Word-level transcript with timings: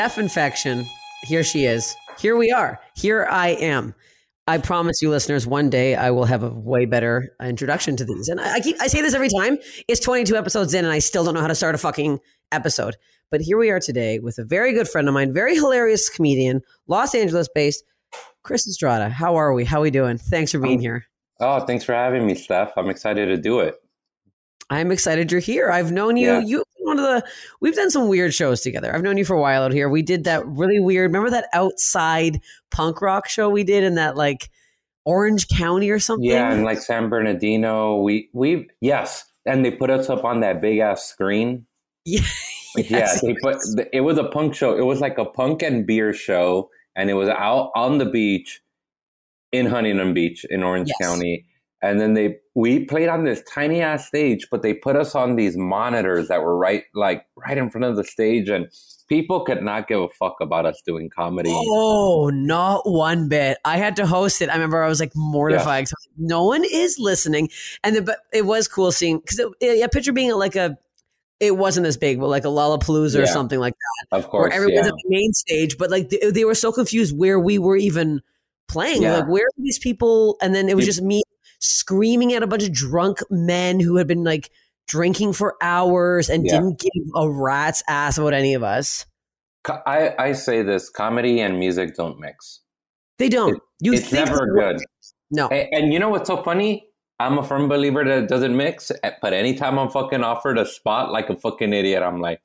Steph 0.00 0.16
infection. 0.16 0.86
Here 1.24 1.44
she 1.44 1.66
is. 1.66 1.94
Here 2.18 2.34
we 2.34 2.50
are. 2.50 2.80
Here 2.96 3.28
I 3.30 3.48
am. 3.48 3.94
I 4.46 4.56
promise 4.56 5.02
you, 5.02 5.10
listeners, 5.10 5.46
one 5.46 5.68
day 5.68 5.94
I 5.94 6.10
will 6.10 6.24
have 6.24 6.42
a 6.42 6.48
way 6.48 6.86
better 6.86 7.36
introduction 7.38 7.96
to 7.96 8.06
these. 8.06 8.28
And 8.28 8.40
I, 8.40 8.54
I 8.54 8.60
keep 8.60 8.80
I 8.80 8.86
say 8.86 9.02
this 9.02 9.12
every 9.12 9.28
time. 9.28 9.58
It's 9.88 10.00
22 10.00 10.36
episodes 10.36 10.72
in, 10.72 10.86
and 10.86 10.94
I 10.94 11.00
still 11.00 11.22
don't 11.22 11.34
know 11.34 11.42
how 11.42 11.48
to 11.48 11.54
start 11.54 11.74
a 11.74 11.78
fucking 11.78 12.18
episode. 12.50 12.96
But 13.30 13.42
here 13.42 13.58
we 13.58 13.68
are 13.68 13.78
today 13.78 14.20
with 14.20 14.38
a 14.38 14.42
very 14.42 14.72
good 14.72 14.88
friend 14.88 15.06
of 15.06 15.12
mine, 15.12 15.34
very 15.34 15.54
hilarious 15.54 16.08
comedian, 16.08 16.62
Los 16.86 17.14
Angeles 17.14 17.50
based, 17.54 17.84
Chris 18.42 18.66
Estrada. 18.66 19.10
How 19.10 19.36
are 19.36 19.52
we? 19.52 19.66
How 19.66 19.80
are 19.80 19.82
we 19.82 19.90
doing? 19.90 20.16
Thanks 20.16 20.52
for 20.52 20.60
being 20.60 20.78
oh, 20.78 20.80
here. 20.80 21.06
Oh, 21.40 21.60
thanks 21.66 21.84
for 21.84 21.92
having 21.92 22.26
me, 22.26 22.36
Steph. 22.36 22.72
I'm 22.78 22.88
excited 22.88 23.26
to 23.26 23.36
do 23.36 23.60
it. 23.60 23.74
I'm 24.70 24.92
excited 24.92 25.30
you're 25.30 25.40
here. 25.40 25.70
I've 25.70 25.92
known 25.92 26.16
you. 26.16 26.28
Yeah. 26.28 26.40
You 26.40 26.64
one 26.78 26.98
of 26.98 27.04
the. 27.04 27.24
We've 27.60 27.74
done 27.74 27.90
some 27.90 28.08
weird 28.08 28.32
shows 28.32 28.60
together. 28.60 28.94
I've 28.94 29.02
known 29.02 29.18
you 29.18 29.24
for 29.24 29.34
a 29.34 29.40
while 29.40 29.62
out 29.64 29.72
here. 29.72 29.88
We 29.88 30.02
did 30.02 30.24
that 30.24 30.46
really 30.46 30.80
weird. 30.80 31.10
Remember 31.10 31.30
that 31.30 31.48
outside 31.52 32.40
punk 32.70 33.02
rock 33.02 33.28
show 33.28 33.50
we 33.50 33.64
did 33.64 33.84
in 33.84 33.96
that 33.96 34.16
like 34.16 34.48
Orange 35.04 35.48
County 35.48 35.90
or 35.90 35.98
something? 35.98 36.30
Yeah, 36.30 36.52
and 36.52 36.64
like 36.64 36.80
San 36.80 37.08
Bernardino, 37.08 38.00
we 38.00 38.30
we 38.32 38.68
yes, 38.80 39.24
and 39.44 39.64
they 39.64 39.72
put 39.72 39.90
us 39.90 40.08
up 40.08 40.24
on 40.24 40.40
that 40.40 40.60
big 40.60 40.78
ass 40.78 41.04
screen. 41.04 41.66
Yeah. 42.06 42.22
Yeah, 42.76 43.12
they 43.20 43.34
put 43.34 43.56
it 43.92 44.02
was 44.02 44.16
a 44.16 44.22
punk 44.28 44.54
show. 44.54 44.78
It 44.78 44.84
was 44.84 45.00
like 45.00 45.18
a 45.18 45.24
punk 45.24 45.60
and 45.60 45.84
beer 45.84 46.12
show, 46.12 46.70
and 46.94 47.10
it 47.10 47.14
was 47.14 47.28
out 47.28 47.72
on 47.74 47.98
the 47.98 48.06
beach 48.06 48.60
in 49.50 49.66
Huntington 49.66 50.14
Beach 50.14 50.44
in 50.48 50.62
Orange 50.62 50.88
Yes. 50.88 51.08
County. 51.08 51.46
And 51.82 52.00
then 52.00 52.14
they 52.14 52.36
we 52.54 52.84
played 52.84 53.08
on 53.08 53.24
this 53.24 53.42
tiny 53.42 53.80
ass 53.80 54.06
stage, 54.06 54.48
but 54.50 54.62
they 54.62 54.74
put 54.74 54.96
us 54.96 55.14
on 55.14 55.36
these 55.36 55.56
monitors 55.56 56.28
that 56.28 56.42
were 56.42 56.56
right 56.56 56.84
like 56.94 57.24
right 57.36 57.56
in 57.56 57.70
front 57.70 57.86
of 57.86 57.96
the 57.96 58.04
stage, 58.04 58.50
and 58.50 58.68
people 59.08 59.40
could 59.40 59.62
not 59.62 59.88
give 59.88 60.00
a 60.00 60.08
fuck 60.10 60.36
about 60.40 60.66
us 60.66 60.82
doing 60.84 61.08
comedy. 61.08 61.50
Oh, 61.52 62.30
not 62.32 62.88
one 62.88 63.28
bit. 63.28 63.58
I 63.64 63.78
had 63.78 63.96
to 63.96 64.06
host 64.06 64.42
it. 64.42 64.50
I 64.50 64.54
remember 64.54 64.82
I 64.82 64.88
was 64.88 65.00
like 65.00 65.12
mortified 65.16 65.86
like, 65.86 65.88
no 66.18 66.44
one 66.44 66.64
is 66.70 66.98
listening. 66.98 67.48
And 67.82 67.96
the, 67.96 68.02
but 68.02 68.18
it 68.32 68.44
was 68.44 68.68
cool 68.68 68.92
seeing 68.92 69.18
because 69.18 69.40
yeah, 69.60 69.86
picture 69.86 70.12
being 70.12 70.32
like 70.32 70.56
a. 70.56 70.78
It 71.40 71.56
wasn't 71.56 71.86
as 71.86 71.96
big, 71.96 72.20
but 72.20 72.28
like 72.28 72.44
a 72.44 72.48
Lollapalooza 72.48 73.22
or 73.22 73.26
something 73.26 73.58
like 73.58 73.72
that, 73.72 74.18
Of 74.18 74.24
where 74.24 74.30
course, 74.30 74.54
everyone's 74.54 74.84
yeah. 74.84 74.92
at 74.92 74.94
the 75.02 75.08
main 75.08 75.32
stage. 75.32 75.78
But 75.78 75.90
like 75.90 76.10
they, 76.10 76.30
they 76.30 76.44
were 76.44 76.54
so 76.54 76.70
confused 76.70 77.16
where 77.16 77.40
we 77.40 77.58
were 77.58 77.78
even 77.78 78.20
playing. 78.68 79.00
Yeah. 79.00 79.20
Like 79.20 79.28
where 79.28 79.44
are 79.44 79.56
these 79.56 79.78
people? 79.78 80.36
And 80.42 80.54
then 80.54 80.68
it 80.68 80.76
was 80.76 80.84
just 80.84 81.00
me 81.00 81.22
screaming 81.60 82.32
at 82.32 82.42
a 82.42 82.46
bunch 82.46 82.64
of 82.64 82.72
drunk 82.72 83.20
men 83.30 83.78
who 83.80 83.96
had 83.96 84.06
been 84.06 84.24
like 84.24 84.50
drinking 84.88 85.32
for 85.32 85.56
hours 85.62 86.28
and 86.28 86.44
Yeah. 86.44 86.52
didn't 86.56 86.80
give 86.80 86.90
a 87.14 87.30
rat's 87.30 87.82
ass 87.88 88.18
about 88.18 88.32
any 88.34 88.54
of 88.54 88.62
us. 88.62 89.06
I, 89.86 90.14
I 90.18 90.32
say 90.32 90.62
this 90.62 90.88
comedy 90.88 91.40
and 91.40 91.58
music 91.58 91.94
don't 91.94 92.18
mix. 92.18 92.60
They 93.18 93.28
don't. 93.28 93.56
It- 93.56 93.62
you 93.82 93.92
it's 93.94 94.10
never 94.12 94.46
good. 94.54 94.78
No. 95.30 95.48
And, 95.48 95.68
and 95.72 95.92
you 95.92 95.98
know 95.98 96.08
what's 96.08 96.26
so 96.28 96.42
funny? 96.42 96.86
I'm 97.18 97.38
a 97.38 97.44
firm 97.44 97.68
believer 97.68 98.02
that 98.04 98.18
it 98.24 98.28
doesn't 98.28 98.56
mix. 98.56 98.90
eh, 99.02 99.10
But 99.22 99.32
anytime 99.34 99.78
I'm 99.78 99.90
fucking 99.90 100.22
offered 100.24 100.58
a 100.58 100.64
spot 100.66 101.12
like 101.12 101.28
a 101.30 101.36
fucking 101.36 101.72
idiot, 101.72 102.02
I'm 102.02 102.20
like, 102.20 102.40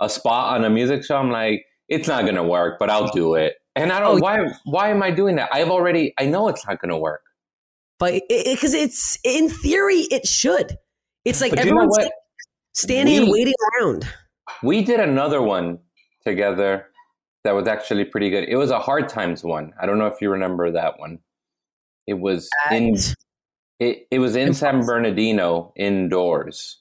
a 0.00 0.08
spot 0.08 0.54
on 0.56 0.64
a 0.64 0.70
music 0.70 1.04
show, 1.04 1.16
I'm 1.16 1.30
like, 1.30 1.64
it's 1.88 2.08
not 2.08 2.24
gonna 2.24 2.44
work, 2.46 2.78
but 2.78 2.88
I'll 2.90 3.08
do 3.08 3.34
it. 3.34 3.54
And 3.76 3.92
I 3.92 4.00
don't. 4.00 4.18
Oh, 4.18 4.22
why? 4.22 4.38
Why 4.64 4.88
am 4.90 5.02
I 5.02 5.10
doing 5.10 5.36
that? 5.36 5.48
I've 5.52 5.68
already. 5.70 6.12
I 6.18 6.26
know 6.26 6.48
it's 6.48 6.66
not 6.66 6.80
gonna 6.80 6.98
work. 6.98 7.22
But 7.98 8.22
because 8.28 8.74
it's 8.74 9.18
in 9.24 9.48
theory 9.48 10.06
it 10.10 10.26
should. 10.26 10.76
It's 11.24 11.40
like 11.40 11.50
But 11.50 11.60
you 11.60 11.64
know 11.66 11.80
everyone's 11.82 11.96
what? 11.98 12.04
like, 12.04 12.12
standing 12.74 13.18
and 13.18 13.30
waiting 13.30 13.54
around. 13.80 14.08
We 14.62 14.82
did 14.82 15.00
another 15.00 15.42
one 15.42 15.78
together 16.24 16.86
that 17.44 17.52
was 17.52 17.66
actually 17.66 18.04
pretty 18.04 18.30
good. 18.30 18.48
It 18.48 18.56
was 18.56 18.70
a 18.70 18.78
hard 18.78 19.08
times 19.08 19.44
one. 19.44 19.72
I 19.80 19.86
don't 19.86 19.98
know 19.98 20.06
if 20.06 20.20
you 20.20 20.30
remember 20.30 20.70
that 20.72 20.98
one. 20.98 21.18
It 22.06 22.18
was 22.18 22.48
in 22.70 22.96
it, 23.78 24.06
it 24.10 24.18
was 24.18 24.36
in 24.36 24.54
San 24.54 24.80
Bernardino 24.80 25.72
indoors. 25.76 26.80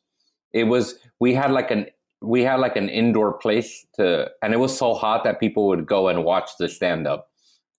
It 0.54 0.64
was 0.64 0.96
we 1.20 1.34
had 1.34 1.52
like 1.52 1.72
an 1.72 1.88
we 2.22 2.44
had 2.44 2.60
like 2.60 2.76
an 2.76 2.90
indoor 2.90 3.34
place 3.38 3.86
to 3.96 4.30
and 4.42 4.54
it 4.54 4.58
was 4.58 4.78
so 4.78 4.94
hot 4.94 5.24
that 5.24 5.40
people 5.40 5.68
would 5.68 5.86
go 5.86 6.08
and 6.08 6.24
watch 6.24 6.52
the 6.60 6.70
stand 6.70 7.08
up. 7.08 7.30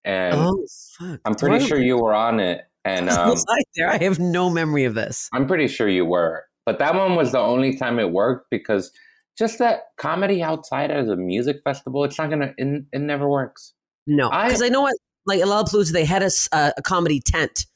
And 0.05 0.35
oh 0.39 0.67
fuck! 0.99 1.21
I'm 1.25 1.35
pretty 1.35 1.65
sure 1.65 1.79
you 1.79 1.99
were 1.99 2.15
on 2.15 2.41
it 2.41 2.68
and 2.89 3.11
um, 3.11 3.37
I 3.49 3.63
there? 3.77 3.89
I 3.91 3.99
have 3.99 4.19
no 4.19 4.51
memory 4.51 4.85
of 4.85 4.95
this. 4.95 5.29
I'm 5.33 5.47
pretty 5.47 5.69
sure 5.69 5.89
you 5.89 6.05
were. 6.05 6.45
But 6.67 6.79
that 6.81 6.95
one 6.95 7.15
was 7.17 7.33
the 7.33 7.39
only 7.39 7.77
time 7.77 7.99
it 7.99 8.11
worked 8.13 8.47
because 8.51 8.93
just 9.39 9.59
that 9.59 9.85
comedy 9.99 10.43
outside 10.43 10.91
as 10.91 11.09
a 11.09 11.17
music 11.17 11.59
festival, 11.65 12.05
it's 12.05 12.19
not 12.19 12.31
gonna 12.31 12.53
it, 12.59 12.85
it 12.93 13.01
never 13.01 13.29
works. 13.29 13.73
No, 14.07 14.31
I- 14.31 14.47
because 14.49 14.63
I, 14.63 14.69
know 14.69 14.83
what 14.83 14.95
like 15.27 15.43
a 15.43 15.47
lot 15.47 15.61
of 15.63 15.69
Lollapalooza 15.73 15.93
they 15.93 16.05
had 16.05 16.23
a, 16.23 16.31
a- 16.53 16.83
comedy 16.83 17.21
tent, 17.25 17.67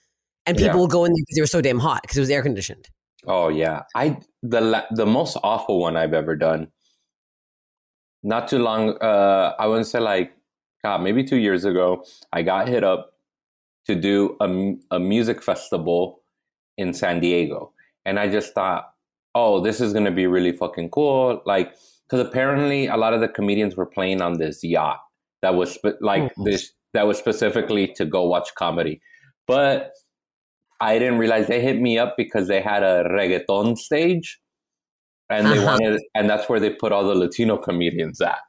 and 0.46 0.56
people 0.56 0.72
Yeah. 0.74 0.76
will 0.76 0.88
go 0.88 1.04
in 1.04 1.12
because 1.12 1.34
they 1.36 1.40
were 1.40 1.46
so 1.46 1.60
damn 1.60 1.78
hot 1.78 2.02
because 2.02 2.16
it 2.16 2.20
was 2.20 2.30
air 2.30 2.42
conditioned. 2.42 2.88
Oh 3.26 3.48
yeah, 3.48 3.82
I 3.94 4.18
the 4.42 4.84
the 4.90 5.06
most 5.06 5.36
awful 5.42 5.78
one 5.80 5.96
I've 5.96 6.14
ever 6.14 6.34
done. 6.36 6.68
Not 8.24 8.48
too 8.48 8.58
long, 8.58 8.96
uh, 9.00 9.54
I 9.58 9.66
wouldn't 9.66 9.86
say 9.88 9.98
like, 9.98 10.32
God, 10.84 11.02
maybe 11.02 11.24
two 11.24 11.36
years 11.38 11.64
ago, 11.64 12.04
I 12.32 12.42
got 12.42 12.68
hit 12.68 12.84
up 12.84 13.11
to 13.86 13.94
do 13.94 14.36
a, 14.40 14.74
a 14.96 14.98
music 15.00 15.42
festival 15.42 16.22
in 16.78 16.92
San 16.94 17.20
Diego, 17.20 17.72
and 18.04 18.18
I 18.18 18.28
just 18.28 18.54
thought, 18.54 18.90
oh, 19.34 19.60
this 19.60 19.80
is 19.80 19.92
gonna 19.92 20.10
be 20.10 20.26
really 20.26 20.52
fucking 20.52 20.90
cool, 20.90 21.42
like 21.46 21.74
because 22.08 22.26
apparently 22.26 22.86
a 22.86 22.96
lot 22.96 23.14
of 23.14 23.20
the 23.20 23.28
comedians 23.28 23.76
were 23.76 23.86
playing 23.86 24.20
on 24.20 24.38
this 24.38 24.62
yacht 24.62 25.00
that 25.40 25.54
was 25.54 25.72
spe- 25.72 26.00
like 26.00 26.32
Oh. 26.38 26.44
this 26.44 26.72
that 26.94 27.06
was 27.06 27.16
specifically 27.18 27.88
to 27.96 28.04
go 28.04 28.24
watch 28.26 28.48
comedy, 28.54 29.00
but 29.46 29.92
I 30.80 30.98
didn't 30.98 31.18
realize 31.18 31.46
they 31.46 31.60
hit 31.62 31.80
me 31.80 31.96
up 31.98 32.14
because 32.18 32.48
they 32.48 32.60
had 32.60 32.82
a 32.82 33.04
reggaeton 33.08 33.78
stage 33.78 34.38
and 35.30 35.46
they 35.46 35.58
Uh-huh. 35.58 35.66
wanted 35.78 36.02
and 36.14 36.28
that's 36.28 36.48
where 36.48 36.60
they 36.60 36.70
put 36.70 36.92
all 36.92 37.04
the 37.04 37.14
Latino 37.14 37.56
comedians 37.56 38.20
at. 38.20 38.40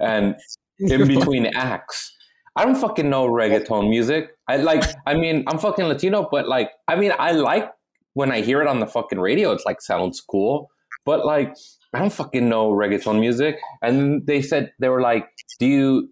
And 0.00 0.36
in 0.78 1.08
between 1.08 1.46
acts. 1.46 2.12
I 2.56 2.64
don't 2.64 2.76
fucking 2.76 3.08
know 3.08 3.28
reggaeton 3.28 3.88
music. 3.88 4.30
I 4.48 4.56
like 4.56 4.84
I 5.06 5.14
mean, 5.14 5.44
I'm 5.46 5.58
fucking 5.58 5.84
Latino, 5.86 6.28
but 6.30 6.48
like 6.48 6.70
I 6.88 6.96
mean 6.96 7.12
I 7.18 7.32
like 7.32 7.70
when 8.14 8.30
I 8.30 8.40
hear 8.42 8.60
it 8.60 8.68
on 8.68 8.80
the 8.80 8.86
fucking 8.86 9.20
radio, 9.20 9.52
it's 9.52 9.64
like 9.64 9.80
sounds 9.80 10.20
cool. 10.20 10.70
But 11.04 11.24
like 11.24 11.56
I 11.94 11.98
don't 11.98 12.12
fucking 12.12 12.48
know 12.48 12.70
reggaeton 12.70 13.20
music. 13.20 13.58
And 13.82 14.26
they 14.26 14.40
said 14.40 14.72
they 14.78 14.88
were 14.88 15.00
like, 15.00 15.28
Do 15.58 15.66
you 15.66 16.08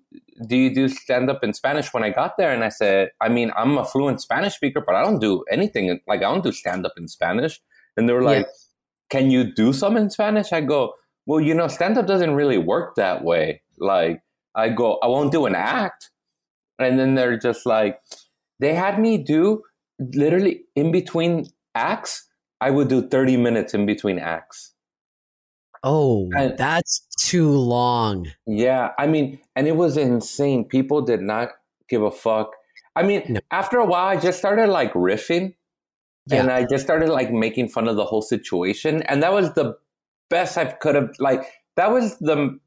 do 0.46 0.56
you 0.56 0.74
do 0.74 0.88
stand 0.88 1.30
up 1.30 1.44
in 1.44 1.52
Spanish 1.52 1.92
when 1.92 2.02
I 2.02 2.10
got 2.10 2.36
there? 2.38 2.52
And 2.52 2.64
I 2.64 2.70
said, 2.70 3.10
I 3.20 3.28
mean, 3.28 3.52
I'm 3.56 3.76
a 3.78 3.84
fluent 3.84 4.20
Spanish 4.20 4.54
speaker, 4.54 4.82
but 4.84 4.94
I 4.94 5.02
don't 5.02 5.18
do 5.18 5.44
anything 5.50 6.00
like 6.06 6.20
I 6.20 6.30
don't 6.30 6.44
do 6.44 6.52
stand 6.52 6.86
up 6.86 6.92
in 6.96 7.08
Spanish. 7.08 7.60
And 7.96 8.08
they 8.08 8.12
were 8.12 8.22
like, 8.22 8.46
Can 9.10 9.30
you 9.30 9.52
do 9.52 9.72
some 9.72 9.96
in 9.96 10.10
Spanish? 10.10 10.52
I 10.52 10.60
go, 10.60 10.94
Well, 11.26 11.40
you 11.40 11.54
know, 11.54 11.68
stand 11.68 11.96
up 11.98 12.06
doesn't 12.06 12.34
really 12.34 12.58
work 12.58 12.96
that 12.96 13.24
way. 13.24 13.62
Like 13.78 14.22
I 14.54 14.68
go, 14.68 14.98
I 15.02 15.06
won't 15.06 15.32
do 15.32 15.46
an 15.46 15.54
act. 15.54 16.10
And 16.80 16.98
then 16.98 17.14
they're 17.14 17.38
just 17.38 17.66
like, 17.66 18.00
they 18.58 18.74
had 18.74 18.98
me 18.98 19.18
do 19.18 19.62
literally 19.98 20.62
in 20.74 20.90
between 20.92 21.46
acts, 21.74 22.26
I 22.60 22.70
would 22.70 22.88
do 22.88 23.06
30 23.08 23.36
minutes 23.36 23.74
in 23.74 23.86
between 23.86 24.18
acts. 24.18 24.72
Oh, 25.82 26.28
And- 26.36 26.58
that's 26.58 27.06
too 27.18 27.50
long. 27.50 28.26
Yeah, 28.46 28.90
I 28.98 29.06
mean, 29.06 29.38
and 29.56 29.66
it 29.66 29.76
was 29.76 29.96
insane. 29.96 30.64
People 30.66 31.00
did 31.02 31.22
not 31.22 31.50
give 31.88 32.02
a 32.02 32.10
fuck. 32.10 32.52
I 32.96 33.02
mean, 33.02 33.22
No. 33.28 33.40
after 33.50 33.78
a 33.78 33.86
while, 33.86 34.06
I 34.08 34.16
just 34.16 34.38
started 34.38 34.68
like 34.68 34.92
riffing 34.94 35.54
Yeah. 36.26 36.40
and 36.40 36.50
I 36.50 36.66
just 36.66 36.84
started 36.84 37.08
like 37.08 37.30
making 37.32 37.68
fun 37.70 37.88
of 37.88 37.96
the 37.96 38.04
whole 38.04 38.20
situation. 38.22 39.02
And 39.04 39.22
that 39.22 39.32
was 39.32 39.54
the 39.54 39.76
best 40.28 40.58
I 40.58 40.66
could 40.66 40.94
have, 40.96 41.10
like, 41.18 41.44
that 41.76 41.92
was 41.92 42.18
the 42.18 42.58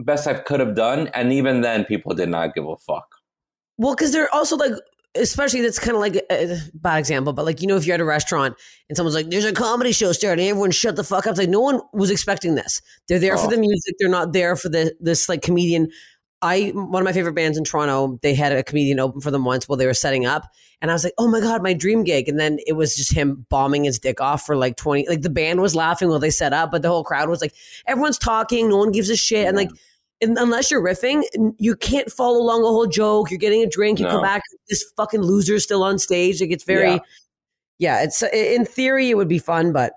best 0.00 0.26
I 0.26 0.34
could 0.34 0.58
have 0.60 0.74
done. 0.74 1.08
And 1.08 1.32
even 1.32 1.60
then, 1.60 1.84
people 1.84 2.14
did 2.14 2.28
not 2.28 2.54
give 2.54 2.66
a 2.66 2.76
fuck. 2.76 3.14
Well, 3.78 3.94
because 3.94 4.12
they're 4.12 4.32
also 4.34 4.56
like, 4.56 4.72
especially 5.14 5.62
that's 5.62 5.78
kind 5.78 5.94
of 5.94 6.00
like 6.00 6.16
a 6.30 6.58
bad 6.74 6.98
example, 6.98 7.32
but 7.32 7.44
like 7.44 7.62
you 7.62 7.66
know, 7.68 7.76
if 7.76 7.86
you're 7.86 7.94
at 7.94 8.00
a 8.00 8.04
restaurant 8.04 8.54
and 8.88 8.96
someone's 8.96 9.14
like, 9.14 9.30
"There's 9.30 9.44
a 9.44 9.52
comedy 9.52 9.92
show 9.92 10.12
starting," 10.12 10.48
everyone 10.48 10.70
shut 10.70 10.96
the 10.96 11.04
fuck 11.04 11.26
up. 11.26 11.30
It's 11.32 11.38
like 11.38 11.48
no 11.48 11.60
one 11.60 11.80
was 11.92 12.10
expecting 12.10 12.54
this. 12.56 12.82
They're 13.08 13.18
there 13.18 13.36
for 13.38 13.46
Oh. 13.46 13.50
the 13.50 13.56
music. 13.58 13.94
They're 13.98 14.08
not 14.08 14.32
there 14.32 14.56
for 14.56 14.68
the 14.68 14.94
this 15.00 15.28
like 15.28 15.42
comedian. 15.42 15.88
I 16.42 16.70
one 16.74 17.02
of 17.02 17.04
my 17.04 17.12
favorite 17.12 17.34
bands 17.34 17.58
in 17.58 17.64
Toronto. 17.64 18.18
They 18.22 18.34
had 18.34 18.52
a 18.52 18.62
comedian 18.62 19.00
open 19.00 19.20
for 19.20 19.30
them 19.32 19.44
once 19.44 19.68
while 19.68 19.76
they 19.76 19.86
were 19.86 19.94
setting 19.94 20.24
up, 20.26 20.44
and 20.80 20.90
I 20.90 20.94
was 20.94 21.02
like, 21.02 21.14
"Oh 21.18 21.26
my 21.28 21.40
god, 21.40 21.62
my 21.64 21.72
dream 21.72 22.04
gig!" 22.04 22.28
And 22.28 22.38
then 22.38 22.58
it 22.66 22.74
was 22.74 22.94
just 22.96 23.12
him 23.12 23.44
bombing 23.48 23.84
his 23.84 23.98
dick 23.98 24.20
off 24.20 24.44
for 24.46 24.56
like 24.56 24.76
twenty. 24.76 25.08
Like 25.08 25.22
the 25.22 25.30
band 25.30 25.60
was 25.60 25.74
laughing 25.74 26.08
while 26.10 26.20
they 26.20 26.30
set 26.30 26.52
up, 26.52 26.70
but 26.70 26.82
the 26.82 26.88
whole 26.88 27.02
crowd 27.02 27.28
was 27.28 27.40
like, 27.40 27.54
everyone's 27.88 28.18
talking, 28.18 28.68
no 28.68 28.76
one 28.76 28.92
gives 28.92 29.10
a 29.10 29.16
shit, 29.16 29.48
and 29.48 29.56
like 29.56 29.70
unless 30.20 30.70
you're 30.70 30.82
riffing, 30.82 31.22
you 31.58 31.76
can't 31.76 32.10
follow 32.10 32.38
along 32.38 32.62
a 32.62 32.66
whole 32.66 32.86
joke. 32.86 33.30
You're 33.30 33.38
getting 33.38 33.62
a 33.62 33.68
drink, 33.68 34.00
you 34.00 34.06
come 34.06 34.22
back, 34.22 34.42
this 34.68 34.84
fucking 34.96 35.22
loser's 35.22 35.64
still 35.64 35.82
on 35.82 35.98
stage. 35.98 36.40
Like 36.40 36.50
it's 36.50 36.64
very, 36.64 36.90
yeah. 36.90 36.98
Yeah. 37.78 38.02
it's 38.02 38.22
in 38.22 38.64
theory 38.64 39.10
it 39.10 39.16
would 39.16 39.28
be 39.28 39.38
fun, 39.38 39.72
but 39.72 39.92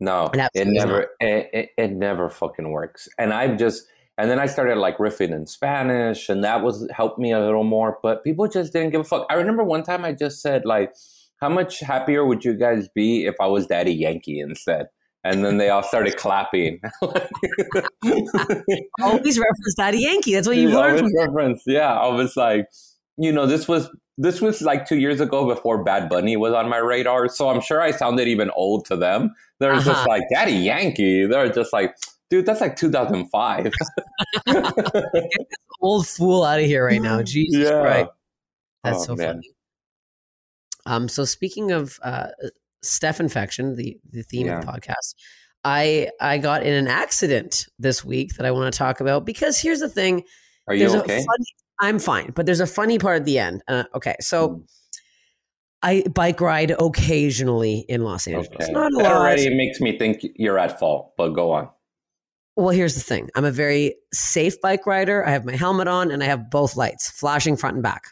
No, 0.00 0.30
It 0.34 0.50
it 0.54 0.66
never, 0.68 1.08
it, 1.20 1.50
it, 1.52 1.68
it 1.76 1.90
never 1.92 2.28
fucking 2.30 2.70
works. 2.70 3.08
And 3.18 3.32
I've 3.32 3.58
just, 3.58 3.84
And 4.18 4.30
then 4.30 4.38
I 4.38 4.46
started 4.46 4.76
like 4.78 4.96
riffing 4.96 5.32
in 5.34 5.46
Spanish, 5.46 6.30
and 6.30 6.42
that 6.42 6.62
was 6.62 6.88
helped 6.90 7.18
me 7.18 7.32
a 7.32 7.40
little 7.40 7.64
more. 7.64 7.98
But 8.02 8.24
people 8.24 8.48
just 8.48 8.72
didn't 8.72 8.90
give 8.90 9.02
a 9.02 9.04
fuck. 9.04 9.26
I 9.28 9.34
remember 9.34 9.62
one 9.62 9.82
time 9.82 10.06
I 10.06 10.12
just 10.12 10.40
said 10.40 10.64
like, 10.64 10.94
"How 11.40 11.50
much 11.50 11.80
happier 11.80 12.24
would 12.24 12.42
you 12.42 12.54
guys 12.54 12.88
be 12.94 13.26
if 13.26 13.34
I 13.40 13.46
was 13.46 13.66
Daddy 13.66 13.92
Yankee 13.92 14.40
instead?" 14.40 14.86
And 15.32 15.44
then 15.44 15.58
they 15.58 15.68
all 15.70 15.82
started 15.82 16.16
clapping. 16.16 16.80
Always 19.02 19.38
reference 19.38 19.74
Daddy 19.76 19.98
Yankee. 19.98 20.34
That's 20.34 20.46
what 20.46 20.56
you 20.56 20.70
learned 20.70 21.00
from 21.00 21.16
reference. 21.16 21.62
Yeah, 21.66 21.92
I 21.92 22.08
was 22.08 22.36
like, 22.36 22.66
you 23.16 23.32
know, 23.32 23.46
this 23.46 23.68
was 23.68 23.88
this 24.18 24.40
was 24.40 24.62
like 24.62 24.86
two 24.86 24.96
years 24.96 25.20
ago 25.20 25.46
before 25.46 25.84
Bad 25.84 26.08
Bunny 26.08 26.36
was 26.36 26.54
on 26.54 26.68
my 26.68 26.78
radar. 26.78 27.28
So 27.28 27.48
I'm 27.48 27.60
sure 27.60 27.80
I 27.82 27.90
sounded 27.90 28.28
even 28.28 28.50
old 28.50 28.86
to 28.86 28.96
them. 28.96 29.34
They're 29.58 29.72
uh-huh. 29.72 29.84
just 29.84 30.06
like 30.08 30.22
Daddy 30.32 30.52
Yankee. 30.52 31.26
They're 31.26 31.48
just 31.50 31.72
like 31.72 31.94
dude, 32.30 32.46
that's 32.46 32.60
like 32.60 32.76
2005. 32.76 33.72
old 35.80 36.06
fool 36.06 36.44
out 36.44 36.60
of 36.60 36.66
here 36.66 36.84
right 36.84 37.00
now. 37.00 37.22
Jesus 37.24 37.68
yeah. 37.68 37.80
Christ. 37.80 38.10
That's 38.84 38.98
oh, 38.98 39.04
so 39.04 39.16
man. 39.16 39.34
funny. 39.34 39.50
Um, 40.86 41.08
so 41.08 41.24
speaking 41.24 41.72
of 41.72 41.98
uh, 42.02 42.28
Steph 42.82 43.20
infection, 43.20 43.76
the 43.76 43.98
the 44.10 44.22
theme 44.22 44.46
yeah. 44.46 44.58
of 44.58 44.66
the 44.66 44.72
podcast, 44.72 45.14
I 45.64 46.10
I 46.20 46.38
got 46.38 46.62
in 46.62 46.74
an 46.74 46.88
accident 46.88 47.66
this 47.78 48.04
week 48.04 48.34
that 48.36 48.46
I 48.46 48.50
want 48.50 48.72
to 48.72 48.76
talk 48.76 49.00
about 49.00 49.26
because 49.26 49.58
here's 49.60 49.80
the 49.80 49.88
thing. 49.88 50.24
Are 50.68 50.74
you 50.74 50.88
okay? 50.88 51.18
Funny, 51.18 51.46
I'm 51.80 51.98
fine, 51.98 52.32
but 52.34 52.46
there's 52.46 52.60
a 52.60 52.66
funny 52.66 52.98
part 52.98 53.16
at 53.16 53.24
the 53.24 53.38
end. 53.38 53.62
Uh, 53.68 53.84
okay, 53.94 54.16
so. 54.20 54.48
Mm. 54.48 54.62
I 55.82 56.02
bike 56.12 56.40
ride 56.40 56.74
occasionally 56.80 57.84
in 57.88 58.02
Los 58.02 58.26
Angeles. 58.26 58.48
Okay. 58.60 58.72
Not 58.72 58.92
a 58.94 58.96
lot. 58.96 59.12
already 59.12 59.54
makes 59.54 59.78
me 59.78 59.96
think 59.96 60.24
you're 60.34 60.58
at 60.58 60.80
fault, 60.80 61.12
but 61.16 61.28
go 61.28 61.52
on. 61.52 61.68
Well, 62.56 62.70
here's 62.70 62.94
the 62.94 63.02
thing 63.02 63.28
I'm 63.34 63.44
a 63.44 63.50
very 63.50 63.94
safe 64.12 64.58
bike 64.62 64.86
rider. 64.86 65.24
I 65.24 65.30
have 65.30 65.44
my 65.44 65.54
helmet 65.54 65.86
on 65.86 66.10
and 66.10 66.22
I 66.22 66.26
have 66.26 66.50
both 66.50 66.76
lights 66.76 67.10
flashing 67.10 67.56
front 67.56 67.74
and 67.74 67.82
back. 67.82 68.04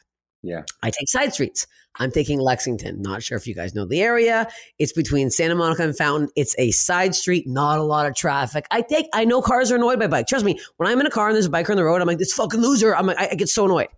Yeah. 0.45 0.63
I 0.83 0.91
take 0.91 1.09
side 1.09 1.33
streets. 1.33 1.67
I'm 1.97 2.11
taking 2.11 2.39
Lexington. 2.39 3.01
Not 3.01 3.23
sure 3.23 3.39
if 3.39 3.47
you 3.47 3.55
guys 3.55 3.75
know 3.75 3.87
the 3.87 4.03
area. 4.03 4.49
It's 4.79 4.93
between 4.93 5.31
Santa 5.31 5.55
Monica 5.55 5.85
and 5.85 5.97
Fountain. 5.97 6.29
It's 6.37 6.55
a 6.59 6.71
side 6.73 7.15
street, 7.15 7.47
not 7.47 7.79
a 7.79 7.83
lot 7.83 8.07
of 8.07 8.15
traffic. 8.15 8.67
I 8.71 8.83
take, 8.83 9.07
I 9.15 9.25
know 9.25 9.41
cars 9.41 9.73
are 9.73 9.77
annoyed 9.77 9.99
by 9.99 10.09
bike. 10.09 10.27
Trust 10.27 10.45
me, 10.45 10.59
when 10.77 10.91
I'm 10.91 11.01
in 11.01 11.07
a 11.07 11.11
car 11.11 11.29
and 11.29 11.35
there's 11.35 11.47
a 11.47 11.51
biker 11.51 11.71
on 11.71 11.77
the 11.77 11.85
road, 11.85 12.01
I'm 12.01 12.07
like, 12.07 12.19
this 12.19 12.33
fucking 12.33 12.61
loser. 12.61 12.95
I'm 12.95 13.07
like, 13.07 13.19
I, 13.19 13.35
get 13.35 13.49
so 13.49 13.65
annoyed. 13.65 13.89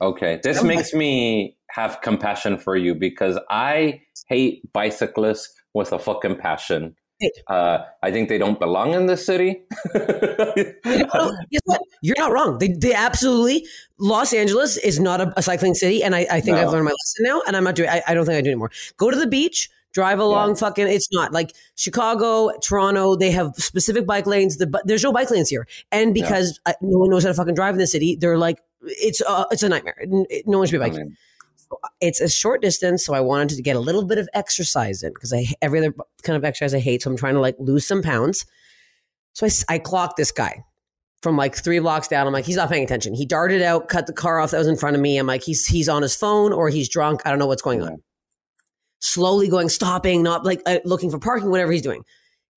Okay. 0.00 0.40
This 0.42 0.60
I'm 0.60 0.66
makes 0.66 0.92
like, 0.92 0.98
me 0.98 1.56
have 1.70 2.00
compassion 2.00 2.58
for 2.58 2.76
you 2.76 2.94
because 2.94 3.38
I 3.50 4.00
hate 4.28 4.72
bicyclists 4.72 5.52
with 5.74 5.92
a 5.92 5.98
fucking 5.98 6.38
passion. 6.38 6.96
Uh, 7.48 7.84
I 8.02 8.10
think 8.10 8.28
they 8.28 8.38
don't 8.38 8.58
belong 8.58 8.94
in 8.94 9.06
this 9.06 9.24
city. 9.24 9.62
guess 9.94 11.60
what? 11.64 11.82
You're 12.02 12.16
not 12.18 12.32
wrong. 12.32 12.58
They, 12.58 12.68
they 12.68 12.94
absolutely. 12.94 13.66
Los 13.98 14.32
Angeles 14.32 14.76
is 14.78 14.98
not 14.98 15.20
a, 15.20 15.32
a 15.36 15.42
cycling 15.42 15.74
city, 15.74 16.02
and 16.02 16.14
I, 16.14 16.26
I 16.30 16.40
think 16.40 16.56
no. 16.56 16.62
I've 16.62 16.70
learned 16.70 16.84
my 16.84 16.90
lesson 16.90 17.24
now. 17.24 17.42
And 17.46 17.56
I'm 17.56 17.64
not 17.64 17.74
doing. 17.74 17.88
I, 17.88 18.02
I 18.06 18.14
don't 18.14 18.26
think 18.26 18.36
I 18.36 18.40
do 18.40 18.50
anymore. 18.50 18.70
Go 18.96 19.10
to 19.10 19.16
the 19.18 19.26
beach. 19.26 19.70
Drive 19.92 20.20
along, 20.20 20.50
yeah. 20.50 20.54
fucking. 20.54 20.88
It's 20.88 21.08
not 21.12 21.34
like 21.34 21.54
Chicago, 21.74 22.50
Toronto. 22.62 23.14
They 23.14 23.30
have 23.30 23.52
specific 23.56 24.06
bike 24.06 24.26
lanes. 24.26 24.56
The, 24.56 24.80
there's 24.86 25.02
no 25.02 25.12
bike 25.12 25.30
lanes 25.30 25.50
here, 25.50 25.66
and 25.90 26.14
because 26.14 26.58
yeah. 26.66 26.72
I, 26.72 26.76
no 26.80 26.98
one 26.98 27.10
knows 27.10 27.24
how 27.24 27.28
to 27.28 27.34
fucking 27.34 27.54
drive 27.54 27.74
in 27.74 27.78
the 27.78 27.86
city, 27.86 28.16
they're 28.16 28.38
like, 28.38 28.58
it's 28.80 29.20
uh, 29.20 29.44
it's 29.50 29.62
a 29.62 29.68
nightmare. 29.68 30.02
No 30.46 30.58
one 30.58 30.66
should 30.66 30.72
be 30.72 30.78
biking. 30.78 31.00
I 31.00 31.02
mean, 31.04 31.16
it's 32.00 32.20
a 32.20 32.28
short 32.28 32.62
distance, 32.62 33.04
so 33.04 33.14
I 33.14 33.20
wanted 33.20 33.56
to 33.56 33.62
get 33.62 33.76
a 33.76 33.80
little 33.80 34.04
bit 34.04 34.18
of 34.18 34.28
exercise 34.34 35.02
in 35.02 35.12
because 35.12 35.32
I 35.32 35.46
every 35.60 35.78
other 35.78 35.94
kind 36.22 36.36
of 36.36 36.44
exercise 36.44 36.74
I 36.74 36.80
hate. 36.80 37.02
So 37.02 37.10
I'm 37.10 37.16
trying 37.16 37.34
to 37.34 37.40
like 37.40 37.56
lose 37.58 37.86
some 37.86 38.02
pounds. 38.02 38.46
So 39.34 39.46
I, 39.46 39.74
I 39.74 39.78
clocked 39.78 40.16
this 40.16 40.32
guy 40.32 40.62
from 41.22 41.36
like 41.36 41.54
three 41.54 41.78
blocks 41.78 42.08
down. 42.08 42.26
I'm 42.26 42.32
like, 42.32 42.44
he's 42.44 42.56
not 42.56 42.68
paying 42.68 42.84
attention. 42.84 43.14
He 43.14 43.24
darted 43.24 43.62
out, 43.62 43.88
cut 43.88 44.06
the 44.06 44.12
car 44.12 44.40
off 44.40 44.50
that 44.50 44.58
was 44.58 44.66
in 44.66 44.76
front 44.76 44.96
of 44.96 45.02
me. 45.02 45.18
I'm 45.18 45.26
like, 45.26 45.42
he's 45.42 45.66
he's 45.66 45.88
on 45.88 46.02
his 46.02 46.14
phone 46.14 46.52
or 46.52 46.68
he's 46.68 46.88
drunk. 46.88 47.22
I 47.24 47.30
don't 47.30 47.38
know 47.38 47.46
what's 47.46 47.62
going 47.62 47.82
on. 47.82 48.02
Slowly 49.00 49.48
going, 49.48 49.68
stopping, 49.68 50.22
not 50.22 50.44
like 50.44 50.60
uh, 50.66 50.78
looking 50.84 51.10
for 51.10 51.18
parking, 51.18 51.50
whatever 51.50 51.72
he's 51.72 51.82
doing. 51.82 52.02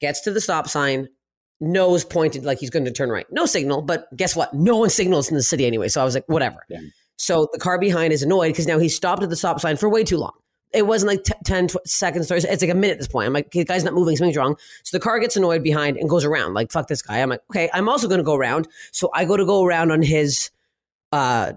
Gets 0.02 0.22
to 0.22 0.32
the 0.32 0.42
stop 0.42 0.68
sign, 0.68 1.08
nose 1.60 2.04
pointed 2.04 2.44
like 2.44 2.60
he's 2.60 2.70
going 2.70 2.86
to 2.86 2.92
turn 2.92 3.10
right. 3.10 3.26
No 3.32 3.46
signal, 3.46 3.82
but 3.82 4.08
guess 4.16 4.36
what? 4.36 4.54
No 4.54 4.78
one 4.78 4.90
signals 4.90 5.30
in 5.30 5.36
the 5.36 5.44
city 5.44 5.66
anyway. 5.66 5.88
So 5.88 6.02
I 6.02 6.04
was 6.04 6.14
like, 6.14 6.28
whatever. 6.28 6.66
Yeah. 6.70 6.80
So 7.18 7.48
the 7.54 7.60
car 7.60 7.80
behind 7.80 8.14
is 8.14 8.24
annoyed 8.24 8.50
because 8.50 8.68
now 8.68 8.80
he 8.80 8.90
stopped 8.90 9.24
at 9.24 9.30
the 9.30 9.36
stop 9.36 9.60
sign 9.60 9.78
for 9.78 9.90
way 9.90 10.04
too 10.04 10.18
long. 10.18 10.34
It 10.74 10.88
wasn't 10.88 11.10
like 11.10 11.24
t- 11.24 11.34
10 11.46 11.68
tw- 11.70 11.88
seconds. 11.88 12.30
It's 12.30 12.62
like 12.62 12.72
a 12.72 12.76
minute 12.76 12.94
at 12.94 12.98
this 12.98 13.08
point. 13.08 13.28
I'm 13.28 13.34
like, 13.34 13.52
the 13.52 13.64
guy's 13.64 13.86
not 13.86 13.94
moving. 13.94 14.18
Something's 14.18 14.36
wrong. 14.36 14.58
So 14.84 14.98
the 14.98 15.02
car 15.02 15.20
gets 15.20 15.38
annoyed 15.38 15.64
behind 15.64 15.96
and 15.96 16.10
goes 16.10 16.26
around. 16.26 16.54
Like, 16.54 16.72
fuck 16.72 16.88
this 16.88 17.02
guy. 17.02 17.20
I'm 17.20 17.30
like, 17.30 17.42
okay, 17.50 17.70
I'm 17.74 17.88
also 17.88 18.10
going 18.10 18.18
to 18.18 18.26
go 18.26 18.36
around. 18.36 18.68
So 18.92 19.10
I 19.14 19.24
go 19.24 19.38
to 19.38 19.46
go 19.46 19.64
around 19.64 19.92
on 19.92 20.02
his, 20.02 20.50
uh, 21.14 21.54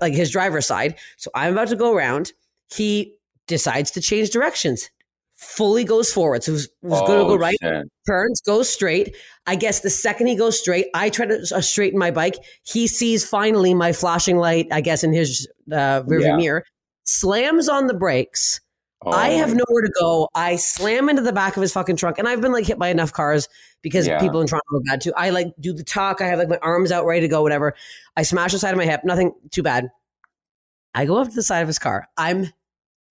like 0.00 0.12
his 0.12 0.30
driver's 0.30 0.66
side. 0.66 0.96
So 1.16 1.30
I'm 1.34 1.52
about 1.54 1.68
to 1.68 1.76
go 1.76 1.94
around. 1.94 2.32
He 2.74 3.14
decides 3.46 3.90
to 3.92 4.00
change 4.00 4.30
directions 4.30 4.90
fully 5.40 5.84
goes 5.84 6.12
forward. 6.12 6.44
So 6.44 6.52
he's 6.52 6.68
oh, 6.84 7.06
going 7.06 7.18
to 7.18 7.24
go 7.24 7.36
right, 7.36 7.56
shit. 7.62 7.84
turns, 8.06 8.40
goes 8.42 8.68
straight. 8.68 9.16
I 9.46 9.56
guess 9.56 9.80
the 9.80 9.90
second 9.90 10.26
he 10.26 10.36
goes 10.36 10.58
straight, 10.58 10.88
I 10.94 11.08
try 11.08 11.26
to 11.26 11.40
uh, 11.54 11.60
straighten 11.62 11.98
my 11.98 12.10
bike. 12.10 12.36
He 12.62 12.86
sees 12.86 13.26
finally 13.26 13.72
my 13.72 13.92
flashing 13.92 14.36
light, 14.36 14.68
I 14.70 14.82
guess, 14.82 15.02
in 15.02 15.12
his 15.12 15.48
uh, 15.72 16.02
rearview 16.02 16.22
yeah. 16.22 16.36
mirror, 16.36 16.64
slams 17.04 17.68
on 17.68 17.86
the 17.86 17.94
brakes. 17.94 18.60
Oh, 19.02 19.12
I 19.12 19.30
have 19.30 19.54
nowhere 19.54 19.80
to 19.82 19.92
go. 19.98 20.28
I 20.34 20.56
slam 20.56 21.08
into 21.08 21.22
the 21.22 21.32
back 21.32 21.56
of 21.56 21.62
his 21.62 21.72
fucking 21.72 21.96
trunk, 21.96 22.18
and 22.18 22.28
I've 22.28 22.42
been 22.42 22.52
like 22.52 22.66
hit 22.66 22.78
by 22.78 22.88
enough 22.88 23.14
cars 23.14 23.48
because 23.80 24.06
yeah. 24.06 24.20
people 24.20 24.42
in 24.42 24.46
Toronto 24.46 24.76
are 24.76 24.82
bad 24.90 25.00
too. 25.00 25.14
I 25.16 25.30
like 25.30 25.54
do 25.58 25.72
the 25.72 25.82
talk. 25.82 26.20
I 26.20 26.26
have 26.26 26.38
like 26.38 26.50
my 26.50 26.58
arms 26.58 26.92
out, 26.92 27.06
ready 27.06 27.22
to 27.22 27.28
go, 27.28 27.40
whatever. 27.40 27.74
I 28.14 28.24
smash 28.24 28.52
the 28.52 28.58
side 28.58 28.74
of 28.74 28.76
my 28.76 28.84
hip. 28.84 29.00
Nothing 29.04 29.32
too 29.50 29.62
bad. 29.62 29.88
I 30.94 31.06
go 31.06 31.16
up 31.16 31.28
to 31.28 31.34
the 31.34 31.42
side 31.42 31.60
of 31.60 31.66
his 31.66 31.78
car. 31.78 32.08
I'm 32.18 32.52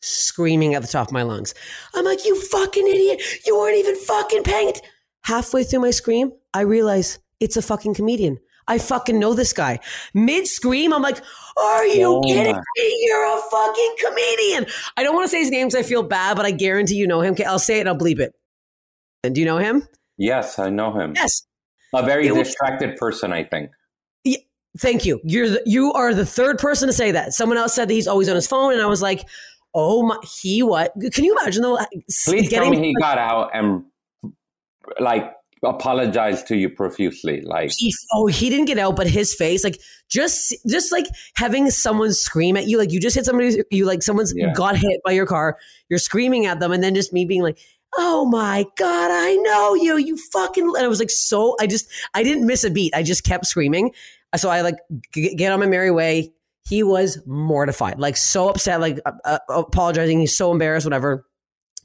screaming 0.02 0.76
at 0.76 0.82
the 0.82 0.88
top 0.88 1.08
of 1.08 1.14
my 1.14 1.24
lungs. 1.24 1.54
I'm 1.94 2.06
like, 2.06 2.26
you 2.26 2.40
fucking 2.42 2.88
idiot. 2.88 3.22
You 3.46 3.58
weren't 3.58 3.78
even 3.78 3.96
fucking 3.96 4.44
paying 4.44 4.70
it. 4.70 4.82
Halfway 5.24 5.64
through 5.64 5.82
my 5.82 5.92
scream, 5.92 6.32
I 6.54 6.62
realize 6.62 7.20
it's 7.40 7.58
a 7.58 7.62
fucking 7.62 7.96
comedian. 7.96 8.40
I 8.68 8.78
fucking 8.78 9.18
know 9.18 9.34
this 9.34 9.52
guy. 9.52 9.80
Mid 10.14 10.48
scream, 10.48 10.94
I'm 10.94 11.02
like, 11.02 11.22
are 11.60 11.86
you 11.88 12.06
oh 12.06 12.22
kidding 12.22 12.56
me? 12.56 13.06
You're 13.08 13.26
a 13.26 13.42
fucking 13.50 13.96
comedian. 14.00 14.68
I 14.96 15.04
don't 15.04 15.16
want 15.16 15.26
to 15.26 15.30
say 15.30 15.40
his 15.40 15.50
name 15.50 15.68
because 15.68 15.84
I 15.84 15.88
feel 15.88 16.04
bad, 16.04 16.38
but 16.38 16.46
I 16.46 16.52
guarantee 16.52 16.96
you 16.96 17.08
know 17.08 17.22
him. 17.22 17.34
Okay, 17.34 17.46
I'll 17.46 17.58
say 17.58 17.78
it 17.78 17.82
and 17.82 17.90
I'll 17.90 17.98
bleep 17.98 18.20
it. 18.20 18.34
And 19.24 19.34
do 19.34 19.42
you 19.42 19.48
know 19.48 19.58
him? 19.58 19.88
Yes, 20.18 20.60
I 20.60 20.70
know 20.70 20.94
him. 20.94 21.14
Yes. 21.16 21.42
A 21.96 22.04
very 22.04 22.28
it 22.28 22.34
distracted 22.36 22.92
was, 22.92 23.00
person, 23.00 23.34
I 23.34 23.44
think. 23.44 23.72
Yeah, 24.24 24.38
thank 24.78 25.04
you. 25.04 25.20
You're 25.24 25.50
the, 25.50 25.64
you 25.66 25.92
are 25.94 26.14
the 26.14 26.26
third 26.26 26.60
person 26.60 26.88
to 26.88 26.94
say 26.94 27.12
that. 27.12 27.34
Someone 27.34 27.58
else 27.58 27.74
said 27.74 27.90
that 27.90 27.94
he's 27.94 28.08
always 28.08 28.30
on 28.30 28.36
his 28.36 28.46
phone, 28.46 28.74
and 28.74 28.82
I 28.82 28.86
was 28.86 29.02
like, 29.02 29.28
Oh 29.74 30.04
my, 30.04 30.18
he 30.42 30.64
what? 30.64 30.94
Can 31.14 31.24
you 31.24 31.38
imagine 31.40 31.62
though? 31.62 31.80
Please 32.26 32.50
tell 32.50 32.70
me 32.70 32.78
he 32.78 32.94
got 32.96 33.18
out 33.18 33.52
and 33.54 33.84
like 35.00 35.32
apologized 35.64 36.48
to 36.48 36.58
you 36.58 36.70
profusely. 36.70 37.42
Like 37.42 37.72
he, 37.78 37.94
oh, 38.14 38.28
he 38.28 38.50
didn't 38.50 38.66
get 38.66 38.80
out, 38.80 38.96
but 38.96 39.08
his 39.08 39.36
face, 39.36 39.64
like 39.64 39.80
just 40.10 40.56
just 40.68 40.92
like 40.92 41.06
having 41.36 41.70
someone 41.70 42.14
scream 42.14 42.58
at 42.58 42.68
you, 42.68 42.78
like 42.78 42.92
you 42.92 43.00
just 43.00 43.16
hit 43.16 43.26
somebody, 43.26 43.62
you 43.72 43.86
like 43.86 44.02
someone's 44.02 44.34
yeah. 44.36 44.54
got 44.54 44.76
hit 44.76 45.02
by 45.06 45.12
your 45.12 45.26
car, 45.26 45.58
you're 45.90 46.00
screaming 46.00 46.46
at 46.46 46.60
them, 46.60 46.72
and 46.72 46.84
then 46.84 46.96
just 46.96 47.14
me 47.14 47.26
being 47.26 47.44
like. 47.44 47.60
Oh 47.98 48.24
my 48.26 48.68
God, 48.78 49.10
I 49.12 49.34
know 49.38 49.74
you. 49.74 49.98
You 49.98 50.16
fucking. 50.32 50.64
And 50.64 50.86
I 50.86 50.88
was 50.88 51.00
like, 51.00 51.10
so, 51.10 51.56
I 51.60 51.66
just, 51.66 51.90
I 52.14 52.22
didn't 52.22 52.46
miss 52.46 52.64
a 52.64 52.70
beat. 52.70 52.94
I 52.94 53.02
just 53.02 53.24
kept 53.24 53.48
screaming. 53.48 53.94
So 54.36 54.48
I 54.48 54.62
like 54.62 54.76
get 55.12 55.52
on 55.52 55.60
my 55.60 55.66
merry 55.66 55.90
way, 55.90 56.32
he 56.70 56.84
was 56.84 57.20
mortified, 57.26 58.00
like 58.00 58.16
so 58.16 58.48
upset, 58.48 58.80
like 58.80 59.00
uh, 59.06 59.12
uh, 59.26 59.40
apologizing. 59.50 60.20
He's 60.20 60.38
so 60.38 60.52
embarrassed, 60.52 60.86
whatever. 60.86 61.26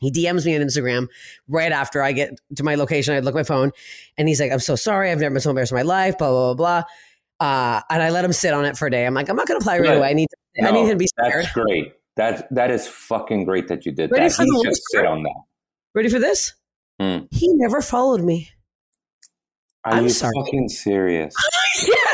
He 0.00 0.12
DMs 0.12 0.44
me 0.44 0.54
on 0.54 0.60
Instagram 0.60 1.06
right 1.48 1.72
after 1.72 2.02
I 2.02 2.12
get 2.12 2.38
to 2.56 2.62
my 2.62 2.74
location. 2.74 3.14
I 3.14 3.20
look 3.20 3.34
at 3.34 3.38
my 3.38 3.44
phone 3.44 3.70
and 4.18 4.28
he's 4.28 4.40
like, 4.40 4.52
I'm 4.52 4.58
so 4.58 4.76
sorry. 4.76 5.10
I've 5.10 5.20
never 5.20 5.32
been 5.32 5.40
so 5.40 5.50
embarrassed 5.50 5.72
in 5.72 5.76
my 5.76 5.82
life, 5.82 6.18
blah, 6.18 6.28
blah, 6.28 6.54
blah, 6.54 6.82
blah. 7.40 7.46
Uh, 7.48 7.80
and 7.88 8.02
I 8.02 8.10
let 8.10 8.26
him 8.26 8.34
sit 8.34 8.52
on 8.52 8.66
it 8.66 8.76
for 8.76 8.86
a 8.86 8.90
day. 8.90 9.06
I'm 9.06 9.14
like, 9.14 9.30
I'm 9.30 9.36
not 9.36 9.46
going 9.46 9.58
to 9.58 9.64
apply 9.64 9.78
right 9.78 9.96
away. 9.96 10.10
I 10.10 10.12
need, 10.12 10.28
to, 10.28 10.62
no, 10.62 10.68
I 10.68 10.72
need 10.72 10.82
him 10.82 10.90
to 10.90 10.96
be 10.96 11.06
scared. 11.06 11.44
That's 11.44 11.54
great. 11.54 11.94
That, 12.16 12.54
that 12.54 12.70
is 12.70 12.86
fucking 12.86 13.44
great 13.46 13.68
that 13.68 13.86
you 13.86 13.92
did 13.92 14.10
Ready 14.10 14.28
that. 14.28 14.44
He 14.44 14.62
just 14.64 14.82
sit 14.90 15.06
on 15.06 15.22
that. 15.22 15.42
Ready 15.94 16.10
for 16.10 16.18
this? 16.18 16.52
Mm. 17.00 17.28
He 17.30 17.48
never 17.54 17.80
followed 17.80 18.20
me. 18.20 18.50
Are 19.84 19.94
I'm 19.94 20.04
you 20.04 20.10
sorry. 20.10 20.32
fucking 20.36 20.68
serious? 20.68 21.34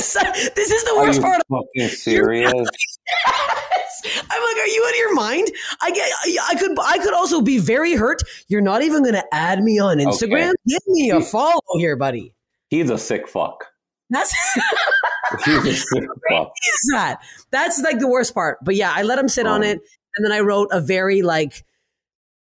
Yes, 0.01 0.51
this 0.57 0.71
is 0.71 0.85
the 0.85 0.97
worst 0.97 1.21
part. 1.21 1.43
Fucking 1.51 1.89
serious? 1.97 2.53
yes. 2.53 4.03
I'm 4.31 4.43
like, 4.43 4.57
are 4.57 4.67
you 4.67 4.85
out 4.87 4.93
of 4.93 4.97
your 4.97 5.15
mind? 5.15 5.49
I 5.83 5.91
get, 5.91 6.11
I 6.49 6.55
could, 6.55 6.79
I 6.81 6.99
could 6.99 7.13
also 7.13 7.41
be 7.43 7.59
very 7.59 7.95
hurt. 7.95 8.23
You're 8.49 8.63
not 8.63 8.83
even 8.83 9.03
going 9.03 9.15
to 9.15 9.35
add 9.35 9.63
me 9.63 9.79
on 9.79 9.99
Instagram. 9.99 10.49
Okay. 10.49 10.55
Give 10.67 10.79
me 10.87 11.11
a 11.11 11.21
follow 11.21 11.61
here, 11.75 11.97
buddy. 11.97 12.33
He's 12.69 12.89
a 12.89 12.97
sick 12.97 13.29
fuck. 13.29 13.67
That's 14.09 14.35
He's 15.45 15.67
a 15.67 15.75
sick 15.75 16.05
fuck. 16.29 16.49
Is 16.49 16.91
that? 16.93 17.19
That's 17.51 17.81
like 17.83 18.01
the 18.01 18.09
worst 18.09 18.35
part. 18.35 18.59
But 18.63 18.75
yeah, 18.75 18.93
I 18.95 19.03
let 19.03 19.19
him 19.19 19.29
sit 19.29 19.47
um, 19.47 19.55
on 19.55 19.63
it, 19.63 19.81
and 20.17 20.25
then 20.25 20.33
I 20.33 20.41
wrote 20.41 20.69
a 20.73 20.81
very 20.81 21.23
like. 21.23 21.65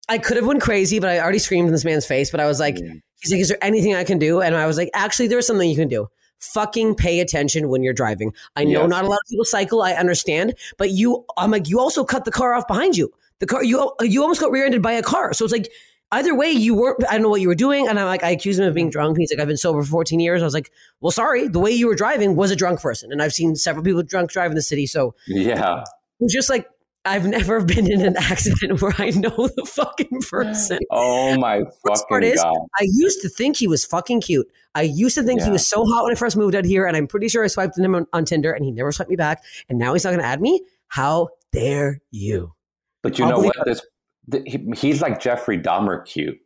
I 0.06 0.18
could 0.18 0.36
have 0.36 0.44
went 0.44 0.60
crazy, 0.60 0.98
but 0.98 1.08
I 1.08 1.18
already 1.18 1.38
screamed 1.38 1.66
in 1.66 1.72
this 1.72 1.84
man's 1.84 2.04
face. 2.04 2.30
But 2.30 2.40
I 2.40 2.46
was 2.46 2.60
like, 2.60 2.78
yeah. 2.78 2.92
he's 3.22 3.32
like, 3.32 3.40
"Is 3.40 3.48
there 3.48 3.62
anything 3.62 3.94
I 3.94 4.04
can 4.04 4.18
do?" 4.18 4.42
And 4.42 4.54
I 4.54 4.66
was 4.66 4.76
like, 4.76 4.90
"Actually, 4.92 5.28
there's 5.28 5.46
something 5.46 5.68
you 5.68 5.76
can 5.76 5.88
do." 5.88 6.08
Fucking 6.52 6.94
pay 6.94 7.20
attention 7.20 7.68
when 7.68 7.82
you're 7.82 7.94
driving. 7.94 8.32
I 8.56 8.64
know 8.64 8.82
Yes. 8.82 8.90
not 8.90 9.04
a 9.04 9.08
lot 9.08 9.16
of 9.24 9.28
people 9.30 9.44
cycle. 9.44 9.82
I 9.82 9.92
understand, 9.92 10.54
but 10.78 10.90
you, 10.90 11.24
I'm 11.36 11.50
like, 11.50 11.68
you 11.68 11.80
also 11.80 12.04
cut 12.04 12.24
the 12.24 12.30
car 12.30 12.54
off 12.54 12.66
behind 12.66 12.96
you. 12.96 13.12
The 13.40 13.46
car, 13.46 13.64
you, 13.64 13.92
you 14.00 14.22
almost 14.22 14.40
got 14.40 14.50
rear-ended 14.52 14.82
by 14.82 14.92
a 14.92 15.02
car. 15.02 15.32
So 15.32 15.44
it's 15.44 15.52
like, 15.52 15.70
either 16.12 16.34
way, 16.34 16.50
you 16.50 16.74
weren't. 16.74 17.02
I 17.08 17.14
don't 17.14 17.22
know 17.22 17.28
what 17.28 17.40
you 17.40 17.48
were 17.48 17.54
doing, 17.56 17.88
and 17.88 17.98
I'm 17.98 18.06
like, 18.06 18.22
I 18.22 18.30
accused 18.30 18.60
him 18.60 18.66
of 18.66 18.74
being 18.74 18.90
drunk. 18.90 19.18
He's 19.18 19.32
like, 19.32 19.40
I've 19.40 19.48
been 19.48 19.56
sober 19.56 19.82
for 19.82 19.88
14 19.88 20.20
years. 20.20 20.40
I 20.42 20.44
was 20.44 20.54
like, 20.54 20.70
well, 21.00 21.10
sorry, 21.10 21.48
the 21.48 21.58
way 21.58 21.72
you 21.72 21.88
were 21.88 21.96
driving 21.96 22.36
was 22.36 22.50
a 22.52 22.56
drunk 22.56 22.80
person, 22.80 23.10
and 23.10 23.20
I've 23.20 23.32
seen 23.32 23.56
several 23.56 23.84
people 23.84 24.02
drunk 24.04 24.30
drive 24.30 24.50
in 24.52 24.54
the 24.54 24.62
city. 24.62 24.86
So 24.86 25.14
Yeah. 25.26 25.80
it 25.80 25.84
was 26.20 26.32
just 26.32 26.48
like. 26.48 26.68
I've 27.06 27.26
never 27.26 27.62
been 27.62 27.90
in 27.90 28.00
an 28.00 28.16
accident 28.16 28.80
where 28.82 28.94
I 28.98 29.10
know 29.10 29.48
the 29.48 29.64
fucking 29.66 30.22
person. 30.30 30.78
Oh 30.90 31.36
my 31.38 31.62
Worst 31.84 32.08
part 32.08 32.24
is, 32.24 32.40
god. 32.42 32.54
I 32.78 32.86
used 32.90 33.20
to 33.22 33.28
think 33.28 33.56
he 33.56 33.66
was 33.66 33.84
fucking 33.84 34.22
cute. 34.22 34.46
I 34.74 34.82
used 34.82 35.14
to 35.16 35.22
think 35.22 35.42
he 35.42 35.50
was 35.50 35.68
so 35.68 35.84
hot 35.84 36.04
when 36.04 36.12
I 36.12 36.14
first 36.14 36.36
moved 36.36 36.54
out 36.54 36.64
here, 36.64 36.86
and 36.86 36.96
I'm 36.96 37.06
pretty 37.06 37.28
sure 37.28 37.44
I 37.44 37.48
swiped 37.48 37.78
him 37.78 37.94
on, 37.94 38.06
on 38.12 38.24
Tinder, 38.24 38.52
and 38.52 38.64
he 38.64 38.70
never 38.70 38.90
swiped 38.92 39.10
me 39.10 39.16
back. 39.16 39.42
And 39.68 39.78
now 39.78 39.92
he's 39.92 40.04
not 40.04 40.10
going 40.10 40.20
to 40.20 40.26
add 40.26 40.40
me. 40.40 40.62
How 40.88 41.28
dare 41.52 42.00
you? 42.10 42.54
But 43.02 43.18
you 43.18 43.24
I'll 43.24 43.32
know 43.32 43.38
what? 43.38 43.56
This 43.64 43.82
th- 44.30 44.44
he, 44.46 44.66
he's 44.76 45.00
like 45.02 45.20
Jeffrey 45.20 45.58
Dahmer 45.58 46.04
cute. 46.04 46.38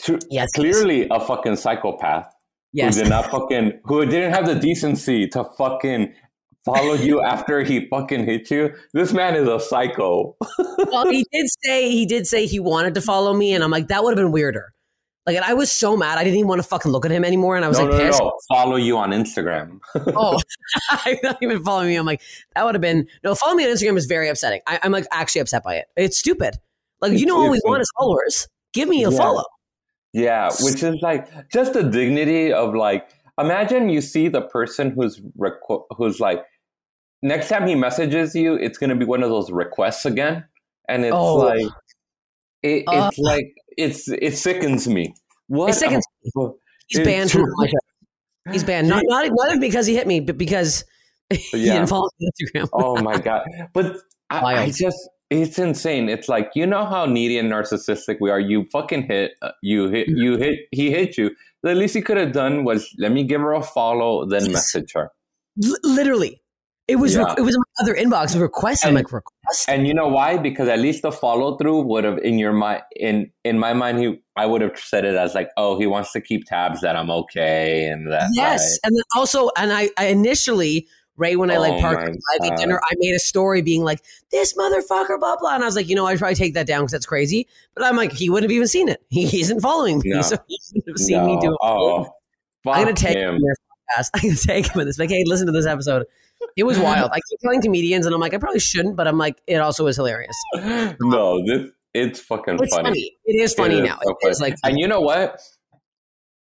Tru- 0.00 0.18
Yes, 0.30 0.50
Clearly 0.52 1.06
a 1.10 1.20
fucking 1.20 1.56
psychopath 1.56 2.32
yes. 2.72 2.96
who 2.96 3.02
did 3.02 3.10
not 3.10 3.30
fucking 3.30 3.80
who 3.84 4.04
didn't 4.04 4.32
have 4.32 4.46
the 4.46 4.54
decency 4.54 5.28
to 5.28 5.44
fucking 5.44 6.12
follow 6.64 6.94
you 6.94 7.20
after 7.24 7.62
he 7.62 7.88
fucking 7.88 8.24
hit 8.24 8.50
you. 8.50 8.74
This 8.92 9.12
man 9.12 9.34
is 9.34 9.48
a 9.48 9.60
psycho. 9.60 10.36
well, 10.90 11.10
he 11.10 11.26
did 11.32 11.46
say 11.64 11.90
he 11.90 12.06
did 12.06 12.26
say 12.26 12.46
he 12.46 12.60
wanted 12.60 12.94
to 12.94 13.00
follow 13.00 13.32
me, 13.34 13.54
and 13.54 13.62
I'm 13.64 13.70
like, 13.70 13.88
that 13.88 14.02
would 14.02 14.10
have 14.16 14.24
been 14.24 14.32
weirder. 14.32 14.72
Like, 15.26 15.36
and 15.36 15.44
I 15.44 15.52
was 15.54 15.70
so 15.70 15.96
mad, 15.96 16.18
I 16.18 16.24
didn't 16.24 16.38
even 16.38 16.48
want 16.48 16.62
to 16.62 16.66
fucking 16.66 16.90
look 16.90 17.04
at 17.04 17.12
him 17.12 17.24
anymore, 17.24 17.54
and 17.54 17.64
I 17.64 17.68
was 17.68 17.78
no, 17.78 17.84
like, 17.84 17.92
no, 17.92 18.10
no, 18.10 18.18
no. 18.18 18.32
Follow 18.48 18.76
you 18.76 18.96
on 18.96 19.10
Instagram. 19.10 19.80
Oh, 20.16 20.38
I'm 20.90 21.18
not 21.22 21.38
even 21.42 21.62
following 21.62 21.88
me. 21.88 21.96
I'm 21.96 22.06
like, 22.06 22.22
that 22.54 22.64
would 22.64 22.74
have 22.74 22.82
been 22.82 23.06
no. 23.22 23.34
Follow 23.34 23.54
me 23.54 23.64
on 23.64 23.70
Instagram 23.70 23.96
is 23.96 24.06
very 24.06 24.28
upsetting. 24.28 24.60
I, 24.66 24.80
I'm 24.82 24.92
like 24.92 25.06
actually 25.12 25.42
upset 25.42 25.62
by 25.62 25.76
it. 25.76 25.86
It's 25.96 26.18
stupid. 26.18 26.56
Like, 27.00 27.12
you 27.12 27.26
know, 27.26 27.36
all 27.36 27.50
we 27.50 27.60
want 27.64 27.82
is 27.82 27.90
followers. 27.98 28.48
Give 28.72 28.88
me 28.88 29.04
a 29.04 29.10
Yeah. 29.10 29.18
follow. 29.18 29.44
Yeah, 30.12 30.50
which 30.60 30.82
is 30.82 30.96
like 31.02 31.28
just 31.52 31.74
the 31.74 31.84
dignity 31.84 32.52
of 32.52 32.74
like 32.74 33.08
imagine 33.40 33.88
you 33.88 34.00
see 34.00 34.28
the 34.28 34.42
person 34.42 34.90
who's 34.90 35.20
requ- 35.38 35.84
who's 35.96 36.20
like 36.20 36.42
next 37.22 37.48
time 37.48 37.66
he 37.66 37.74
messages 37.74 38.34
you, 38.34 38.54
it's 38.54 38.78
gonna 38.78 38.96
be 38.96 39.04
one 39.04 39.22
of 39.22 39.30
those 39.30 39.50
requests 39.50 40.04
again, 40.06 40.44
and 40.88 41.04
it's 41.04 41.14
Oh. 41.14 41.36
like 41.36 41.66
it, 42.62 42.84
Uh. 42.86 43.08
it's 43.08 43.18
like 43.18 43.52
it's 43.76 44.08
it 44.08 44.36
sickens 44.36 44.86
me. 44.88 45.14
What? 45.48 45.70
It 45.70 45.74
sickens 45.74 46.04
a- 46.36 46.48
He's 46.88 47.04
banned 47.04 47.30
from 47.30 47.44
my 47.56 47.66
show. 47.66 48.52
He's 48.52 48.64
banned. 48.64 48.88
Not, 48.88 49.02
not, 49.06 49.28
not 49.32 49.60
because 49.60 49.86
he 49.86 49.94
hit 49.94 50.06
me, 50.08 50.18
but 50.20 50.36
because 50.36 50.84
he 51.30 51.38
Yeah. 51.66 51.74
didn't 51.74 51.88
follow 51.88 52.08
me 52.18 52.26
on 52.26 52.32
Instagram. 52.64 52.68
oh 52.72 53.00
my 53.02 53.18
god! 53.18 53.42
But 53.72 53.96
I, 54.30 54.38
I 54.64 54.70
just 54.70 54.98
it's 55.30 55.58
insane. 55.58 56.08
It's 56.08 56.28
like 56.28 56.50
you 56.56 56.66
know 56.66 56.84
how 56.84 57.06
needy 57.06 57.38
and 57.38 57.50
narcissistic 57.50 58.16
we 58.20 58.30
are. 58.30 58.40
You 58.40 58.64
fucking 58.72 59.02
hit 59.04 59.32
uh, 59.42 59.52
you 59.62 59.88
hit 59.88 60.08
Mm-hmm. 60.08 60.16
you 60.18 60.36
hit 60.38 60.58
he 60.72 60.90
hit 60.90 61.16
you. 61.16 61.30
The 61.62 61.74
least 61.74 61.94
he 61.94 62.02
could 62.02 62.16
have 62.16 62.32
done 62.32 62.64
was 62.64 62.88
let 62.98 63.12
me 63.12 63.22
give 63.24 63.40
her 63.40 63.52
a 63.52 63.62
follow, 63.62 64.24
then 64.26 64.50
message 64.52 64.92
her. 64.94 65.10
L- 65.64 65.74
literally. 65.82 66.40
It 66.88 66.96
was 66.96 67.14
Yeah. 67.14 67.34
it 67.38 67.42
was 67.42 67.54
in 67.54 67.60
my 67.60 67.82
other 67.84 67.94
inbox 67.94 68.40
request. 68.40 68.84
I'm 68.84 68.88
And- 68.88 68.96
like 68.96 69.12
request. 69.12 69.68
And 69.68 69.86
you 69.86 69.94
know 69.94 70.08
why? 70.08 70.38
Because 70.38 70.68
at 70.68 70.80
least 70.80 71.02
the 71.02 71.12
follow 71.12 71.56
through 71.56 71.82
would 71.82 72.02
have 72.04 72.18
in 72.18 72.38
your 72.38 72.52
mind 72.52 72.82
in 72.96 73.30
in 73.44 73.58
my 73.60 73.74
mind 73.74 73.98
he 74.00 74.18
I 74.36 74.46
would 74.46 74.60
have 74.62 74.76
said 74.78 75.04
it 75.04 75.14
as 75.14 75.34
like, 75.34 75.50
oh, 75.56 75.78
he 75.78 75.86
wants 75.86 76.10
to 76.12 76.20
keep 76.20 76.46
tabs 76.46 76.80
that 76.80 76.96
I'm 76.96 77.10
okay 77.10 77.86
and 77.86 78.10
that 78.10 78.30
yes, 78.32 78.78
and 78.82 78.96
then 78.96 79.02
also, 79.14 79.50
and 79.56 79.70
I, 79.72 79.90
I 79.98 80.06
initially 80.06 80.88
right 81.20 81.38
when 81.38 81.50
I 81.50 81.58
like 81.58 81.74
Oh 81.74 81.80
parked 81.80 82.18
my 82.40 82.46
at 82.48 82.56
dinner, 82.56 82.80
I 82.82 82.94
made 82.98 83.14
a 83.14 83.18
story 83.20 83.62
being 83.62 83.84
like 83.84 84.02
this 84.32 84.54
motherfucker, 84.54 85.20
blah 85.20 85.36
blah, 85.36 85.54
and 85.54 85.62
I 85.62 85.66
was 85.66 85.76
like, 85.76 85.88
you 85.88 85.94
know, 85.94 86.06
I'd 86.06 86.18
probably 86.18 86.34
take 86.34 86.54
that 86.54 86.66
down 86.66 86.80
because 86.80 86.92
that's 86.92 87.06
crazy. 87.06 87.46
But 87.74 87.84
I'm 87.84 87.96
like, 87.96 88.12
he 88.12 88.28
wouldn't 88.30 88.50
have 88.50 88.56
even 88.56 88.66
seen 88.66 88.88
it. 88.88 89.00
He 89.10 89.40
isn't 89.40 89.60
following 89.60 89.98
me, 90.04 90.10
No. 90.10 90.22
so 90.22 90.36
he 90.48 90.58
shouldn't 90.66 90.86
have 90.88 90.96
I, 90.98 91.02
seen 91.02 91.26
me 91.26 91.38
do 91.40 91.52
it. 91.52 91.58
Oh, 91.62 92.08
I'm 92.66 92.84
gonna 92.84 92.94
take 92.94 93.16
him. 93.16 93.34
this 93.38 93.56
podcast. 93.98 94.10
I'm 94.14 94.22
gonna 94.22 94.36
take 94.36 94.66
him 94.74 94.80
in 94.80 94.86
this. 94.86 94.98
Like, 94.98 95.10
hey, 95.10 95.22
listen 95.26 95.46
to 95.46 95.52
this 95.52 95.66
episode. 95.66 96.06
It 96.56 96.64
was 96.64 96.78
wild. 96.78 97.10
I 97.12 97.20
keep 97.28 97.38
telling 97.40 97.60
comedians, 97.60 98.06
and 98.06 98.14
I'm 98.14 98.20
like, 98.20 98.32
I 98.34 98.38
probably 98.38 98.60
shouldn't, 98.60 98.96
but 98.96 99.06
I'm 99.06 99.18
like, 99.18 99.42
it 99.46 99.56
also 99.56 99.86
is 99.86 99.96
hilarious. 99.96 100.34
no, 101.00 101.44
this 101.46 101.70
it's 101.92 102.20
fucking 102.20 102.58
It's 102.62 102.74
funny. 102.74 102.88
funny. 102.88 103.16
It 103.26 103.42
is 103.42 103.52
funny 103.54 103.74
It 103.78 103.82
is 103.84 103.88
now. 103.90 103.98
so 104.02 104.16
It 104.22 104.28
is 104.30 104.38
funny. 104.38 104.50
like 104.52 104.58
and 104.64 104.78
you 104.78 104.88
know 104.88 105.00
what? 105.00 105.38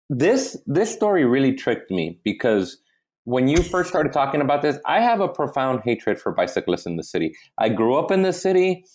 This 0.09 0.57
this 0.67 0.91
story 0.93 1.25
really 1.25 1.53
tricked 1.53 1.89
me 1.91 2.19
because 2.23 2.77
when 3.25 3.47
you 3.47 3.61
first 3.63 3.89
started 3.89 4.11
talking 4.11 4.41
about 4.41 4.61
this, 4.61 4.77
I 4.85 4.99
have 5.01 5.21
a 5.21 5.27
profound 5.27 5.81
hatred 5.83 6.19
for 6.19 6.31
bicyclists 6.31 6.85
in 6.85 6.97
the 6.97 7.03
city. 7.03 7.35
I 7.57 7.69
grew 7.69 7.95
up 7.95 8.11
in 8.11 8.21
the 8.23 8.33
city. 8.33 8.85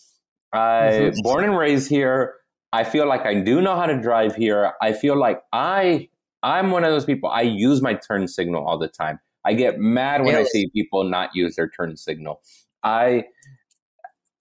I 0.53 1.13
Mhm. 1.15 1.23
born 1.23 1.45
and 1.45 1.57
raised 1.57 1.89
here. 1.89 2.35
I 2.73 2.85
feel 2.85 3.07
like 3.07 3.25
I 3.25 3.35
do 3.35 3.61
know 3.63 3.77
how 3.77 3.87
to 3.87 3.99
drive 4.01 4.37
here. 4.37 4.73
I 4.83 4.93
feel 4.93 5.17
like 5.17 5.41
I 5.53 6.09
I'm 6.45 6.71
one 6.71 6.85
of 6.85 6.93
those 6.93 7.05
people. 7.05 7.29
I 7.29 7.41
use 7.43 7.83
my 7.83 7.95
turn 7.95 8.29
signal 8.29 8.65
all 8.65 8.79
the 8.79 8.87
time. 8.87 9.19
I 9.45 9.55
get 9.55 9.81
mad 9.81 10.25
when 10.25 10.37
I 10.37 10.45
see 10.45 10.69
people 10.73 11.03
not 11.03 11.31
use 11.35 11.57
their 11.57 11.69
turn 11.69 11.97
signal. 11.97 12.41
I 12.85 13.25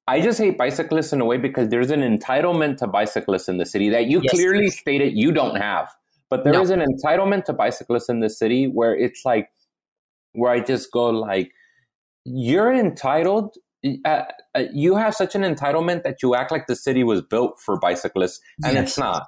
I 0.07 0.21
just 0.21 0.37
hate 0.39 0.57
bicyclists 0.57 1.11
in 1.11 1.19
a 1.21 1.25
way 1.25 1.37
because 1.37 1.69
there's 1.69 1.91
an 1.91 2.01
entitlement 2.01 2.77
to 2.77 2.87
bicyclists 2.87 3.49
in 3.49 3.57
the 3.57 3.65
city 3.65 3.89
that 3.89 4.05
you 4.05 4.21
Yes. 4.21 4.31
clearly 4.31 4.69
stated 4.69 5.13
you 5.17 5.31
don't 5.33 5.55
have. 5.57 5.89
But 6.29 6.43
there 6.43 6.61
is 6.61 6.69
No. 6.69 6.75
an 6.81 6.85
entitlement 6.87 7.43
to 7.45 7.53
bicyclists 7.53 8.07
in 8.09 8.19
the 8.21 8.29
city 8.29 8.67
where 8.67 8.95
it's 8.95 9.25
like, 9.25 9.49
where 10.33 10.51
I 10.51 10.59
just 10.59 10.91
go 10.91 11.09
like, 11.09 11.51
you're 12.25 12.73
entitled. 12.73 13.55
Uh, 14.05 14.23
uh, 14.55 14.63
you 14.73 14.95
have 14.95 15.13
such 15.15 15.35
an 15.35 15.43
entitlement 15.43 16.03
that 16.03 16.17
you 16.21 16.35
act 16.35 16.51
like 16.51 16.67
the 16.67 16.75
city 16.75 17.03
was 17.03 17.21
built 17.21 17.59
for 17.63 17.79
bicyclists, 17.79 18.39
and 18.63 18.73
Yes. 18.73 18.89
it's 18.89 18.97
not. 18.97 19.23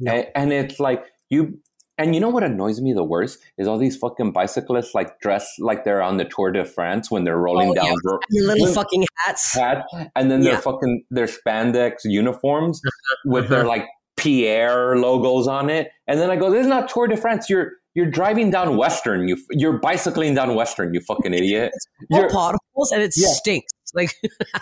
No. 0.00 0.12
And, 0.12 0.26
and 0.34 0.52
it's 0.52 0.78
like 0.80 1.04
you. 1.30 1.58
And 2.00 2.14
you 2.14 2.20
know 2.20 2.28
what 2.28 2.44
annoys 2.44 2.80
me 2.80 2.92
the 2.92 3.02
worst 3.02 3.40
is 3.58 3.66
all 3.66 3.76
these 3.76 3.96
fucking 3.96 4.30
bicyclists 4.30 4.94
like 4.94 5.18
dressed 5.18 5.50
like 5.58 5.82
they're 5.84 6.00
on 6.00 6.16
the 6.16 6.24
Tour 6.24 6.52
de 6.52 6.64
France 6.64 7.10
when 7.10 7.24
they're 7.24 7.36
rolling 7.36 7.70
Oh, 7.70 7.74
down 7.74 7.86
yeah. 7.86 8.44
little 8.44 8.66
when- 8.66 8.72
fucking 8.72 9.04
hats. 9.26 9.52
hat, 9.52 9.84
and 10.14 10.30
then 10.30 10.42
Yeah. 10.44 10.52
their 10.52 10.60
fucking 10.62 11.04
their 11.10 11.26
spandex 11.26 11.94
uniforms 12.04 12.80
with 13.24 13.48
their 13.48 13.64
like 13.64 13.84
Pierre 14.18 14.96
logos 14.98 15.46
on 15.46 15.70
it. 15.70 15.90
And 16.06 16.20
then 16.20 16.30
I 16.30 16.36
go, 16.36 16.50
"This 16.50 16.62
is 16.62 16.66
not 16.66 16.88
Tour 16.88 17.06
de 17.08 17.16
France. 17.16 17.48
You're 17.48 17.72
you're 17.94 18.10
driving 18.10 18.50
down 18.50 18.76
Western. 18.76 19.28
You 19.28 19.36
you're 19.50 19.78
bicycling 19.78 20.34
down 20.34 20.54
Western. 20.54 20.92
You 20.94 21.00
fucking 21.00 21.32
idiot. 21.34 21.72
You're 22.10 22.28
potholes 22.30 22.92
and 22.92 23.02
it 23.02 23.14
Yeah. 23.16 23.28
stinks. 23.30 23.72
Like 23.94 24.14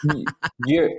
you're 0.67 0.91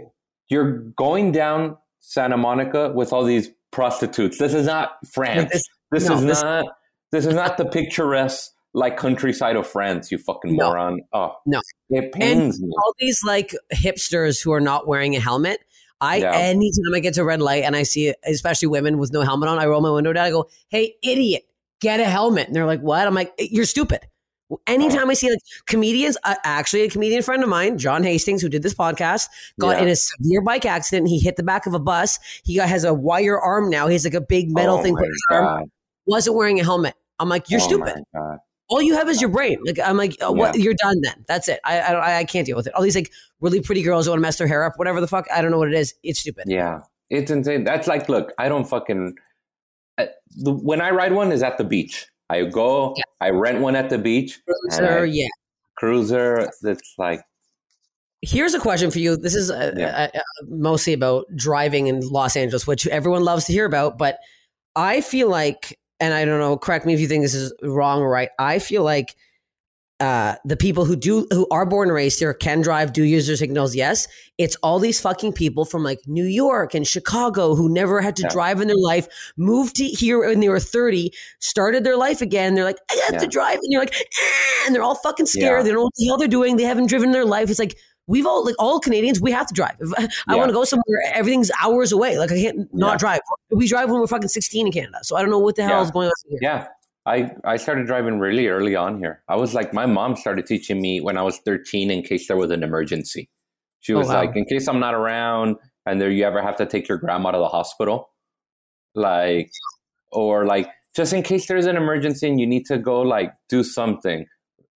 you're 0.49 0.71
going 0.95 1.31
down 1.31 1.77
Santa 1.99 2.37
Monica 2.37 2.91
with 2.93 3.11
all 3.13 3.23
these 3.23 3.49
prostitutes. 3.71 4.37
This 4.37 4.53
is 4.53 4.65
not 4.65 4.93
France. 5.11 5.51
this- 5.51 5.63
This 5.91 6.09
no, 6.09 6.15
is 6.17 6.23
this- 6.25 6.41
not 6.41 6.65
this 7.11 7.25
is 7.25 7.33
not 7.33 7.57
the 7.57 7.65
picturesque 7.65 8.51
like 8.73 8.97
countryside 8.97 9.55
of 9.55 9.65
France. 9.65 10.11
You 10.11 10.17
fucking 10.17 10.55
No. 10.55 10.67
moron. 10.67 10.99
Oh 11.13 11.33
No. 11.45 11.61
it 11.89 12.11
pains 12.11 12.61
me. 12.61 12.69
all 12.77 12.93
these 12.99 13.19
like 13.25 13.55
hipsters 13.73 14.43
who 14.43 14.51
are 14.51 14.59
not 14.61 14.87
wearing 14.87 15.15
a 15.15 15.19
helmet. 15.19 15.61
I 16.01 16.18
Yeah. 16.18 16.32
anytime 16.34 16.94
I 16.96 17.00
get 17.00 17.13
to 17.16 17.22
a 17.22 17.25
red 17.25 17.42
light 17.42 17.63
and 17.63 17.75
I 17.75 17.84
see 17.84 18.13
especially 18.25 18.68
women 18.68 18.98
with 18.98 19.12
no 19.13 19.22
helmet 19.22 19.50
on, 19.50 19.60
I 19.60 19.66
roll 19.66 19.82
my 19.82 19.92
window 19.92 20.13
down. 20.13 20.25
I 20.25 20.30
go, 20.30 20.48
"Hey, 20.70 20.96
idiot, 21.04 21.44
get 21.82 22.00
a 22.00 22.06
helmet!" 22.06 22.48
And 22.48 22.56
they're 22.56 22.66
like, 22.66 22.82
"What?" 22.82 23.08
I'm 23.08 23.13
like, 23.16 23.34
"You're 23.39 23.66
stupid." 23.66 24.01
Anytime 24.66 25.10
I 25.10 25.13
see 25.13 25.30
like 25.30 25.39
comedians, 25.66 26.18
uh, 26.24 26.36
actually 26.46 26.84
a 26.84 26.89
comedian 26.89 27.22
friend 27.22 27.44
of 27.44 27.50
mine, 27.50 27.77
John 27.77 28.01
Hastings, 28.04 28.42
who 28.42 28.48
did 28.48 28.63
this 28.63 28.74
podcast, 28.74 29.25
got 29.60 29.75
Yeah. 29.77 29.84
in 29.84 29.88
a 29.89 29.96
severe 29.98 30.42
bike 30.42 30.66
accident. 30.66 31.10
He 31.10 31.20
hit 31.20 31.36
the 31.36 31.44
back 31.44 31.66
of 31.66 31.74
a 31.74 31.80
bus. 31.80 32.18
He 32.46 32.56
got, 32.56 32.70
has 32.70 32.86
a 32.86 32.94
wire 32.94 33.38
arm 33.38 33.70
now. 33.70 33.88
He's 33.88 34.06
like 34.06 34.13
a 34.13 34.22
big 34.22 34.50
metal 34.54 34.77
Oh 34.77 34.82
thing 34.84 34.94
my 34.94 35.00
put 35.01 35.06
in 35.08 35.12
his 35.12 35.24
arm. 35.32 35.44
God. 35.46 35.70
Wasn't 36.06 36.36
wearing 36.36 36.60
a 36.62 36.63
helmet. 36.63 36.94
I'm 37.20 37.27
like, 37.27 37.50
"You're 37.50 37.60
Oh 37.60 37.63
stupid." 37.68 38.04
All 38.69 38.81
you 38.81 38.95
have 38.95 39.07
is 39.09 39.21
your 39.21 39.29
brain. 39.29 39.57
Like 39.65 39.79
I'm 39.83 39.97
like, 39.97 40.15
oh, 40.21 40.31
what? 40.31 40.55
Yeah. 40.57 40.63
You're 40.63 40.74
done 40.74 41.00
then. 41.01 41.24
That's 41.27 41.47
it. 41.47 41.59
I 41.63 41.79
I, 41.79 41.91
I 41.93 42.17
I 42.19 42.24
can't 42.25 42.45
deal 42.45 42.55
with 42.57 42.67
it. 42.67 42.74
All 42.74 42.81
these 42.83 42.95
like 42.95 43.12
really 43.41 43.62
pretty 43.62 43.81
girls 43.81 44.05
who 44.05 44.12
want 44.12 44.19
to 44.19 44.21
mess 44.21 44.38
their 44.38 44.47
hair 44.47 44.63
up, 44.63 44.74
whatever 44.77 45.00
the 45.01 45.07
fuck. 45.07 45.25
I 45.33 45.41
don't 45.41 45.51
know 45.51 45.57
what 45.59 45.69
it 45.69 45.74
is. 45.74 45.93
It's 46.03 46.19
stupid. 46.19 46.45
Yeah, 46.47 46.81
it's 47.09 47.31
insane. 47.31 47.63
That's 47.63 47.88
like, 47.88 48.09
look, 48.09 48.33
I 48.38 48.50
don't 48.50 48.67
fucking. 48.67 49.15
uh, 49.97 50.05
the, 50.36 50.53
when 50.53 50.81
I 50.81 50.91
ride 50.91 51.13
one 51.13 51.31
is 51.31 51.43
at 51.43 51.57
the 51.57 51.63
beach. 51.63 52.07
I 52.29 52.43
go, 52.43 52.93
Yeah. 52.97 53.03
I 53.21 53.29
rent 53.29 53.62
one 53.62 53.75
at 53.77 53.89
the 53.89 53.97
beach, 53.97 54.41
So 54.71 54.83
I- 54.83 55.03
yeah. 55.05 55.27
cruiser. 55.77 56.50
That's 56.62 56.93
like, 56.97 57.21
Here's 58.21 58.53
a 58.53 58.59
question 58.59 58.91
for 58.91 59.00
you. 59.00 59.15
This 59.15 59.33
is 59.36 59.50
uh, 59.51 59.74
Yeah. 59.77 60.09
uh, 60.13 60.17
uh, 60.17 60.21
mostly 60.50 60.91
about 60.93 61.25
driving 61.36 61.88
in 61.88 62.01
Los 62.01 62.36
Angeles, 62.36 62.65
which 62.67 62.86
everyone 62.88 63.24
loves 63.24 63.45
to 63.45 63.53
hear 63.53 63.63
about. 63.65 63.97
But 63.97 64.17
I 64.75 65.00
feel 65.01 65.29
like, 65.29 65.79
and 66.00 66.13
I 66.13 66.25
don't 66.25 66.39
know, 66.39 66.58
correct 66.58 66.86
me 66.86 66.94
if 66.94 67.00
you 67.00 67.08
think 67.08 67.24
this 67.24 67.34
is 67.34 67.54
wrong 67.62 68.01
or 68.01 68.10
right. 68.10 68.30
I 68.39 68.60
feel 68.60 68.84
like 68.84 69.16
uh, 70.00 70.36
the 70.46 70.56
people 70.56 70.86
who 70.86 70.96
do 70.96 71.25
who 71.32 71.48
are 71.50 71.66
born 71.66 71.89
and 71.89 71.96
raised 71.96 72.20
here 72.20 72.32
can 72.32 72.62
drive, 72.62 72.94
do 72.94 73.01
user 73.04 73.36
signals. 73.36 73.75
Yes, 73.75 74.08
it's 74.38 74.56
all 74.58 74.77
these 74.77 75.01
fucking 75.01 75.34
people 75.34 75.66
from 75.66 75.84
like 75.84 76.00
New 76.06 76.25
York 76.25 76.75
and 76.75 76.88
Chicago 76.88 77.56
who 77.56 77.68
never 77.68 78.00
had 78.00 78.16
to 78.18 78.22
Yeah. 78.22 78.30
drive 78.30 78.62
in 78.62 78.68
their 78.68 78.77
life, 78.77 79.08
moved 79.38 79.77
to 79.77 79.86
here 79.86 80.20
when 80.20 80.39
they 80.39 80.50
were 80.50 80.60
thirty, 80.60 81.12
started 81.39 81.84
their 81.84 81.98
life 81.98 82.22
again. 82.22 82.54
They're 82.54 82.63
like, 82.63 82.77
I 82.92 83.01
have 83.06 83.13
Yeah. 83.16 83.20
to 83.22 83.27
drive, 83.27 83.56
and 83.56 83.66
you're 83.70 83.82
like, 83.82 83.96
"Eh," 83.96 84.66
and 84.68 84.75
they're 84.75 84.84
all 84.84 84.94
fucking 84.94 85.25
scared. 85.25 85.60
Yeah. 85.60 85.63
They 85.63 85.70
don't 85.70 85.77
know 85.77 85.84
what 85.86 85.94
the 85.96 86.06
hell 86.06 86.18
they're 86.18 86.27
doing. 86.27 86.58
They 86.58 86.63
haven't 86.63 86.88
driven 86.89 87.10
in 87.10 87.13
their 87.13 87.25
life. 87.25 87.50
It's 87.50 87.58
like 87.58 87.75
we've 88.07 88.25
all 88.25 88.43
like 88.45 88.55
all 88.57 88.79
Canadians, 88.79 89.19
we 89.21 89.31
have 89.31 89.45
to 89.47 89.53
drive. 89.53 89.75
If 89.79 89.91
I, 89.97 90.07
Yeah. 90.33 90.35
want 90.37 90.49
to 90.49 90.53
go 90.53 90.63
somewhere, 90.63 91.01
everything's 91.13 91.51
hours 91.61 91.91
away. 91.91 92.17
Like 92.17 92.31
I 92.31 92.35
can't 92.39 92.73
not 92.73 92.93
Yeah. 92.93 92.97
drive. 92.97 93.19
We 93.51 93.67
drive 93.67 93.89
when 93.89 93.99
we're 93.99 94.07
fucking 94.07 94.29
sixteen 94.29 94.65
in 94.67 94.73
Canada, 94.73 94.99
so 95.03 95.15
I 95.15 95.21
don't 95.21 95.29
know 95.29 95.39
what 95.39 95.55
the 95.55 95.63
hell 95.63 95.79
Yeah. 95.79 95.83
is 95.83 95.91
going 95.91 96.07
on 96.07 96.13
here. 96.29 96.39
Yeah. 96.41 96.67
I, 97.05 97.31
I 97.45 97.55
started 97.55 97.87
driving 97.87 98.19
really 98.19 98.47
early 98.47 98.75
on 98.75 98.97
here. 98.99 99.23
I 99.29 99.37
was 99.37 99.53
like, 99.53 99.73
my 99.73 99.85
mom 99.85 100.17
started 100.17 100.45
teaching 100.45 100.81
me 100.81 100.99
when 100.99 101.17
I 101.17 101.21
was 101.21 101.37
13 101.39 101.89
in 101.89 102.01
case 102.03 102.27
there 102.27 102.35
was 102.35 102.51
an 102.51 102.63
emergency. 102.63 103.29
She 103.79 103.93
Oh, 103.93 103.99
was 103.99 104.09
wow. 104.09 104.15
like, 104.15 104.35
in 104.35 104.43
case 104.43 104.67
I'm 104.67 104.81
not 104.81 104.93
around 104.93 105.55
and 105.85 106.01
there 106.01 106.09
you 106.09 106.25
ever 106.25 106.41
have 106.41 106.57
to 106.57 106.65
take 106.65 106.89
your 106.89 106.97
grandma 106.97 107.31
to 107.31 107.37
the 107.37 107.47
hospital, 107.47 108.09
like, 108.93 109.49
or 110.11 110.45
like, 110.45 110.69
just 110.97 111.13
in 111.13 111.23
case 111.23 111.45
there's 111.47 111.65
an 111.65 111.77
emergency 111.77 112.27
and 112.27 112.41
you 112.41 112.47
need 112.47 112.65
to 112.65 112.77
go 112.77 112.99
like 113.01 113.31
do 113.47 113.63
something. 113.63 114.25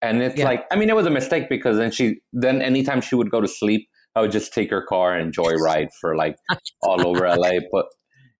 And 0.02 0.22
it's 0.22 0.36
Yeah. 0.36 0.44
like, 0.44 0.64
I 0.70 0.76
mean, 0.76 0.88
it 0.88 0.96
was 0.96 1.06
a 1.06 1.10
mistake 1.10 1.48
because 1.48 1.76
then 1.76 1.90
she, 1.90 2.20
then 2.32 2.62
anytime 2.62 3.00
she 3.00 3.14
would 3.14 3.30
go 3.30 3.40
to 3.40 3.48
sleep, 3.48 3.88
I 4.14 4.20
would 4.20 4.32
just 4.32 4.52
take 4.52 4.70
her 4.70 4.82
car 4.82 5.14
and 5.16 5.34
joyride 5.34 5.88
for 6.00 6.16
like 6.16 6.36
all 6.82 7.04
over 7.06 7.26
LA. 7.28 7.60
But, 7.72 7.86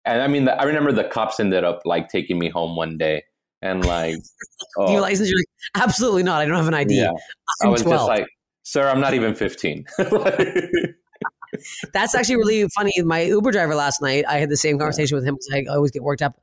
and 0.04 0.22
I 0.22 0.28
mean, 0.28 0.44
the, 0.44 0.58
I 0.58 0.64
remember 0.64 0.92
the 0.92 1.04
cops 1.04 1.40
ended 1.40 1.64
up 1.64 1.80
like 1.84 2.08
taking 2.08 2.38
me 2.38 2.48
home 2.48 2.76
one 2.76 2.96
day 2.96 3.24
and 3.62 3.84
like, 3.84 4.16
oh, 4.78 4.92
Your 4.92 5.00
license, 5.00 5.28
you're 5.30 5.38
like, 5.38 5.84
absolutely 5.84 6.22
not. 6.22 6.40
I 6.40 6.46
don't 6.46 6.56
have 6.56 6.68
an 6.68 6.74
ID. 6.74 6.94
yeah. 6.96 7.10
I 7.62 7.68
was 7.68 7.82
12. 7.82 7.96
just 7.98 8.08
like, 8.08 8.26
sir, 8.62 8.88
I'm 8.88 9.00
not 9.00 9.14
even 9.14 9.34
15. 9.34 9.84
That's 11.92 12.14
actually 12.14 12.36
really 12.36 12.68
funny. 12.68 12.92
My 13.04 13.22
Uber 13.22 13.50
driver 13.52 13.74
last 13.74 14.02
night, 14.02 14.24
I 14.28 14.38
had 14.38 14.50
the 14.50 14.56
same 14.56 14.78
conversation 14.78 15.16
with 15.16 15.24
him 15.24 15.34
because 15.34 15.48
I 15.52 15.74
always 15.74 15.90
get 15.90 16.02
worked 16.02 16.22
up. 16.22 16.40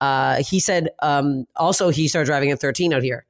Uh, 0.00 0.42
he 0.42 0.60
said, 0.60 0.90
um, 1.00 1.46
also 1.56 1.88
he 1.90 2.08
started 2.08 2.26
driving 2.26 2.50
at 2.50 2.60
13 2.60 2.92
out 2.92 3.02
here. 3.02 3.24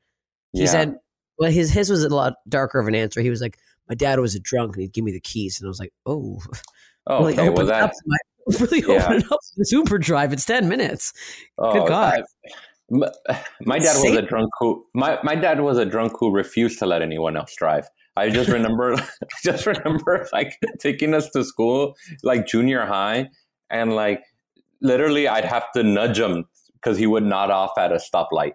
He 0.53 0.61
Yeah. 0.63 0.67
said, 0.71 0.99
well, 1.39 1.51
his 1.51 1.71
his 1.71 1.91
was 1.91 2.05
a 2.05 2.09
lot 2.09 2.35
darker 2.49 2.79
of 2.79 2.87
an 2.89 2.95
answer. 2.95 3.21
He 3.21 3.31
was 3.31 3.41
like, 3.41 3.59
my 3.89 3.95
dad 3.95 4.21
was 4.21 4.35
a 4.35 4.41
drunk 4.41 4.75
and 4.77 4.83
he'd 4.83 4.93
give 4.93 5.05
me 5.05 5.13
the 5.13 5.21
keys, 5.21 5.61
and 5.61 5.67
I 5.67 5.69
was 5.69 5.81
like, 5.81 5.93
oh, 6.07 6.41
oh, 7.07 7.21
really 7.21 7.35
okay, 7.35 7.49
well, 7.49 7.67
that, 7.67 7.93
my, 8.07 8.17
really 8.61 8.81
Yeah. 8.81 9.05
opened 9.07 9.25
up 9.33 9.41
this 9.57 9.73
Uber 9.73 9.99
drive. 9.99 10.33
It's 10.33 10.45
10 10.45 10.69
minutes. 10.69 11.13
oh, 11.59 11.87
God. 11.87 12.23
that- 12.45 12.55
my, 12.91 13.11
my 13.61 13.79
dad 13.79 13.97
was 14.03 14.17
a 14.17 14.23
drunk 14.23 14.51
who 14.59 14.85
my, 14.95 15.19
my 15.23 15.35
dad 15.35 15.61
was 15.61 15.77
a 15.79 15.85
drunk 15.85 16.13
who 16.19 16.31
refused 16.31 16.79
to 16.79 16.87
let 16.87 17.03
anyone 17.03 17.37
else 17.37 17.55
drive. 17.57 17.87
I 18.17 18.31
just 18.31 18.49
remember, 18.49 18.95
I 19.23 19.27
just 19.45 19.67
remember 19.67 20.27
like 20.33 20.59
taking 20.81 21.15
us 21.15 21.29
to 21.31 21.45
school, 21.45 21.97
like 22.23 22.47
junior 22.47 22.85
high, 22.87 23.29
and 23.71 23.95
like 23.95 24.23
literally, 24.81 25.29
I'd 25.29 25.45
have 25.45 25.71
to 25.73 25.83
nudge 25.83 26.19
him 26.19 26.47
because 26.75 26.97
he 26.99 27.07
would 27.07 27.25
nod 27.25 27.51
off 27.51 27.77
at 27.79 27.93
a 27.93 27.97
stoplight. 27.97 28.53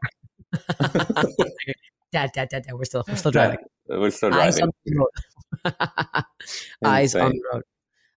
dad, 2.13 2.31
dad, 2.33 2.47
dad, 2.49 2.63
dad. 2.63 2.75
We're 2.75 2.85
still 2.85 3.03
we're 3.07 3.15
still 3.15 3.31
driving. 3.31 3.57
We're 3.89 4.09
still 4.11 4.33
Eyes 4.33 4.57
driving. 4.57 4.63
on 4.63 4.71
the 4.85 4.97
road. 4.99 6.25
Eyes 6.85 7.15
on 7.15 7.31
the 7.31 7.41
road. 7.51 7.63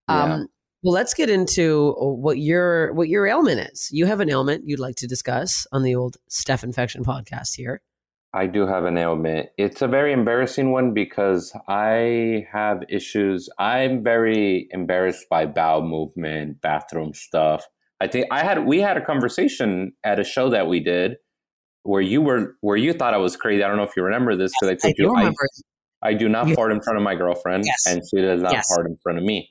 Yeah. 0.09 0.23
Um, 0.23 0.47
well, 0.83 0.95
let's 0.95 1.15
get 1.15 1.29
into 1.29 1.95
what 1.99 2.39
your 2.39 2.93
what 2.93 3.09
your 3.09 3.27
ailment 3.27 3.61
is. 3.73 3.89
You 3.91 4.07
have 4.07 4.21
an 4.21 4.31
ailment 4.31 4.65
you'd 4.67 4.79
like 4.79 4.95
to 4.97 5.09
discuss 5.09 5.67
on 5.73 5.83
the 5.83 5.97
old 5.97 6.17
Steph 6.29 6.63
Infection 6.63 7.05
podcast 7.05 7.57
here. 7.57 7.83
I 8.33 8.47
do 8.47 8.67
have 8.67 8.85
an 8.85 8.99
ailment. 8.99 9.49
It's 9.57 9.81
a 9.81 9.89
very 9.89 10.13
embarrassing 10.13 10.71
one 10.71 10.93
because 10.93 11.57
I 11.69 12.47
have 12.53 12.83
issues. 12.91 13.49
I'm 13.59 14.05
very 14.05 14.69
embarrassed 14.71 15.27
by 15.31 15.47
bowel 15.47 15.83
movement, 15.83 16.61
bathroom 16.61 17.15
stuff. 17.15 17.67
I 17.99 18.09
think 18.09 18.27
I 18.31 18.45
had 18.45 18.67
we 18.67 18.81
had 18.81 18.99
a 18.99 19.05
conversation 19.05 19.93
at 20.05 20.21
a 20.21 20.25
show 20.25 20.51
that 20.51 20.69
we 20.69 20.81
did 20.81 21.17
where 21.87 22.01
you 22.03 22.21
were 22.23 22.57
where 22.61 22.77
you 22.77 22.93
thought 22.93 23.15
I 23.15 23.19
was 23.19 23.37
crazy. 23.37 23.63
I 23.63 23.69
don't 23.69 23.77
know 23.77 23.83
if 23.85 23.97
you 23.97 24.03
remember 24.03 24.37
this 24.37 24.53
because 24.61 24.69
I 24.69 24.73
I 24.73 24.77
told 24.77 24.95
you 24.99 25.15
I, 25.15 25.19
remember. 25.19 25.37
I 26.03 26.15
do 26.15 26.29
not 26.29 26.51
fart 26.51 26.73
in 26.73 26.81
front 26.83 26.99
of 26.99 27.03
my 27.03 27.15
girlfriend 27.15 27.65
Yes. 27.67 27.85
and 27.87 28.03
she 28.09 28.21
does 28.21 28.43
not 28.43 28.53
Yes. 28.53 28.67
fart 28.75 28.87
in 28.87 28.97
front 29.03 29.19
of 29.19 29.25
me. 29.25 29.51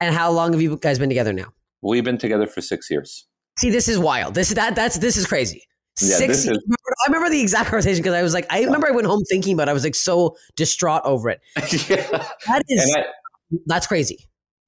And 0.00 0.14
how 0.14 0.30
long 0.30 0.52
have 0.52 0.62
you 0.62 0.76
guys 0.76 0.98
been 0.98 1.08
together 1.10 1.32
now? 1.32 1.46
We've 1.82 2.04
been 2.04 2.18
together 2.18 2.46
for 2.46 2.60
six 2.60 2.90
years. 2.90 3.26
See, 3.58 3.70
this 3.70 3.88
is 3.88 3.98
wild. 3.98 4.34
This 4.34 4.50
that 4.50 4.74
that's 4.74 4.98
this 4.98 5.16
is 5.16 5.26
crazy. 5.26 5.62
Yeah, 6.00 6.16
Six. 6.16 6.46
is- 6.46 6.48
I 6.48 7.06
remember 7.08 7.28
the 7.28 7.40
exact 7.40 7.68
conversation 7.68 8.00
because 8.00 8.14
I 8.14 8.22
was 8.22 8.32
like, 8.32 8.46
I 8.48 8.62
remember 8.62 8.86
I 8.86 8.92
went 8.92 9.06
home 9.06 9.22
thinking 9.28 9.54
about. 9.54 9.68
it. 9.68 9.72
I 9.72 9.74
was 9.74 9.84
like 9.84 9.94
so 9.96 10.36
distraught 10.56 11.02
over 11.04 11.28
it. 11.30 11.40
yeah. 11.90 12.24
That 12.46 12.62
is 12.68 12.96
I, 12.96 13.04
that's 13.66 13.86
crazy. 13.86 14.18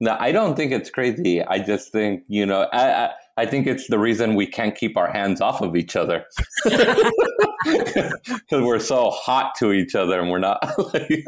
No, 0.03 0.17
I 0.19 0.31
don't 0.31 0.55
think 0.55 0.71
it's 0.71 0.89
crazy. 0.89 1.41
I 1.41 1.59
just 1.59 1.91
think 1.91 2.23
you 2.27 2.45
know, 2.45 2.67
I, 2.73 3.05
I 3.05 3.09
I 3.37 3.45
think 3.45 3.67
it's 3.67 3.87
the 3.87 3.99
reason 3.99 4.35
we 4.35 4.45
can't 4.45 4.75
keep 4.75 4.97
our 4.97 5.11
hands 5.11 5.41
off 5.41 5.61
of 5.61 5.75
each 5.75 5.95
other 5.95 6.25
because 6.65 8.11
we're 8.51 8.79
so 8.79 9.09
hot 9.11 9.53
to 9.59 9.71
each 9.71 9.95
other, 9.95 10.19
and 10.19 10.29
we're 10.29 10.39
not. 10.39 10.59
Like, 10.93 11.23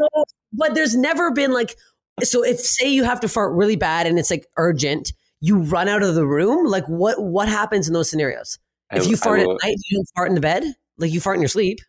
but 0.51 0.75
there's 0.75 0.95
never 0.95 1.31
been 1.31 1.51
like 1.53 1.75
so 2.23 2.43
if 2.43 2.59
say 2.59 2.89
you 2.89 3.03
have 3.03 3.19
to 3.21 3.27
fart 3.27 3.53
really 3.53 3.75
bad 3.75 4.07
and 4.07 4.17
it's 4.17 4.31
like 4.31 4.47
urgent 4.57 5.11
you 5.41 5.57
run 5.57 5.89
out 5.89 6.01
of 6.01 6.15
the 6.15 6.25
room 6.25 6.65
like 6.65 6.85
what 6.85 7.21
what 7.21 7.49
happens 7.49 7.87
in 7.89 7.93
those 7.93 8.09
scenarios 8.09 8.57
if 8.91 9.05
you 9.07 9.17
fart 9.17 9.41
at 9.41 9.47
night 9.47 9.75
you 9.89 9.97
don't 9.97 10.07
fart 10.15 10.29
in 10.29 10.35
the 10.35 10.39
bed 10.39 10.63
like 10.97 11.11
you 11.11 11.19
fart 11.19 11.35
in 11.35 11.41
your 11.41 11.49
sleep 11.49 11.79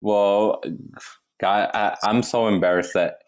well, 0.00 0.62
God, 1.40 1.70
I, 1.74 1.96
I'm 2.02 2.22
so 2.22 2.48
embarrassed 2.48 2.94
that. 2.94 3.18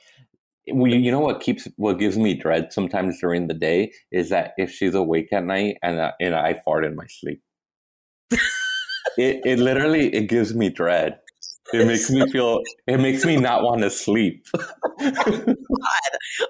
We, 0.73 0.97
you 0.97 1.11
know 1.11 1.21
what 1.21 1.41
keeps 1.41 1.67
what 1.77 1.99
gives 1.99 2.17
me 2.19 2.35
dread 2.35 2.73
sometimes 2.73 3.21
during 3.21 3.47
the 3.49 3.55
day 3.55 3.93
is 4.13 4.31
that 4.31 4.53
if 4.59 4.71
she's 4.71 4.95
awake 4.95 5.33
at 5.33 5.45
night 5.45 5.77
and 5.83 6.01
I, 6.01 6.13
and 6.21 6.35
I 6.35 6.61
fart 6.65 6.85
in 6.85 6.95
my 6.97 7.07
sleep, 7.09 7.41
it 8.31 9.41
it 9.45 9.59
literally 9.59 10.15
it 10.15 10.29
gives 10.29 10.55
me 10.55 10.69
dread. 10.71 11.19
It 11.73 11.87
makes 11.87 12.09
me 12.11 12.27
feel. 12.31 12.63
It 12.87 12.97
makes 12.99 13.27
me 13.27 13.37
not 13.37 13.63
want 13.63 13.83
to 13.83 13.91
sleep. 13.91 14.47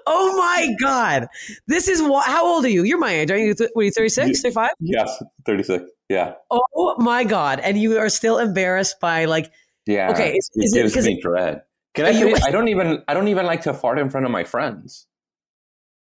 oh 0.07 0.37
my 0.37 0.73
god 0.81 1.27
this 1.67 1.87
is 1.87 2.01
wha- 2.01 2.21
how 2.21 2.45
old 2.45 2.65
are 2.65 2.69
you 2.69 2.83
you're 2.83 2.97
my 2.97 3.11
age 3.11 3.29
are 3.31 3.37
you 3.37 3.53
th- 3.53 3.69
what 3.73 3.81
are 3.81 3.85
you 3.85 3.91
36 3.91 4.41
35 4.41 4.69
yes, 4.79 5.23
thirty 5.45 5.63
six. 5.63 5.83
Yeah. 6.09 6.33
oh 6.49 6.95
my 6.97 7.23
god 7.23 7.59
and 7.59 7.77
you 7.77 7.97
are 7.99 8.09
still 8.09 8.39
embarrassed 8.39 8.99
by 8.99 9.25
like 9.25 9.51
Yeah. 9.85 10.11
Okay, 10.11 10.35
is- 10.37 10.49
it 10.55 10.63
is 10.65 10.73
it 10.75 10.81
gives 10.81 10.93
'cause 10.95 11.05
me 11.05 11.19
dread. 11.21 11.61
Can 11.95 12.05
I 12.05 12.09
you- 12.11 12.35
I 12.45 12.51
don't 12.51 12.67
even 12.67 13.03
I 13.07 13.13
don't 13.13 13.27
even 13.27 13.45
like 13.45 13.61
to 13.63 13.73
fart 13.73 13.99
in 13.99 14.09
front 14.09 14.25
of 14.25 14.31
my 14.31 14.43
friends. 14.43 15.07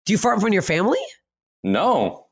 do 0.06 0.14
you 0.14 0.18
fart 0.18 0.36
in 0.36 0.40
front 0.42 0.52
of 0.52 0.56
your 0.56 0.62
family 0.64 1.00
No. 1.64 2.26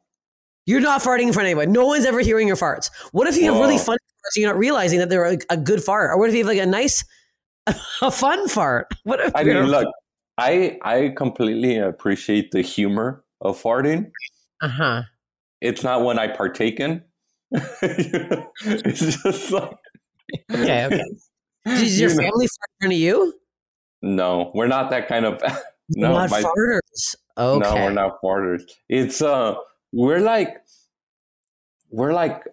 you're 0.65 0.81
not 0.81 1.01
farting 1.01 1.27
in 1.27 1.33
front 1.33 1.45
of 1.47 1.51
anybody 1.51 1.71
no 1.71 1.85
one's 1.85 2.05
ever 2.05 2.19
hearing 2.19 2.47
your 2.47 2.57
farts 2.57 2.89
what 3.11 3.27
if 3.27 3.35
you 3.37 3.45
have 3.51 3.59
really 3.59 3.75
Whoa. 3.77 3.83
fun 3.83 3.97
farts 3.97 4.35
and 4.35 4.41
you're 4.41 4.51
not 4.51 4.57
realizing 4.59 4.99
that 4.99 5.09
they're 5.09 5.25
a, 5.33 5.37
a 5.49 5.57
good 5.57 5.83
fart 5.83 6.11
or 6.11 6.17
what 6.17 6.29
if 6.29 6.35
you 6.35 6.39
have 6.43 6.47
like 6.47 6.59
a 6.61 6.65
nice 6.65 7.03
a 8.01 8.11
fun 8.11 8.47
fart 8.47 8.87
what 9.03 9.19
if 9.19 9.35
I 9.35 9.43
mean 9.43 9.63
look, 9.67 9.87
I 10.37 10.77
I 10.83 11.13
completely 11.15 11.77
appreciate 11.77 12.51
the 12.51 12.61
humor 12.61 13.23
of 13.41 13.61
farting. 13.61 14.11
uh-huh 14.61 15.03
It's 15.61 15.83
not 15.83 16.01
one 16.01 16.19
I 16.19 16.27
partake 16.27 16.79
in. 16.79 17.03
it's 17.51 19.21
just 19.23 19.51
like 19.51 19.71
okay 20.51 20.85
okay 20.85 21.03
Does 21.65 21.99
your 21.99 22.09
You 22.11 22.15
know- 22.15 22.23
family 22.23 22.47
fart 22.47 22.69
in 22.69 22.81
front 22.81 22.93
of 22.93 22.99
you? 22.99 23.33
No, 24.01 24.51
we're 24.53 24.67
not 24.67 24.89
that 24.91 25.07
kind 25.07 25.25
of 25.25 25.41
no, 25.89 26.13
not 26.13 26.29
my- 26.29 26.41
farters. 26.41 27.15
Okay. 27.37 27.69
No, 27.69 27.75
we're 27.75 27.91
not 27.91 28.17
farters. 28.21 28.65
It's 28.89 29.21
uh 29.21 29.55
we're 29.91 30.19
like 30.21 30.57
we're 31.89 32.13
like 32.13 32.43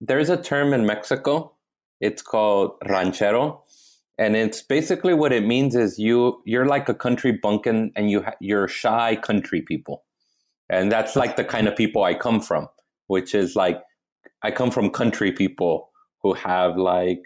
there's 0.00 0.30
a 0.30 0.36
term 0.36 0.72
in 0.72 0.86
Mexico. 0.86 1.52
It's 2.00 2.22
called 2.22 2.72
ranchero. 2.88 3.62
And 4.20 4.34
it's 4.34 4.62
basically 4.62 5.14
what 5.14 5.32
it 5.32 5.44
means 5.44 5.74
is 5.76 5.98
you 5.98 6.42
you're 6.44 6.66
like 6.66 6.88
a 6.88 6.94
country 6.94 7.32
bumpkin 7.32 7.92
and 7.96 8.10
you 8.10 8.22
ha- 8.22 8.36
you're 8.40 8.68
shy 8.68 9.16
country 9.16 9.62
people. 9.62 10.04
And 10.70 10.92
that's 10.92 11.16
like 11.16 11.36
the 11.36 11.44
kind 11.44 11.66
of 11.66 11.76
people 11.76 12.04
I 12.04 12.14
come 12.14 12.40
from, 12.40 12.68
which 13.06 13.34
is 13.34 13.56
like 13.56 13.80
I 14.42 14.50
come 14.50 14.70
from 14.70 14.90
country 14.90 15.32
people 15.32 15.90
who 16.22 16.34
have 16.34 16.76
like 16.76 17.22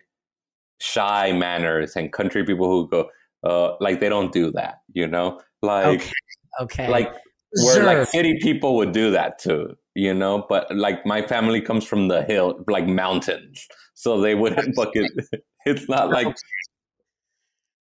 shy 0.81 1.33
manners 1.33 1.97
and 1.97 2.13
country 2.13 2.45
people 2.45 2.67
who 2.67 2.89
go 2.89 3.09
uh 3.45 3.73
like 3.81 4.01
they 4.01 4.09
don't 4.09 4.33
do 4.33 4.51
that, 4.53 4.77
you 4.93 5.07
know? 5.07 5.41
Like 5.63 6.01
Okay. 6.01 6.13
Okay. 6.61 6.89
like 6.89 7.15
where 7.65 7.85
like 7.85 8.09
city 8.09 8.39
people 8.43 8.77
would 8.77 8.93
do 8.93 9.11
that 9.13 9.39
too, 9.39 9.75
you 9.95 10.15
know. 10.15 10.45
But 10.49 10.75
like 10.75 11.05
my 11.07 11.23
family 11.23 11.61
comes 11.61 11.85
from 11.85 12.09
the 12.09 12.23
hill, 12.23 12.63
like 12.69 12.87
mountains, 12.87 13.67
so 13.95 14.21
they 14.21 14.35
wouldn't 14.35 14.75
fucking. 14.77 15.09
It's 15.65 15.89
not 15.89 16.11
like 16.11 16.27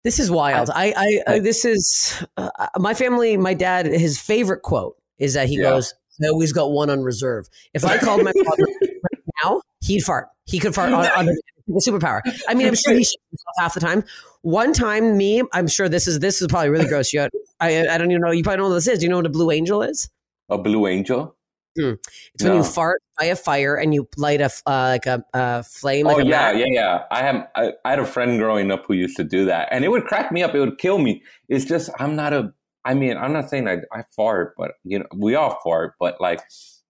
This 0.04 0.20
is 0.20 0.30
wild. 0.32 0.70
I, 0.74 0.94
I, 0.96 1.34
I 1.34 1.40
this 1.40 1.64
is 1.66 2.24
uh, 2.38 2.50
my 2.78 2.94
family. 2.94 3.38
My 3.38 3.54
dad, 3.54 3.86
his 3.86 4.20
favorite 4.20 4.62
quote 4.64 4.96
is 5.20 5.34
that 5.36 5.48
he 5.48 5.58
Yeah. 5.58 5.70
goes, 5.70 5.94
"I 6.24 6.28
always 6.30 6.52
got 6.54 6.72
one 6.72 6.90
on 6.90 7.02
reserve." 7.02 7.48
If 7.74 7.86
I 7.86 7.98
called 7.98 8.24
my 8.24 8.32
father 8.46 8.66
right 8.82 9.24
now, 9.44 9.62
he'd 9.82 10.02
fart. 10.02 10.28
He 10.46 10.60
could 10.60 10.74
fart 10.76 10.92
on, 10.92 11.06
on 11.06 11.28
the 11.74 11.92
superpower. 11.92 12.22
I 12.48 12.54
mean, 12.54 12.68
I'm 12.68 12.76
sure 12.86 12.94
he 12.94 13.02
shits 13.02 13.30
himself 13.30 13.56
half 13.60 13.74
the 13.74 13.80
time. 13.80 14.04
One 14.42 14.74
time, 14.74 15.18
me, 15.18 15.44
I'm 15.54 15.68
sure 15.68 15.88
this 15.88 16.08
is 16.08 16.20
this 16.20 16.42
is 16.42 16.48
probably 16.48 16.70
really 16.70 16.88
gross. 16.88 17.14
You, 17.14 17.28
I, 17.60 17.88
I 17.88 17.98
don't 17.98 18.12
even 18.12 18.22
know. 18.22 18.32
You 18.32 18.44
probably 18.44 18.58
know 18.58 18.70
what 18.70 18.76
this 18.76 18.88
is. 18.88 19.00
Do 19.00 19.06
you 19.06 19.10
know 19.10 19.18
what 19.18 19.26
a 19.26 19.30
blue 19.30 19.52
angel 19.52 19.84
is? 19.84 20.10
A 20.50 20.58
blue 20.58 20.88
angel. 20.88 21.36
It's 21.76 22.44
when 22.44 22.56
you 22.56 22.64
fart 22.64 23.02
by 23.18 23.26
a 23.26 23.36
fire 23.36 23.76
and 23.76 23.94
you 23.94 24.08
light 24.18 24.42
a 24.42 24.50
uh, 24.66 24.90
like 24.90 25.06
a, 25.06 25.24
a 25.34 25.64
flame. 25.64 26.06
Like 26.06 26.18
oh 26.18 26.20
a 26.20 26.26
yeah, 26.26 26.52
yeah, 26.52 26.66
yeah. 26.68 27.04
I 27.12 27.22
have. 27.24 27.48
I, 27.56 27.74
I 27.86 27.90
had 27.92 28.00
a 28.00 28.06
friend 28.06 28.38
growing 28.40 28.72
up 28.72 28.86
who 28.88 28.94
used 28.94 29.16
to 29.18 29.24
do 29.24 29.46
that, 29.46 29.70
and 29.72 29.86
it 29.86 29.90
would 29.90 30.04
crack 30.06 30.32
me 30.32 30.44
up. 30.44 30.54
It 30.54 30.60
would 30.60 30.78
kill 30.78 30.98
me. 30.98 31.24
It's 31.48 31.66
just 31.66 31.90
I'm 32.00 32.16
not 32.16 32.34
a. 32.34 32.54
I 32.84 32.94
mean, 32.94 33.16
I'm 33.16 33.32
not 33.32 33.50
saying 33.50 33.68
I, 33.68 33.78
I 33.94 34.04
fart, 34.16 34.56
but 34.58 34.74
you 34.84 35.00
know, 35.00 35.06
we 35.16 35.36
all 35.36 35.60
fart. 35.64 35.94
But 36.00 36.20
like, 36.20 36.42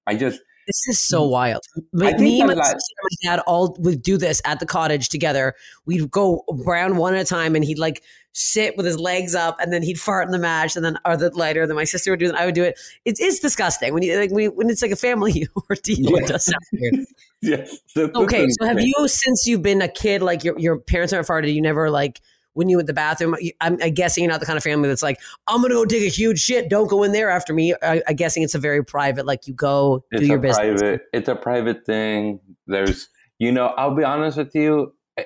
I 0.07 0.15
just 0.15 0.39
This 0.67 0.87
is 0.89 0.99
so 0.99 1.23
wild. 1.27 1.61
Mm. 1.95 1.99
Think 2.01 2.19
me, 2.19 2.43
my 2.43 2.53
like- 2.53 2.65
and 2.71 2.81
my 3.03 3.29
dad 3.29 3.39
all 3.47 3.75
would 3.79 4.01
do 4.01 4.17
this 4.17 4.41
at 4.45 4.59
the 4.59 4.65
cottage 4.65 5.09
together. 5.09 5.53
We'd 5.85 6.09
go 6.11 6.43
around 6.67 6.97
one 6.97 7.13
at 7.15 7.21
a 7.21 7.25
time, 7.25 7.55
and 7.55 7.63
he'd 7.65 7.79
like 7.79 8.03
sit 8.33 8.77
with 8.77 8.85
his 8.85 8.97
legs 8.97 9.35
up, 9.35 9.57
and 9.59 9.73
then 9.73 9.83
he'd 9.83 9.99
fart 9.99 10.25
in 10.25 10.31
the 10.31 10.39
match, 10.39 10.75
and 10.75 10.85
then 10.85 10.97
or 11.05 11.17
the 11.17 11.29
lighter. 11.37 11.67
Then 11.67 11.75
my 11.75 11.83
sister 11.83 12.11
would 12.11 12.19
do 12.19 12.29
it. 12.29 12.35
I 12.35 12.45
would 12.45 12.55
do 12.55 12.63
it. 12.63 12.79
It's 13.05 13.19
it's 13.19 13.39
disgusting 13.39 13.93
when 13.93 14.03
you 14.03 14.17
like 14.17 14.31
when, 14.31 14.43
you- 14.43 14.51
when 14.51 14.69
it's 14.69 14.81
like 14.81 14.91
a 14.91 14.95
family 14.95 15.47
ordeal. 15.69 16.11
Yeah. 16.11 16.23
It 16.23 16.27
does 16.27 16.45
sound 16.45 16.63
weird. 16.73 17.05
yes. 17.41 17.77
Okay, 17.97 18.47
so 18.59 18.65
have 18.67 18.79
you 18.79 18.93
since 19.07 19.45
you've 19.47 19.61
been 19.63 19.81
a 19.81 19.89
kid, 19.89 20.21
like 20.21 20.43
your 20.43 20.57
your 20.59 20.77
parents 20.79 21.11
aren't 21.13 21.27
farted, 21.27 21.53
you 21.53 21.61
never 21.61 21.89
like 21.89 22.21
when 22.53 22.69
you 22.69 22.77
went 22.77 22.87
to 22.87 22.91
the 22.91 22.95
bathroom? 22.95 23.35
I'm, 23.61 23.77
I'm 23.81 23.93
guessing 23.93 24.23
you're 24.23 24.31
not 24.31 24.39
the 24.39 24.45
kind 24.45 24.57
of 24.57 24.63
family 24.63 24.87
that's 24.89 25.03
like, 25.03 25.19
I'm 25.47 25.61
gonna 25.61 25.73
go 25.73 25.85
take 25.85 26.03
a 26.03 26.09
huge 26.09 26.39
shit. 26.39 26.69
Don't 26.69 26.87
go 26.89 27.03
in 27.03 27.11
there 27.11 27.29
after 27.29 27.53
me. 27.53 27.73
I, 27.81 28.01
I'm 28.07 28.15
guessing 28.15 28.43
it's 28.43 28.55
a 28.55 28.59
very 28.59 28.83
private, 28.83 29.25
like 29.25 29.47
you 29.47 29.53
go 29.53 30.03
It's 30.11 30.21
do 30.21 30.27
your 30.27 30.39
a 30.39 30.41
business. 30.41 30.81
private. 30.81 31.01
It's 31.13 31.29
a 31.29 31.35
private 31.35 31.85
thing. 31.85 32.39
There's, 32.67 33.09
you 33.39 33.51
know, 33.51 33.67
I'll 33.67 33.95
be 33.95 34.03
honest 34.03 34.37
with 34.37 34.53
you. 34.55 34.93
eh, 35.17 35.23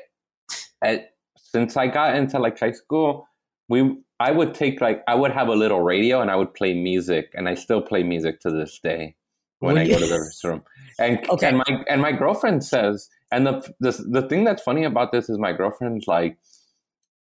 At, 0.81 1.09
since 1.38 1.77
I 1.77 1.88
got 1.88 2.15
into 2.15 2.38
like 2.39 2.59
high 2.59 2.71
school, 2.73 3.27
we 3.69 3.97
I 4.19 4.31
would 4.31 4.53
take 4.53 4.81
like 4.81 5.03
I 5.07 5.15
would 5.15 5.31
have 5.31 5.47
a 5.47 5.55
little 5.55 5.81
radio 5.81 6.21
and 6.21 6.29
I 6.31 6.35
would 6.35 6.53
play 6.53 6.73
music, 6.73 7.31
and 7.33 7.49
I 7.49 7.55
still 7.55 7.81
play 7.81 8.03
music 8.03 8.39
to 8.41 8.51
this 8.51 8.79
day 8.79 9.15
when 9.59 9.77
I 9.77 9.88
go 9.88 9.99
to 9.99 10.05
the 10.05 10.15
restroom. 10.17 10.63
And 10.99 11.19
Okay. 11.29 11.47
and 11.47 11.57
my 11.57 11.83
and 11.89 12.01
my 12.01 12.11
girlfriend 12.11 12.63
says, 12.63 13.09
and 13.31 13.45
the 13.47 13.73
the 13.79 13.91
the 14.09 14.21
thing 14.29 14.43
that's 14.43 14.61
funny 14.61 14.83
about 14.83 15.11
this 15.11 15.29
is 15.29 15.38
my 15.38 15.51
girlfriend's 15.53 16.07
like, 16.07 16.38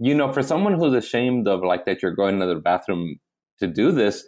you 0.04 0.14
know, 0.14 0.32
for 0.32 0.42
someone 0.42 0.74
who's 0.74 0.94
ashamed 0.94 1.48
of 1.48 1.62
like 1.62 1.84
that 1.86 2.02
you're 2.02 2.14
going 2.14 2.38
to 2.40 2.46
the 2.46 2.56
bathroom 2.56 3.16
to 3.60 3.66
do 3.66 3.90
this. 3.92 4.24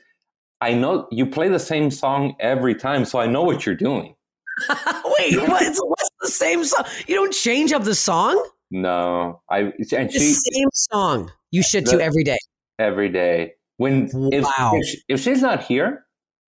I 0.61 0.73
know 0.73 1.07
you 1.11 1.27
play 1.27 1.49
the 1.49 1.59
same 1.59 1.91
song 1.91 2.35
every 2.41 2.75
time, 2.75 3.05
so 3.05 3.19
I 3.19 3.27
know 3.27 3.43
what 3.43 3.67
you're 3.67 3.75
doing. 3.89 4.15
Wait, 4.71 5.37
what's, 5.49 5.79
what's 5.79 6.11
the 6.23 6.29
same 6.29 6.65
song? 6.65 6.85
You 7.07 7.15
don't 7.15 7.33
change 7.33 7.73
up 7.73 7.85
the 7.85 7.95
song? 7.95 8.43
No, 8.71 9.43
I 9.51 9.59
and 9.61 9.75
The 10.09 10.13
she 10.13 10.33
same 10.33 10.69
song 10.73 11.31
you 11.53 11.63
shit 11.63 11.85
to 11.87 11.97
The- 11.99 12.05
every 12.05 12.25
day. 12.25 12.39
every 12.79 13.09
day. 13.11 13.53
When 13.77 14.05
if, 14.33 14.45
if, 14.59 14.87
she- 14.87 15.03
if 15.09 15.21
she's 15.21 15.43
not 15.43 15.63
here, 15.65 16.07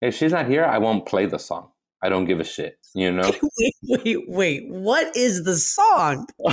if 0.01 0.13
she's 0.15 0.31
not 0.31 0.47
here, 0.47 0.63
I 0.63 0.77
won't 0.77 1.07
play 1.07 1.25
the 1.25 1.39
song. 1.39 1.71
I 2.03 2.09
don't 2.09 2.25
give 2.25 2.39
a 2.39 2.43
shit. 2.43 2.77
You 2.93 3.11
know. 3.11 3.31
Wait, 3.59 3.73
wait, 3.83 4.17
wait. 4.27 4.63
What 4.69 5.15
is 5.15 5.43
the 5.43 5.55
song? 5.55 6.27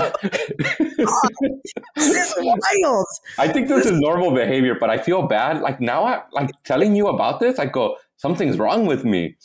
This 1.96 2.16
is 2.16 2.34
wild. 2.38 3.06
I 3.38 3.48
think 3.48 3.68
this 3.68 3.86
is 3.86 3.92
normal 4.00 4.32
behavior, 4.32 4.76
but 4.78 4.90
I 4.90 4.98
feel 4.98 5.22
bad. 5.26 5.60
Like 5.60 5.80
now, 5.80 6.04
I 6.04 6.22
like 6.32 6.50
telling 6.64 6.94
you 6.96 7.08
about 7.08 7.40
this. 7.40 7.58
I 7.58 7.66
go, 7.66 7.96
something's 8.16 8.58
wrong 8.58 8.86
with 8.86 9.04
me. 9.04 9.36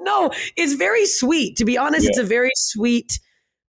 No, 0.00 0.30
it's 0.56 0.74
very 0.74 1.06
sweet. 1.06 1.56
To 1.56 1.64
be 1.64 1.76
honest, 1.76 2.04
Yeah. 2.04 2.10
it's 2.10 2.18
a 2.18 2.24
very 2.24 2.50
sweet 2.56 3.18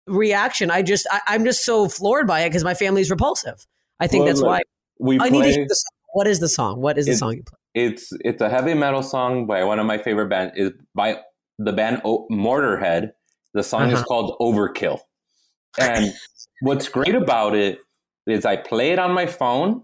reaction. 0.06 0.70
I 0.72 0.82
just, 0.84 1.08
I, 1.12 1.22
I'm 1.28 1.44
just 1.44 1.66
so 1.66 1.90
floored 1.90 2.28
by 2.28 2.42
it 2.42 2.50
because 2.50 2.64
my 2.64 2.74
family's 2.74 3.10
repulsive. 3.10 3.66
I 4.00 4.08
think 4.08 4.22
Well, 4.22 4.28
that's 4.28 4.40
look, 4.40 4.50
why 4.50 4.62
We 5.00 5.20
I 5.20 5.30
need 5.30 5.44
to 5.44 5.50
hear 5.52 5.66
the 5.68 5.76
song. 5.76 5.92
What 6.14 6.28
is 6.28 6.40
the 6.40 6.50
song? 6.50 6.82
What 6.82 6.98
is 6.98 7.06
the 7.08 7.16
song 7.16 7.34
you 7.34 7.44
play? 7.44 7.58
It's 7.86 8.12
it's 8.22 8.42
a 8.42 8.50
heavy 8.50 8.74
metal 8.74 9.04
song 9.04 9.46
by 9.46 9.64
one 9.64 9.78
of 9.80 9.86
my 9.86 9.98
favorite 9.98 10.30
bands. 10.30 10.54
Is 10.56 10.72
by 10.96 11.18
the 11.58 11.74
band 11.74 12.02
o- 12.06 12.28
Motorhead. 12.32 13.12
The 13.54 13.64
song 13.64 13.90
is 13.92 13.96
Uh-huh. 13.96 14.06
called 14.06 14.38
Overkill. 14.40 15.00
And 15.80 16.14
what's 16.62 16.90
great 16.90 17.16
about 17.16 17.56
it 17.56 17.80
is 18.28 18.46
I 18.46 18.58
play 18.58 18.92
it 18.92 19.00
on 19.00 19.14
my 19.14 19.26
phone, 19.26 19.84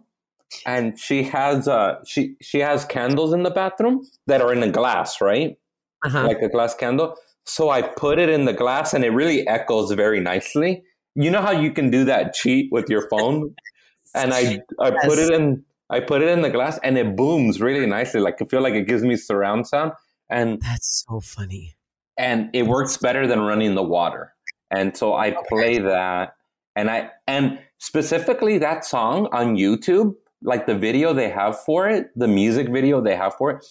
and 0.66 1.00
she 1.00 1.24
has 1.24 1.68
uh 1.68 1.96
she 2.06 2.36
she 2.42 2.60
has 2.60 2.86
candles 2.86 3.34
in 3.34 3.44
the 3.44 3.50
bathroom 3.52 4.02
that 4.28 4.42
are 4.42 4.54
in 4.54 4.62
a 4.64 4.70
glass, 4.72 5.22
right? 5.22 5.58
Uh-huh. 6.06 6.24
Like 6.28 6.42
a 6.42 6.50
glass 6.50 6.76
candle. 6.76 7.16
So 7.46 7.70
I 7.70 7.82
put 7.82 8.20
it 8.20 8.30
in 8.30 8.46
the 8.46 8.54
glass, 8.54 8.94
and 8.94 9.04
it 9.04 9.10
really 9.12 9.48
echoes 9.48 9.92
very 9.92 10.20
nicely. 10.20 10.84
You 11.16 11.32
know 11.32 11.42
how 11.42 11.52
you 11.52 11.72
can 11.72 11.90
do 11.90 12.04
that 12.06 12.34
cheat 12.34 12.70
with 12.72 12.90
your 12.90 13.08
phone, 13.10 13.56
and 14.16 14.34
I 14.34 14.62
I 14.80 14.92
put 15.06 15.18
it 15.20 15.32
in 15.34 15.64
I 15.90 16.00
put 16.00 16.22
it 16.22 16.30
in 16.30 16.42
the 16.42 16.50
glass, 16.50 16.80
and 16.84 16.98
it 16.98 17.16
booms 17.16 17.62
really 17.62 17.86
nicely. 17.86 18.20
Like 18.22 18.42
I 18.42 18.46
feel 18.46 18.62
like 18.62 18.74
it 18.76 18.88
gives 18.88 19.04
me 19.04 19.16
surround 19.16 19.68
sound, 19.68 19.94
and 20.34 20.62
That's 20.62 21.06
so 21.08 21.20
funny. 21.22 21.76
and 22.18 22.50
it 22.54 22.64
works 22.68 22.98
better 22.98 23.28
than 23.28 23.40
running 23.42 23.76
the 23.76 23.84
water. 23.84 24.34
And 24.72 24.96
so 24.98 25.14
I 25.16 25.36
play 25.50 25.78
that 25.80 26.34
and 26.76 26.90
I 26.90 27.10
and 27.28 27.60
specifically 27.78 28.58
that 28.58 28.84
song 28.86 29.28
on 29.32 29.56
YouTube, 29.56 30.16
like 30.42 30.66
the 30.66 30.76
video 30.76 31.14
they 31.14 31.30
have 31.30 31.60
for 31.64 31.88
it, 31.88 32.08
the 32.16 32.28
music 32.28 32.68
video 32.70 33.00
they 33.02 33.16
have 33.16 33.36
for 33.36 33.52
it, 33.52 33.66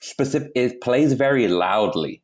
specific 0.00 0.50
it 0.54 0.80
plays 0.82 1.14
very 1.14 1.48
loudly. 1.48 2.22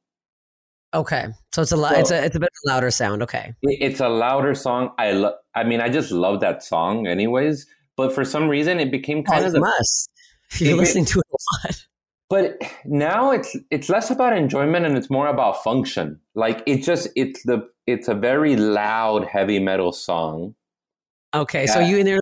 Okay, 0.95 1.27
so 1.53 1.61
it's 1.63 1.73
a 1.73 1.77
lo- 1.77 1.91
So- 1.91 1.99
it's 1.99 2.11
a 2.11 2.25
it's 2.25 2.37
a 2.37 2.41
bit 2.41 2.49
louder 2.67 2.91
sound. 2.91 3.23
Okay, 3.23 3.55
It's 3.63 4.01
a 4.01 4.09
louder 4.09 4.55
song. 4.55 4.91
I 4.99 5.13
lo- 5.13 5.35
I 5.55 5.65
mean, 5.65 5.81
I 5.81 5.89
just 5.91 6.11
love 6.11 6.41
that 6.41 6.63
song 6.63 7.07
anyways, 7.07 7.67
but 7.97 8.15
for 8.15 8.25
some 8.25 8.49
reason 8.49 8.81
it 8.81 8.91
became 8.91 9.19
oh, 9.19 9.31
kind 9.31 9.45
oh, 9.45 9.49
of 9.49 9.53
you 9.55 9.61
the 9.61 9.61
must. 9.61 10.11
You're 10.59 10.77
listening 10.79 11.05
to 11.07 11.19
it 11.21 11.27
a 11.31 11.39
lot. 11.69 11.87
But 12.31 12.61
now 12.85 13.31
it's 13.31 13.57
it's 13.71 13.89
less 13.89 14.11
about 14.11 14.37
enjoyment 14.37 14.85
and 14.85 14.97
it's 14.97 15.11
more 15.11 15.29
about 15.29 15.63
function. 15.63 16.21
Like 16.35 16.63
it 16.67 16.83
just 16.83 17.09
it's 17.17 17.43
the 17.45 17.69
it's 17.87 18.09
a 18.09 18.15
very 18.15 18.57
loud 18.57 19.25
heavy 19.25 19.59
metal 19.59 19.93
song. 19.93 20.55
Okay, 21.35 21.67
so 21.67 21.81
you 21.81 21.99
in 21.99 22.07
there 22.07 22.21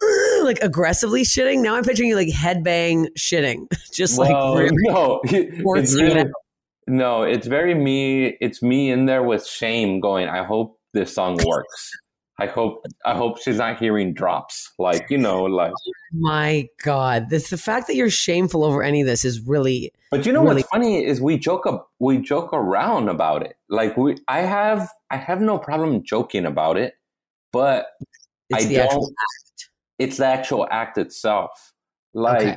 like 0.42 0.58
aggressively 0.60 1.22
shitting? 1.22 1.62
Now 1.62 1.76
I'm 1.76 1.84
picturing 1.84 2.08
you 2.08 2.16
like 2.16 2.28
headbang 2.28 3.06
shitting, 3.18 3.66
just 3.92 4.18
like 4.18 4.30
Well, 4.30 4.56
really 4.56 4.70
no 4.82 5.20
it's 5.24 5.94
really, 5.94 6.30
no 6.86 7.22
it's 7.22 7.46
very 7.46 7.74
me 7.74 8.36
it's 8.40 8.62
me 8.62 8.90
in 8.90 9.06
there 9.06 9.22
with 9.22 9.46
shame 9.46 10.00
going 10.00 10.26
i 10.26 10.42
hope 10.42 10.80
this 10.94 11.14
song 11.14 11.38
works 11.44 11.90
i 12.40 12.46
hope 12.46 12.84
i 13.04 13.14
hope 13.14 13.40
she's 13.40 13.56
not 13.58 13.78
hearing 13.78 14.14
drops 14.14 14.70
like 14.78 15.08
you 15.10 15.18
know 15.18 15.42
like 15.44 15.72
oh 15.72 15.92
My 16.12 16.68
God, 16.82 17.28
this 17.30 17.50
the 17.50 17.58
fact 17.58 17.86
that 17.88 17.94
you're 17.96 18.08
shameful 18.10 18.64
over 18.64 18.82
any 18.82 19.00
of 19.02 19.06
this 19.06 19.24
is 19.24 19.40
really 19.42 19.92
But 20.10 20.24
you 20.26 20.32
know 20.32 20.42
Really- 20.42 20.56
what's 20.62 20.68
funny 20.70 21.04
is 21.04 21.20
we 21.20 21.36
joke 21.38 21.66
up, 21.66 21.90
we 21.98 22.16
joke 22.18 22.50
around 22.54 23.08
about 23.10 23.42
it. 23.42 23.56
Like 23.68 23.96
we, 23.98 24.16
I 24.26 24.40
have, 24.40 24.88
I 25.10 25.16
have 25.18 25.40
no 25.42 25.58
problem 25.58 26.02
joking 26.02 26.46
about 26.46 26.78
it, 26.78 26.94
but 27.52 27.88
it's 28.48 28.64
I 28.64 28.68
the 28.68 28.78
actual. 28.80 29.00
don't- 29.02 29.14
it's 29.98 30.16
the 30.16 30.26
actual 30.26 30.66
act 30.70 30.96
itself. 30.96 31.72
Like, 32.14 32.40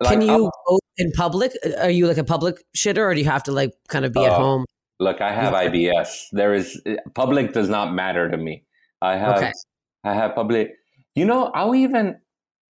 like 0.00 0.10
Can 0.12 0.22
you 0.22 0.50
go 0.66 0.78
in 0.98 1.12
public? 1.12 1.52
Are 1.78 1.90
you 1.90 2.08
like 2.08 2.18
a 2.18 2.24
public 2.24 2.64
shitter, 2.76 3.02
or 3.06 3.14
do 3.14 3.20
you 3.20 3.26
have 3.30 3.44
to 3.44 3.52
like 3.52 3.72
kind 3.88 4.04
of 4.04 4.12
be 4.12 4.24
at 4.24 4.32
Oh, 4.32 4.42
home? 4.42 4.64
look? 4.98 5.20
I 5.20 5.32
have 5.32 5.54
IBS. 5.54 6.26
There 6.32 6.52
is 6.52 6.80
eh, 6.84 6.96
public 7.14 7.52
does 7.52 7.68
not 7.68 7.94
matter 7.94 8.28
to 8.28 8.36
me. 8.36 8.64
I 9.02 9.16
have, 9.16 9.36
Okay. 9.38 9.52
I 10.04 10.14
have 10.14 10.34
public. 10.34 10.72
You 11.14 11.24
know, 11.24 11.46
I'll 11.54 11.74
even, 11.74 12.16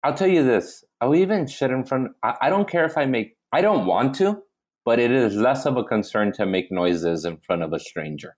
I'll 0.04 0.14
tell 0.14 0.28
you 0.28 0.44
this. 0.44 0.84
I'll 1.00 1.16
even 1.16 1.48
shit 1.48 1.72
in 1.72 1.84
front. 1.86 2.12
I, 2.24 2.36
I 2.42 2.50
don't 2.50 2.70
care 2.70 2.86
if 2.86 2.98
I 2.98 3.06
make. 3.06 3.36
I 3.52 3.62
don't 3.62 3.86
want 3.86 4.16
to, 4.16 4.42
but 4.86 5.00
it 5.00 5.12
is 5.12 5.36
less 5.36 5.66
of 5.66 5.78
a 5.78 5.84
concern 5.84 6.32
to 6.34 6.46
make 6.46 6.72
noises 6.72 7.26
in 7.26 7.38
front 7.38 7.64
of 7.64 7.74
a 7.74 7.80
stranger. 7.80 8.36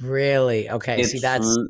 Really? 0.00 0.70
Okay. 0.70 1.02
See, 1.02 1.18
that's 1.18 1.44
l- 1.46 1.68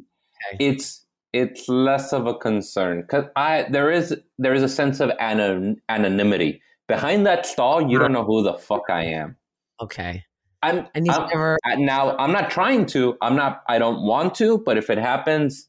it's 0.59 1.05
it's 1.33 1.69
less 1.69 2.13
of 2.13 2.27
a 2.27 2.35
concern 2.35 3.03
because 3.03 3.25
I 3.37 3.67
there 3.71 3.91
is 3.91 4.17
there 4.39 4.55
is 4.55 4.63
a 4.63 4.69
sense 4.69 5.01
of 5.01 5.11
anon, 5.21 5.77
anonymity 5.89 6.63
behind 6.89 7.27
that 7.27 7.47
stall. 7.47 7.91
You 7.91 7.99
don't 7.99 8.13
know 8.13 8.25
who 8.25 8.43
the 8.43 8.55
fuck 8.55 8.85
I 8.89 9.05
am. 9.05 9.37
okay. 9.81 10.25
I'm, 10.63 10.87
And 10.95 11.07
you've 11.07 11.17
I'm 11.17 11.29
never. 11.29 11.59
Now. 11.77 12.17
I'm 12.19 12.33
not 12.33 12.51
trying 12.51 12.87
to. 12.87 13.17
I'm 13.23 13.35
not. 13.37 13.63
I 13.69 13.79
don't 13.79 14.03
want 14.03 14.35
to. 14.37 14.59
But 14.59 14.77
if 14.77 14.91
it 14.91 14.99
happens, 14.99 15.69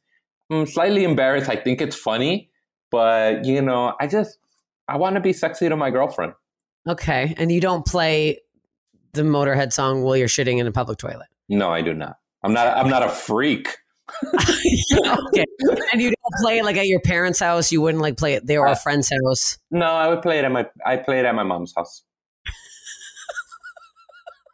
I'm 0.50 0.66
slightly 0.66 1.04
embarrassed. 1.04 1.50
I 1.50 1.56
think 1.56 1.82
it's 1.82 1.96
funny, 1.96 2.50
but 2.92 3.46
you 3.46 3.62
know, 3.62 3.96
I 4.00 4.08
just 4.08 4.38
I 4.88 4.98
want 4.98 5.16
to 5.16 5.22
be 5.22 5.34
sexy 5.34 5.70
to 5.70 5.78
my 5.78 5.92
girlfriend. 5.92 6.34
Okay, 6.88 7.34
and 7.38 7.52
you 7.52 7.62
don't 7.62 7.86
play 7.86 8.40
the 9.14 9.22
Motorhead 9.22 9.72
song 9.72 10.04
while 10.04 10.18
you're 10.18 10.28
shitting 10.28 10.60
in 10.60 10.68
a 10.68 10.72
public 10.72 10.98
toilet. 10.98 11.28
No, 11.48 11.70
I 11.70 11.82
do 11.82 11.94
not. 11.94 12.18
I'm 12.44 12.54
not. 12.54 12.68
I'm 12.76 12.90
not 12.90 13.04
a 13.04 13.10
freak. 13.10 13.78
okay, 14.34 15.46
and 15.94 16.02
you 16.02 16.10
don't 16.10 16.42
play 16.42 16.58
it 16.58 16.66
like 16.66 16.76
at 16.76 16.88
your 16.88 17.00
parents' 17.00 17.40
house. 17.40 17.72
You 17.72 17.80
wouldn't 17.82 18.02
like 18.02 18.18
play 18.18 18.34
it 18.34 18.46
there 18.46 18.60
or 18.62 18.68
a 18.68 18.72
Uh, 18.72 18.76
friend's 18.76 19.10
house. 19.10 19.58
No, 19.70 19.86
I 19.86 20.10
would 20.10 20.22
play 20.22 20.40
it 20.40 20.44
at 20.46 20.52
my. 20.52 20.68
I 20.86 20.98
play 20.98 21.20
it 21.20 21.26
at 21.26 21.34
my 21.34 21.44
mom's 21.44 21.74
house. 21.78 22.04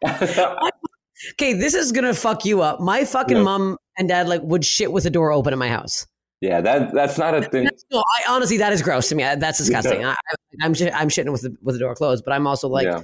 Okay, 1.33 1.53
this 1.53 1.73
is 1.73 1.91
gonna 1.91 2.13
fuck 2.13 2.45
you 2.45 2.61
up. 2.61 2.79
My 2.79 3.03
fucking 3.03 3.37
Yeah. 3.37 3.43
mom 3.43 3.77
and 3.97 4.07
dad 4.07 4.27
like 4.27 4.41
would 4.43 4.63
shit 4.63 4.91
with 4.91 5.03
the 5.03 5.09
door 5.09 5.31
open 5.31 5.51
in 5.51 5.57
my 5.57 5.67
house. 5.67 6.05
Yeah, 6.41 6.61
that 6.61 6.93
that's 6.93 7.17
not 7.17 7.33
a 7.33 7.41
thing. 7.41 7.63
That's- 7.63 7.83
no, 7.91 7.97
I 7.99 8.31
honestly 8.31 8.57
that 8.57 8.71
is 8.71 8.83
gross 8.83 9.09
to 9.09 9.15
me. 9.15 9.23
That's 9.23 9.57
disgusting. 9.57 10.05
I, 10.05 10.15
I'm 10.61 10.75
shi- 10.75 10.91
I'm 10.91 11.09
shitting 11.09 11.31
with 11.31 11.41
the 11.41 11.55
with 11.63 11.73
the 11.73 11.79
door 11.79 11.95
closed, 11.95 12.23
but 12.23 12.33
I'm 12.33 12.45
also 12.45 12.67
like 12.69 12.85
yeah. 12.85 13.01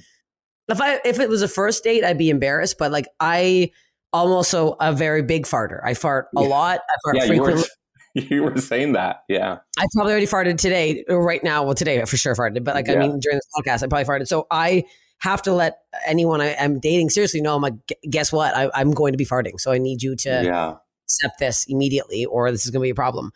if 0.70 0.80
I 0.80 1.00
if 1.04 1.20
it 1.20 1.28
was 1.28 1.42
a 1.42 1.48
first 1.48 1.84
date, 1.84 2.04
I'd 2.04 2.20
be 2.20 2.30
embarrassed. 2.30 2.78
But 2.78 2.92
like 2.92 3.08
I, 3.20 3.72
I'm 4.14 4.28
also 4.30 4.76
a 4.80 4.94
very 4.94 5.24
big 5.24 5.48
farter. 5.48 5.80
I 5.84 5.96
fart 5.96 6.28
a 6.38 6.44
Yeah. 6.44 6.48
lot. 6.48 6.82
I 6.88 6.96
fart 7.04 7.18
yeah, 7.18 7.24
you 7.34 7.42
were 7.42 7.58
you 8.14 8.44
were 8.44 8.58
saying 8.62 8.94
that. 8.94 9.24
Yeah. 9.28 9.58
I 9.80 9.88
probably 9.96 10.12
already 10.12 10.28
farted 10.28 10.60
today, 10.60 11.04
right 11.10 11.44
now. 11.44 11.64
Well, 11.64 11.74
today 11.74 12.00
I 12.00 12.06
for 12.06 12.18
sure 12.18 12.36
farted, 12.36 12.64
but 12.64 12.76
like 12.76 12.88
I 12.90 12.96
mean 12.96 13.18
during 13.20 13.38
this 13.38 13.50
podcast, 13.58 13.82
I 13.82 13.88
probably 13.88 14.06
farted. 14.06 14.28
So 14.28 14.46
I 14.52 14.84
have 15.24 15.42
to 15.44 15.54
let 15.54 15.80
anyone 16.06 16.42
I, 16.42 16.48
am 16.50 16.80
dating 16.82 17.10
seriously 17.10 17.40
know. 17.40 17.56
I'm 17.56 17.62
like, 17.62 17.74
guess 18.10 18.34
what? 18.34 18.54
I, 18.56 18.70
I'm 18.76 18.92
going 18.92 19.14
to 19.14 19.18
be 19.18 19.26
farting, 19.26 19.58
so 19.58 19.72
I 19.72 19.78
need 19.78 20.04
you 20.04 20.18
to 20.18 20.30
Yeah. 20.44 20.76
accept 21.06 21.40
this 21.40 21.66
immediately, 21.70 22.26
or 22.26 22.52
this 22.52 22.66
is 22.66 22.72
going 22.72 22.82
to 22.82 22.86
be 22.86 22.90
a 22.90 22.96
problem. 22.96 23.32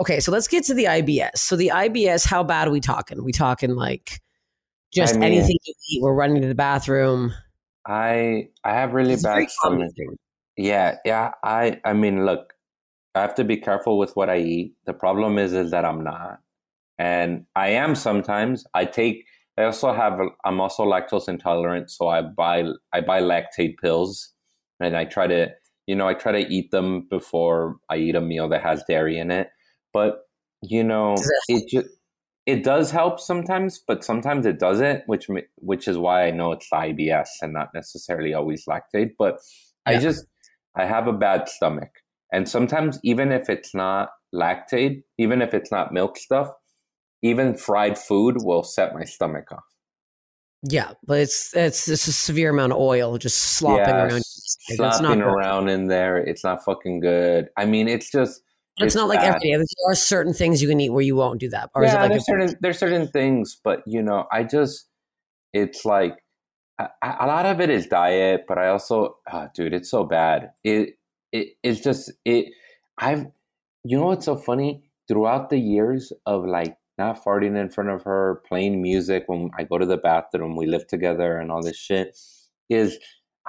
Okay, 0.00 0.18
so 0.18 0.32
let's 0.32 0.48
get 0.48 0.64
to 0.64 0.74
the 0.74 0.84
IBS. 0.86 1.38
So 1.38 1.54
the 1.54 1.70
IBS, 1.72 2.26
how 2.26 2.42
bad 2.42 2.66
are 2.66 2.72
we 2.72 2.80
talking? 2.80 3.22
We 3.22 3.30
talking 3.30 3.70
like 3.76 4.20
just 4.92 5.14
I 5.14 5.18
mean- 5.18 5.32
anything 5.32 5.56
you 5.64 5.74
eat? 5.90 6.02
We're 6.02 6.12
running 6.12 6.42
to 6.42 6.48
the 6.48 6.54
bathroom. 6.56 7.32
I 7.86 8.48
I 8.64 8.72
have 8.72 8.92
really 8.92 9.12
It's 9.14 9.22
bad 9.22 9.48
stomach. 9.48 9.92
Yeah, 10.56 10.96
yeah. 11.04 11.30
I 11.44 11.80
I 11.84 11.92
mean, 11.92 12.26
look, 12.26 12.52
I 13.14 13.20
have 13.20 13.34
to 13.36 13.44
be 13.44 13.56
careful 13.56 13.96
with 13.96 14.16
what 14.16 14.28
I 14.28 14.38
eat. 14.38 14.74
The 14.86 14.92
problem 14.92 15.38
is 15.38 15.52
is 15.52 15.70
that 15.70 15.84
I'm 15.84 16.02
not, 16.02 16.40
and 16.98 17.46
I 17.54 17.68
am 17.70 17.94
sometimes. 17.94 18.64
I 18.74 18.84
take. 18.86 19.24
I 19.58 19.64
also 19.64 19.92
have. 19.92 20.20
I'm 20.44 20.60
also 20.60 20.84
lactose 20.84 21.28
intolerant, 21.28 21.90
so 21.90 22.08
I 22.08 22.22
buy 22.22 22.64
I 22.92 23.00
buy 23.00 23.20
Lactaid 23.20 23.76
pills, 23.78 24.32
and 24.78 24.96
I 24.96 25.04
try 25.04 25.26
to 25.26 25.48
you 25.86 25.96
know 25.96 26.06
I 26.06 26.14
try 26.14 26.32
to 26.32 26.48
eat 26.48 26.70
them 26.70 27.06
before 27.10 27.76
I 27.90 27.96
eat 27.96 28.14
a 28.14 28.20
meal 28.20 28.48
that 28.50 28.62
has 28.62 28.84
dairy 28.88 29.18
in 29.18 29.30
it. 29.32 29.48
But 29.92 30.20
you 30.62 30.84
know, 30.84 31.14
it 31.48 31.62
it 31.62 31.68
just 31.68 31.88
it 32.46 32.62
does 32.62 32.92
help 32.92 33.18
sometimes, 33.18 33.80
but 33.86 34.04
sometimes 34.04 34.46
it 34.46 34.60
doesn't, 34.60 35.02
which 35.06 35.26
which 35.56 35.88
is 35.88 35.98
why 35.98 36.26
I 36.26 36.30
know 36.30 36.52
it's 36.52 36.68
IBS 36.72 37.28
and 37.42 37.52
not 37.52 37.74
necessarily 37.74 38.34
always 38.34 38.64
Lactaid. 38.66 39.10
But 39.18 39.38
I 39.86 39.98
just 39.98 40.24
I 40.76 40.84
have 40.84 41.08
a 41.08 41.12
bad 41.12 41.48
stomach, 41.48 41.90
and 42.32 42.48
sometimes 42.48 43.00
even 43.02 43.32
if 43.32 43.50
it's 43.50 43.74
not 43.74 44.10
Lactaid, 44.32 45.02
even 45.18 45.42
if 45.42 45.52
it's 45.52 45.72
not 45.72 45.92
milk 45.92 46.16
stuff, 46.16 46.48
even 47.22 47.56
fried 47.56 47.98
food 47.98 48.36
will 48.42 48.62
set 48.62 48.94
my 48.94 49.04
stomach 49.04 49.50
off. 49.52 49.64
Yeah, 50.68 50.92
but 51.06 51.20
it's 51.20 51.54
it's 51.54 51.88
it's 51.88 52.08
a 52.08 52.12
severe 52.12 52.50
amount 52.50 52.72
of 52.72 52.78
oil 52.78 53.16
just 53.16 53.38
slopping 53.58 53.94
Yeah, 53.94 54.04
around. 54.06 54.16
s- 54.18 54.56
It's 54.68 54.80
not 54.80 54.98
Slopping 54.98 55.20
good. 55.22 55.32
around 55.32 55.68
in 55.68 55.86
there, 55.86 56.16
it's 56.16 56.42
not 56.42 56.64
fucking 56.64 57.00
good. 57.00 57.48
I 57.56 57.64
mean, 57.64 57.86
it's 57.88 58.10
just 58.10 58.42
it's, 58.76 58.86
it's 58.86 58.94
not 58.96 59.08
like 59.08 59.20
every 59.20 59.38
day. 59.40 59.52
There 59.56 59.64
are 59.92 59.94
certain 59.94 60.34
things 60.34 60.60
you 60.60 60.68
can 60.68 60.80
eat 60.80 60.90
where 60.90 61.02
you 61.02 61.14
won't 61.14 61.38
do 61.40 61.48
that, 61.50 61.70
or 61.74 61.84
is 61.84 61.94
it 61.94 62.00
yeah, 62.00 62.02
like 62.02 62.10
there's 62.10 62.26
certain 62.26 62.56
there's 62.60 62.78
certain 62.78 63.06
things, 63.08 63.56
but 63.62 63.82
you 63.86 64.02
know, 64.02 64.26
I 64.32 64.42
just 64.44 64.86
it's 65.54 65.84
like 65.84 66.16
a, 66.78 66.88
a 67.02 67.26
lot 67.26 67.46
of 67.46 67.60
it 67.60 67.70
is 67.70 67.86
diet, 67.86 68.44
but 68.48 68.58
I 68.58 68.68
also, 68.68 69.16
ah, 69.30 69.48
dude, 69.54 69.74
it's 69.74 69.90
so 69.90 70.04
bad. 70.04 70.50
It 70.64 70.94
it 71.32 71.50
it's 71.62 71.80
just 71.80 72.12
it. 72.24 72.52
I've 72.98 73.26
you 73.84 73.98
know 73.98 74.06
what's 74.06 74.26
so 74.26 74.36
funny 74.36 74.90
throughout 75.08 75.50
the 75.50 75.58
years 75.58 76.12
of 76.26 76.44
like 76.46 76.76
not 76.98 77.22
farting 77.24 77.56
in 77.56 77.70
front 77.70 77.90
of 77.90 78.02
her, 78.02 78.42
playing 78.46 78.82
music 78.82 79.24
when 79.26 79.50
I 79.58 79.64
go 79.64 79.78
to 79.78 79.86
the 79.86 79.96
bathroom, 79.96 80.56
we 80.56 80.66
live 80.66 80.86
together, 80.86 81.38
and 81.38 81.50
all 81.50 81.62
this 81.62 81.78
shit 81.78 82.16
is. 82.68 82.98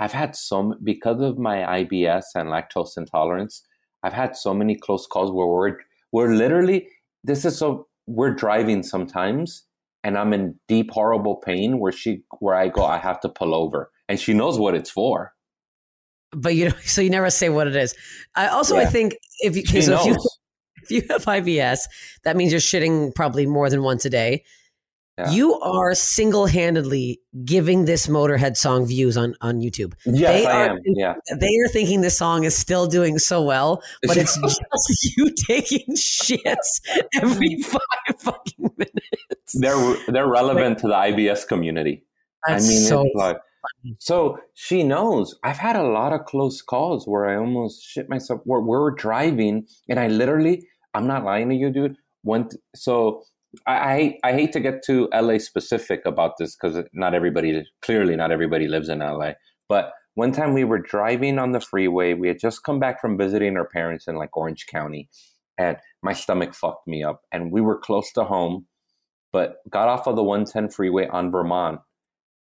I've 0.02 0.14
had 0.14 0.34
so 0.36 0.76
because 0.82 1.22
of 1.22 1.38
my 1.38 1.58
IBS 1.84 2.24
and 2.36 2.50
lactose 2.50 2.98
intolerance. 2.98 3.66
I've 4.04 4.14
had 4.14 4.36
so 4.36 4.54
many 4.54 4.76
close 4.76 5.06
calls 5.06 5.32
where 5.32 5.48
we're 5.48 5.78
we're 6.12 6.34
literally 6.34 6.88
this 7.24 7.44
is 7.46 7.58
so 7.58 7.88
we're 8.08 8.34
driving 8.34 8.82
sometimes 8.82 9.66
and 10.04 10.18
I'm 10.18 10.34
in 10.34 10.56
deep 10.68 10.92
horrible 10.92 11.36
pain 11.36 11.80
where 11.80 11.92
she 11.92 12.24
where 12.40 12.56
I 12.56 12.70
go 12.70 12.86
I 12.86 12.98
have 12.98 13.20
to 13.22 13.30
pull 13.30 13.54
over 13.54 13.92
and 14.08 14.20
she 14.20 14.34
knows 14.34 14.58
what 14.58 14.74
it's 14.74 14.90
for. 14.90 15.34
but 16.32 16.56
you 16.56 16.70
know, 16.70 16.76
so 16.86 17.02
you 17.02 17.10
never 17.10 17.30
say 17.30 17.50
what 17.50 17.68
it 17.68 17.76
is. 17.76 17.96
I 18.36 18.48
also 18.48 18.78
I 18.78 18.86
think 18.86 19.16
if 19.40 19.56
you 19.56 19.82
so 19.82 20.00
if 20.00 20.06
you. 20.06 20.18
if 20.84 20.92
you 20.92 21.02
have 21.10 21.26
IBS, 21.26 21.80
that 22.24 22.36
means 22.36 22.52
you're 22.52 22.62
shitting 22.62 23.14
probably 23.16 23.46
more 23.46 23.70
than 23.70 23.84
once 23.84 24.06
a 24.06 24.10
day. 24.10 24.44
Yeah. 25.18 25.32
You 25.32 25.60
are 25.60 25.94
single 25.96 26.46
handedly 26.46 27.20
giving 27.44 27.84
this 27.84 28.08
Motorhead 28.08 28.56
song 28.56 28.86
views 28.86 29.18
on 29.18 29.36
on 29.42 29.60
YouTube. 29.60 29.94
Yes, 30.06 30.16
They 30.44 30.46
I 30.46 30.68
are- 30.68 30.70
am. 30.70 30.80
Yeah. 30.86 31.16
They 31.38 31.48
are 31.66 31.68
thinking 31.68 32.00
this 32.00 32.18
song 32.18 32.46
is 32.46 32.56
still 32.56 32.88
doing 32.88 33.20
so 33.20 33.42
well, 33.44 33.84
but 34.04 34.16
it's 34.16 34.38
just 34.42 34.62
you 35.18 35.30
taking 35.46 35.94
shits 35.96 36.80
every 37.22 37.62
five 37.62 38.16
fucking 38.20 38.70
minutes. 38.78 39.60
they're 39.60 39.98
they're 40.08 40.28
relevant 40.30 40.80
to 40.80 40.88
the 40.88 40.94
IBS 40.94 41.46
community. 41.46 42.06
I 42.48 42.54
mean, 42.54 42.62
so 42.62 43.02
it's 43.06 43.16
like 43.16 43.38
so 44.00 44.38
she 44.54 44.84
knows. 44.84 45.36
I've 45.44 45.58
had 45.58 45.76
a 45.76 45.84
lot 45.84 46.14
of 46.14 46.26
close 46.26 46.62
calls 46.62 47.08
where 47.08 47.28
I 47.28 47.36
almost 47.36 47.84
shit 47.84 48.10
myself. 48.10 48.42
Where 48.46 48.62
we're 48.62 48.92
driving, 48.92 49.68
and 49.90 50.00
I 50.00 50.08
literally, 50.08 50.68
I'm 50.94 51.08
not 51.08 51.24
lying 51.24 51.50
to 51.50 51.56
you, 51.56 51.72
dude. 51.72 51.96
Went 52.24 52.56
so 52.76 53.24
I 53.66 53.78
I, 53.78 53.96
hate- 53.96 54.20
I 54.24 54.34
hate 54.34 54.52
to 54.54 54.60
get 54.60 54.84
to 54.86 55.10
LA 55.14 55.38
specific 55.40 56.02
about 56.06 56.38
this 56.38 56.56
because 56.56 56.84
not 56.94 57.14
everybody, 57.14 57.64
clearly 57.82 58.16
not 58.16 58.32
everybody 58.32 58.68
lives 58.68 58.90
in 58.90 59.00
LA. 59.00 59.32
But 59.68 59.94
one 60.16 60.32
time 60.32 60.54
we 60.54 60.64
were 60.64 60.80
driving 60.80 61.40
on 61.40 61.52
the 61.54 61.62
freeway. 61.62 62.14
We 62.14 62.28
had 62.28 62.40
just 62.40 62.64
come 62.64 62.80
back 62.80 63.00
from 63.00 63.18
visiting 63.18 63.56
our 63.58 63.68
parents 63.68 64.08
in 64.08 64.16
like 64.16 64.36
Orange 64.36 64.66
County, 64.68 65.10
and 65.58 65.78
my 66.02 66.14
stomach 66.14 66.54
fucked 66.54 66.88
me 66.88 67.04
up. 67.04 67.22
And 67.32 67.52
we 67.52 67.62
were 67.62 67.78
close 67.78 68.12
to 68.14 68.24
home, 68.24 68.66
but 69.32 69.58
got 69.70 69.88
off 69.88 70.08
of 70.08 70.16
the 70.16 70.24
110 70.24 70.70
freeway 70.70 71.08
on 71.08 71.32
Vermont, 71.32 71.80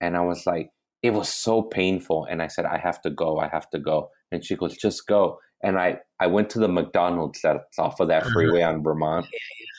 and 0.01 0.17
I 0.17 0.21
was 0.21 0.47
like, 0.47 0.71
it 1.03 1.11
was 1.11 1.29
so 1.29 1.63
painful. 1.63 2.27
And 2.31 2.43
I 2.43 2.49
said, 2.49 2.65
I 2.65 2.79
have 2.79 3.01
to 3.03 3.11
go. 3.11 3.39
I 3.39 3.49
have 3.49 3.71
to 3.71 3.79
go. 3.79 4.11
And 4.33 4.45
she 4.45 4.57
goes, 4.57 4.77
just 4.77 5.07
go. 5.07 5.39
And 5.63 5.79
I, 5.79 5.99
I 6.21 6.27
went 6.27 6.51
to 6.51 6.59
the 6.59 6.69
McDonald's 6.69 7.41
that's 7.43 7.79
off 7.79 8.01
of 8.01 8.09
that 8.09 8.23
Uh-huh. 8.23 8.33
freeway 8.33 8.63
on 8.63 8.83
Vermont, 8.83 9.27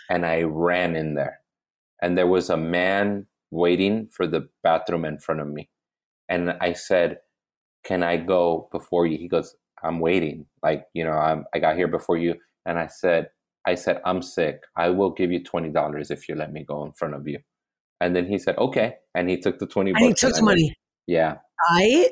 and 0.09 0.25
I 0.25 0.41
ran 0.43 0.95
in 0.95 1.15
there. 1.15 1.39
And 2.01 2.17
there 2.17 2.27
was 2.27 2.49
a 2.49 2.57
man 2.57 3.27
waiting 3.51 4.07
for 4.11 4.27
the 4.27 4.49
bathroom 4.63 5.05
in 5.05 5.17
front 5.19 5.41
of 5.41 5.47
me. 5.47 5.69
And 6.27 6.51
I 6.61 6.73
said, 6.73 7.19
Can 7.83 8.03
I 8.03 8.17
go 8.17 8.67
before 8.71 9.05
you? 9.07 9.17
He 9.17 9.27
goes, 9.29 9.55
I'm 9.83 9.99
waiting. 9.99 10.45
Like, 10.61 10.85
you 10.93 11.03
know, 11.05 11.13
I'm, 11.13 11.45
I 11.53 11.59
got 11.59 11.77
here 11.77 11.87
before 11.87 12.17
you. 12.17 12.35
And 12.65 12.77
I 12.77 12.87
said, 12.87 13.29
I 13.65 13.75
said, 13.75 14.01
I'm 14.05 14.21
sick. 14.21 14.61
I 14.75 14.89
will 14.89 15.11
give 15.11 15.31
you 15.31 15.41
$20 15.41 16.11
if 16.11 16.27
you 16.27 16.35
let 16.35 16.51
me 16.51 16.63
go 16.65 16.83
in 16.85 16.91
front 16.93 17.13
of 17.15 17.27
you. 17.27 17.39
And 18.01 18.15
then 18.15 18.27
he 18.27 18.37
said, 18.37 18.57
okay. 18.57 18.95
And 19.15 19.29
he 19.29 19.37
took 19.37 19.59
the 19.59 19.67
20 19.67 19.91
bucks. 19.93 20.01
and 20.01 20.09
he 20.09 20.13
took 20.15 20.35
the 20.35 20.41
money. 20.43 20.75
Yeah. 21.09 21.37
I, 21.71 22.11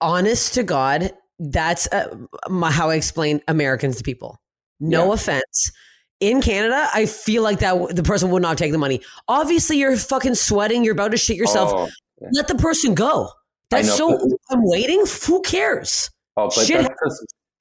honest 0.00 0.54
to 0.54 0.62
God, 0.62 1.12
that's 1.38 1.86
uh, 1.92 2.14
my, 2.48 2.70
how 2.70 2.90
I 2.90 2.96
explain 2.96 3.40
Americans 3.48 3.96
to 3.96 4.02
people. 4.02 4.40
No 4.80 5.06
Yeah. 5.08 5.14
offense. 5.14 5.72
In 6.20 6.42
Canada, 6.42 6.88
I 6.92 7.06
feel 7.06 7.42
like 7.42 7.60
that 7.60 7.94
the 7.96 8.02
person 8.02 8.30
would 8.32 8.42
not 8.42 8.58
take 8.58 8.72
the 8.72 8.78
money. 8.78 9.00
Obviously, 9.28 9.78
you're 9.78 9.96
fucking 9.96 10.34
sweating. 10.34 10.84
You're 10.84 10.92
about 10.92 11.12
to 11.12 11.16
shit 11.16 11.36
yourself. 11.36 11.70
Oh, 11.72 11.88
Let 12.32 12.48
the 12.48 12.56
person 12.56 12.94
go. 12.94 13.30
That's 13.70 13.86
know, 13.98 14.18
so. 14.18 14.36
I'm 14.50 14.60
waiting. 14.62 15.04
Who 15.26 15.40
cares? 15.42 16.10
oh 16.36 16.50
but 16.54 16.66
Shit 16.66 16.88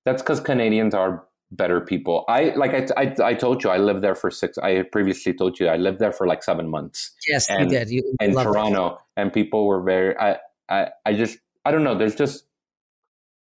that's 0.05 0.21
because 0.21 0.39
Canadians 0.39 0.93
are 0.95 1.23
better 1.51 1.79
people. 1.81 2.25
I, 2.27 2.53
like 2.55 2.73
I, 2.73 3.01
I, 3.01 3.15
I 3.29 3.33
told 3.35 3.63
you, 3.63 3.69
I 3.69 3.77
lived 3.77 4.01
there 4.01 4.15
for 4.15 4.31
six, 4.31 4.57
I 4.57 4.83
previously 4.91 5.33
told 5.33 5.59
you, 5.59 5.67
I 5.67 5.77
lived 5.77 5.99
there 5.99 6.11
for 6.11 6.27
like 6.27 6.43
seven 6.43 6.69
months 6.69 7.13
Yes, 7.27 7.49
And- 7.49 7.71
you 7.71 7.77
did. 7.77 7.89
You 7.89 8.15
in. 8.21 8.33
Toronto 8.33 8.97
and 9.15 9.31
people 9.31 9.65
were 9.67 9.81
very, 9.81 10.17
I, 10.17 10.37
I, 10.69 10.89
I 11.05 11.13
just, 11.13 11.37
I 11.65 11.71
don't 11.71 11.83
know. 11.83 11.97
There's 11.97 12.15
just, 12.15 12.45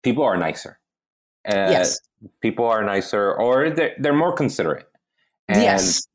people 0.03 0.23
are 0.23 0.37
nicer. 0.37 0.79
Uh, 1.47 1.69
yes. 1.71 1.99
People 2.41 2.65
are 2.65 2.83
nicer 2.83 3.33
or 3.33 3.69
they're, 3.69 3.95
they're 3.99 4.13
more 4.13 4.33
considerate. 4.33 4.87
And 5.47 5.61
yes. 5.61 6.07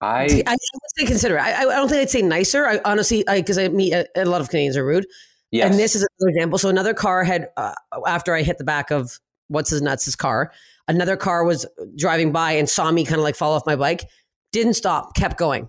I, 0.00 0.22
I, 0.22 0.42
I 0.46 0.52
would 0.52 0.58
say 0.96 1.06
consider. 1.06 1.38
I, 1.38 1.52
I 1.52 1.64
don't 1.64 1.88
think 1.88 2.02
I'd 2.02 2.10
say 2.10 2.22
nicer. 2.22 2.66
I 2.66 2.80
honestly, 2.84 3.24
because 3.26 3.58
I, 3.58 3.68
meet 3.68 3.92
a, 3.92 4.06
a 4.16 4.24
lot 4.24 4.40
of 4.40 4.48
Canadians 4.48 4.76
are 4.76 4.86
rude. 4.86 5.06
yes. 5.50 5.70
And 5.70 5.78
this 5.78 5.94
is 5.94 6.06
another 6.18 6.30
example. 6.30 6.58
So 6.58 6.68
another 6.68 6.94
car 6.94 7.24
had, 7.24 7.50
uh, 7.56 7.74
after 8.06 8.34
I 8.34 8.42
hit 8.42 8.58
the 8.58 8.64
back 8.64 8.90
of 8.90 9.18
what's 9.48 9.70
his 9.70 9.82
nuts' 9.82 10.14
car, 10.14 10.52
another 10.86 11.16
car 11.16 11.44
was 11.44 11.66
driving 11.96 12.32
by 12.32 12.52
and 12.52 12.68
saw 12.68 12.90
me 12.90 13.04
kind 13.04 13.18
of 13.18 13.24
like 13.24 13.34
fall 13.36 13.54
off 13.54 13.66
my 13.66 13.76
bike. 13.76 14.04
Didn't 14.52 14.74
stop, 14.74 15.14
kept 15.14 15.36
going. 15.36 15.68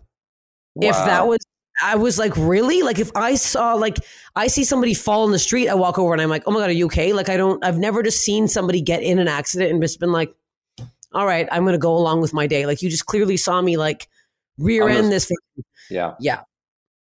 If 0.81 0.95
that 0.95 1.27
was, 1.27 1.39
I 1.81 1.95
was 1.95 2.17
like, 2.19 2.35
really? 2.35 2.81
Like 2.83 2.99
if 2.99 3.11
I 3.15 3.35
saw, 3.35 3.73
like 3.73 3.97
I 4.35 4.47
see 4.47 4.63
somebody 4.63 4.93
fall 4.93 5.25
in 5.25 5.31
the 5.31 5.39
street, 5.39 5.69
I 5.69 5.75
walk 5.75 5.97
over 5.97 6.13
and 6.13 6.21
I'm 6.21 6.29
like, 6.29 6.43
oh 6.45 6.51
my 6.51 6.59
god, 6.59 6.69
are 6.69 6.73
you 6.73 6.85
okay? 6.87 7.13
Like 7.13 7.29
I 7.29 7.37
don't, 7.37 7.63
I've 7.63 7.77
never 7.77 8.03
just 8.03 8.19
seen 8.19 8.47
somebody 8.47 8.81
get 8.81 9.01
in 9.03 9.19
an 9.19 9.27
accident 9.27 9.71
and 9.71 9.81
just 9.81 9.99
been 9.99 10.11
like, 10.11 10.33
all 11.13 11.25
right, 11.25 11.47
I'm 11.51 11.63
going 11.63 11.73
to 11.73 11.79
go 11.79 11.95
along 11.95 12.21
with 12.21 12.33
my 12.33 12.47
day. 12.47 12.65
Like 12.65 12.81
you 12.81 12.89
just 12.89 13.05
clearly 13.05 13.37
saw 13.37 13.61
me 13.61 13.77
like 13.77 14.07
rear 14.57 14.85
the- 14.87 14.93
end 14.93 15.11
this. 15.11 15.25
Thing. 15.27 15.37
Yeah. 15.89 16.13
Yeah. 16.19 16.41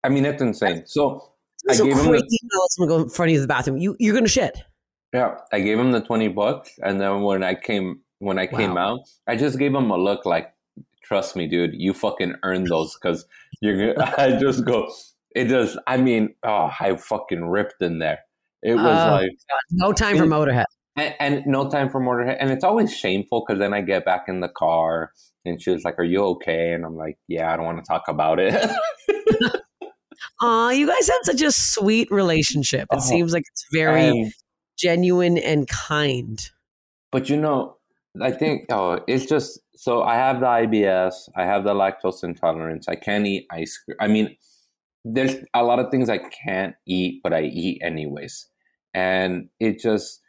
I 0.05 0.09
mean, 0.09 0.25
it's 0.25 0.43
insane. 0.43 0.83
So 0.87 1.33
I 1.69 1.75
so 1.75 1.85
gave 1.85 1.97
him 1.97 2.05
the- 2.07 2.11
crazy. 2.11 2.39
Now 2.43 2.61
let's 2.61 2.77
go 2.79 3.03
in 3.03 3.09
front 3.11 3.33
of 3.33 3.41
the 3.41 3.47
bathroom. 3.47 3.77
You, 3.77 3.95
you're 4.01 4.15
going 4.15 4.25
to 4.25 4.31
shit. 4.31 4.59
Yeah, 5.15 5.37
I 5.53 5.61
gave 5.61 5.79
him 5.79 5.93
the 5.93 6.01
twenty 6.01 6.29
bucks, 6.29 6.71
and 6.83 6.99
then 6.99 7.21
when 7.21 7.45
I 7.45 7.55
came 7.55 8.01
when 8.21 8.39
I 8.39 8.47
came 8.47 8.75
Wow. 8.77 8.95
out, 8.95 9.01
I 9.27 9.37
just 9.37 9.59
gave 9.59 9.75
him 9.75 9.91
a 9.91 9.97
look 9.99 10.25
like, 10.25 10.55
"Trust 11.05 11.37
me, 11.37 11.47
dude, 11.47 11.75
you 11.75 11.93
fucking 11.93 12.37
earned 12.43 12.69
those." 12.69 12.95
Because 12.95 13.27
you're, 13.63 13.95
gonna, 13.95 14.15
I 14.19 14.39
just 14.39 14.65
go, 14.67 14.93
it 15.35 15.47
just. 15.49 15.79
I 15.87 15.97
mean, 15.97 16.35
oh, 16.45 16.69
I 16.79 16.97
fucking 16.97 17.47
ripped 17.49 17.81
in 17.81 17.99
there. 18.01 18.19
It 18.63 18.75
was 18.75 18.85
Oh. 18.85 19.13
like, 19.13 19.31
No 19.71 19.93
time 19.95 20.19
for 20.19 20.25
Motorhead. 20.27 20.65
and, 20.97 21.15
and 21.19 21.47
no 21.47 21.71
time 21.71 21.89
for 21.89 22.01
Motorhead, 22.01 22.37
and 22.39 22.51
it's 22.51 22.65
always 22.65 22.95
shameful 22.95 23.45
because 23.47 23.59
then 23.59 23.73
I 23.73 23.81
get 23.81 24.05
back 24.05 24.25
in 24.29 24.41
the 24.41 24.49
car, 24.51 25.13
and 25.47 25.61
she 25.63 25.71
was 25.71 25.85
like, 25.85 25.99
"Are 25.99 26.05
you 26.05 26.23
okay?" 26.35 26.73
And 26.73 26.85
I'm 26.85 26.97
like, 26.97 27.17
"Yeah, 27.29 27.51
I 27.53 27.57
don't 27.57 27.65
want 27.65 27.79
to 27.83 27.89
talk 27.91 28.03
about 28.09 28.39
it." 28.39 28.53
Aw, 30.43 30.71
you 30.71 30.87
guys 30.87 31.09
have 31.09 31.21
such 31.25 31.43
a 31.43 31.51
sweet 31.53 32.09
relationship. 32.11 32.83
It 32.93 32.97
Oh, 32.97 33.01
seems 33.01 33.33
like 33.33 33.45
it's 33.53 33.67
very 33.73 34.09
And- 34.09 34.33
genuine 34.79 35.39
and 35.39 35.69
kind. 35.69 36.45
But 37.11 37.29
you 37.29 37.37
know, 37.37 37.77
I 38.21 38.31
think 38.33 38.67
oh, 38.71 39.01
it's 39.09 39.27
just 39.27 39.61
so 39.83 40.05
I 40.05 40.15
have 40.15 40.39
the 40.39 40.47
IBS, 40.47 41.29
I 41.35 41.45
have 41.45 41.65
the 41.65 41.75
lactose 41.75 42.23
intolerance. 42.23 42.87
I 42.87 42.95
can't 42.95 43.27
eat 43.27 43.49
ice 43.51 43.77
cream. 43.79 43.97
I 43.99 44.07
mean, 44.07 44.37
there's 45.05 45.35
a 45.55 45.65
lot 45.65 45.81
of 45.81 45.91
things 45.91 46.09
I 46.09 46.19
can't 46.19 46.77
eat, 46.87 47.21
but 47.25 47.33
I 47.33 47.43
eat 47.43 47.81
anyways. 47.83 48.47
And 48.95 49.49
it 49.59 49.81
just, 49.81 50.21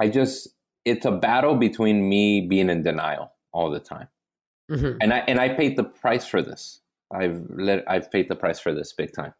I 0.00 0.06
just, 0.08 0.46
it's 0.84 1.04
a 1.06 1.10
battle 1.10 1.56
between 1.56 2.08
me 2.08 2.42
being 2.46 2.70
in 2.70 2.84
denial 2.84 3.32
all 3.52 3.68
the 3.72 3.80
time, 3.80 4.06
Mhm. 4.70 4.98
and 5.00 5.12
I 5.12 5.18
and 5.26 5.40
I 5.40 5.48
paid 5.48 5.76
the 5.76 5.82
price 5.84 6.24
for 6.26 6.40
this. 6.40 6.80
I've 7.12 7.42
let 7.50 7.82
I've 7.88 8.12
paid 8.12 8.28
the 8.28 8.36
price 8.36 8.60
for 8.60 8.72
this 8.72 8.92
big 8.92 9.12
time, 9.12 9.34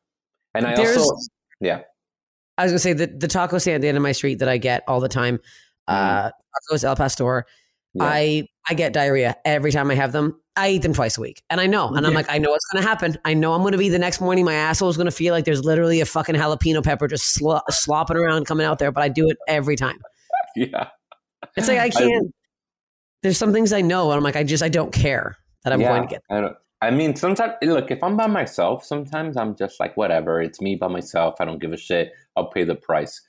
and 0.54 0.66
I 0.66 0.74
There's- 0.74 0.96
also 0.96 1.16
yeah 1.60 1.82
I 2.58 2.64
was 2.64 2.72
gonna 2.72 2.78
say 2.80 2.92
the 2.92 3.06
the 3.06 3.28
taco 3.28 3.58
stand 3.58 3.76
at 3.76 3.80
the 3.82 3.88
end 3.88 3.96
of 3.98 4.02
my 4.02 4.12
street 4.12 4.38
that 4.40 4.48
I 4.48 4.58
get 4.58 4.82
all 4.88 5.00
the 5.00 5.08
time, 5.08 5.38
uh, 5.86 6.30
tacos 6.70 6.82
al 6.82 6.96
pastor. 6.96 7.44
Yeah. 7.94 8.04
I 8.04 8.48
I 8.68 8.74
get 8.74 8.92
diarrhea 8.92 9.36
every 9.44 9.72
time 9.72 9.90
I 9.90 9.94
have 9.94 10.12
them. 10.12 10.40
I 10.56 10.70
eat 10.70 10.82
them 10.82 10.94
twice 10.94 11.18
a 11.18 11.20
week, 11.20 11.42
and 11.50 11.60
I 11.60 11.66
know, 11.66 11.88
and 11.88 12.06
I'm 12.06 12.14
like, 12.14 12.26
I 12.28 12.38
know 12.38 12.50
what's 12.50 12.64
gonna 12.72 12.86
happen. 12.86 13.18
I 13.24 13.34
know 13.34 13.54
I'm 13.54 13.62
gonna 13.62 13.78
be 13.78 13.88
the 13.88 13.98
next 13.98 14.20
morning. 14.20 14.44
My 14.44 14.54
asshole 14.54 14.88
is 14.88 14.96
gonna 14.96 15.10
feel 15.10 15.34
like 15.34 15.44
there's 15.44 15.64
literally 15.64 16.00
a 16.00 16.06
fucking 16.06 16.34
jalapeno 16.36 16.82
pepper 16.82 17.08
just 17.08 17.34
slo- 17.34 17.60
slopping 17.70 18.16
around 18.16 18.46
coming 18.46 18.64
out 18.66 18.78
there, 18.78 18.92
but 18.92 19.02
I 19.02 19.08
do 19.08 19.28
it 19.28 19.36
every 19.48 19.76
time. 19.76 19.98
yeah. 20.56 20.88
It's 21.56 21.68
like 21.68 21.78
I 21.78 21.88
can't. 21.90 22.32
there's 23.22 23.38
some 23.38 23.52
things 23.52 23.72
I 23.72 23.80
know, 23.80 24.10
and 24.10 24.16
I'm 24.16 24.22
like, 24.24 24.36
I 24.36 24.44
just 24.44 24.62
I 24.62 24.68
don't 24.68 24.92
care 24.92 25.36
that 25.64 25.72
I'm 25.72 25.80
Yeah, 25.80 25.88
going 25.90 26.02
to 26.02 26.08
get. 26.08 26.22
I, 26.30 26.40
don't, 26.40 26.56
I 26.82 26.90
mean, 26.90 27.16
sometimes 27.16 27.54
look 27.62 27.90
if 27.90 28.02
I'm 28.02 28.16
by 28.16 28.26
myself, 28.26 28.84
sometimes 28.84 29.36
I'm 29.36 29.56
just 29.56 29.80
like 29.80 29.96
whatever. 29.96 30.40
It's 30.40 30.60
me 30.60 30.76
by 30.76 30.88
myself. 30.88 31.36
I 31.40 31.44
don't 31.44 31.60
give 31.60 31.72
a 31.72 31.76
shit. 31.76 32.12
I'll 32.36 32.50
pay 32.50 32.64
the 32.64 32.74
price. 32.74 33.20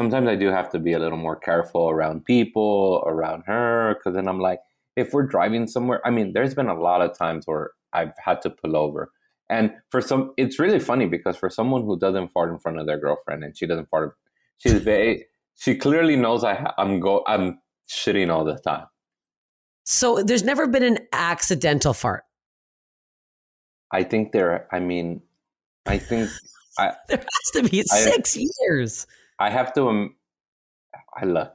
Sometimes 0.00 0.28
I 0.28 0.34
do 0.34 0.46
have 0.46 0.70
to 0.70 0.78
be 0.78 0.94
a 0.94 0.98
little 0.98 1.18
more 1.18 1.36
careful 1.36 1.90
around 1.90 2.24
people, 2.24 3.04
around 3.04 3.42
her, 3.46 3.96
because 3.98 4.14
then 4.14 4.28
I'm 4.28 4.40
like, 4.40 4.60
if 4.96 5.12
we're 5.12 5.26
driving 5.26 5.66
somewhere, 5.66 6.00
I 6.06 6.10
mean, 6.10 6.32
there's 6.32 6.54
been 6.54 6.70
a 6.70 6.80
lot 6.80 7.02
of 7.02 7.14
times 7.18 7.46
where 7.46 7.72
I've 7.92 8.14
had 8.16 8.40
to 8.40 8.48
pull 8.48 8.78
over, 8.78 9.12
and 9.50 9.74
for 9.90 10.00
some, 10.00 10.32
it's 10.38 10.58
really 10.58 10.78
funny 10.78 11.04
because 11.04 11.36
for 11.36 11.50
someone 11.50 11.82
who 11.82 11.98
doesn't 11.98 12.28
fart 12.32 12.50
in 12.50 12.58
front 12.58 12.78
of 12.80 12.86
their 12.86 12.96
girlfriend 12.98 13.44
and 13.44 13.54
she 13.54 13.66
doesn't 13.66 13.90
fart, 13.90 14.16
she's 14.56 14.80
very, 14.80 15.26
she 15.56 15.74
clearly 15.74 16.16
knows 16.16 16.44
I 16.44 16.72
I'm 16.78 16.98
go 17.00 17.22
I'm 17.26 17.60
shitting 17.86 18.32
all 18.32 18.46
the 18.46 18.56
time. 18.56 18.86
So 19.84 20.22
there's 20.22 20.44
never 20.44 20.66
been 20.66 20.82
an 20.82 21.00
accidental 21.12 21.92
fart. 21.92 22.24
I 23.92 24.04
think 24.04 24.32
there. 24.32 24.66
I 24.72 24.80
mean, 24.80 25.20
I 25.84 25.98
think 25.98 26.30
I, 26.78 26.94
There 27.08 27.18
has 27.18 27.50
to 27.52 27.68
be 27.68 27.80
I- 27.80 27.98
six 27.98 28.34
years. 28.34 29.06
I 29.40 29.50
have 29.50 29.72
to. 29.72 29.88
Um, 29.88 30.14
I 31.16 31.24
look. 31.24 31.54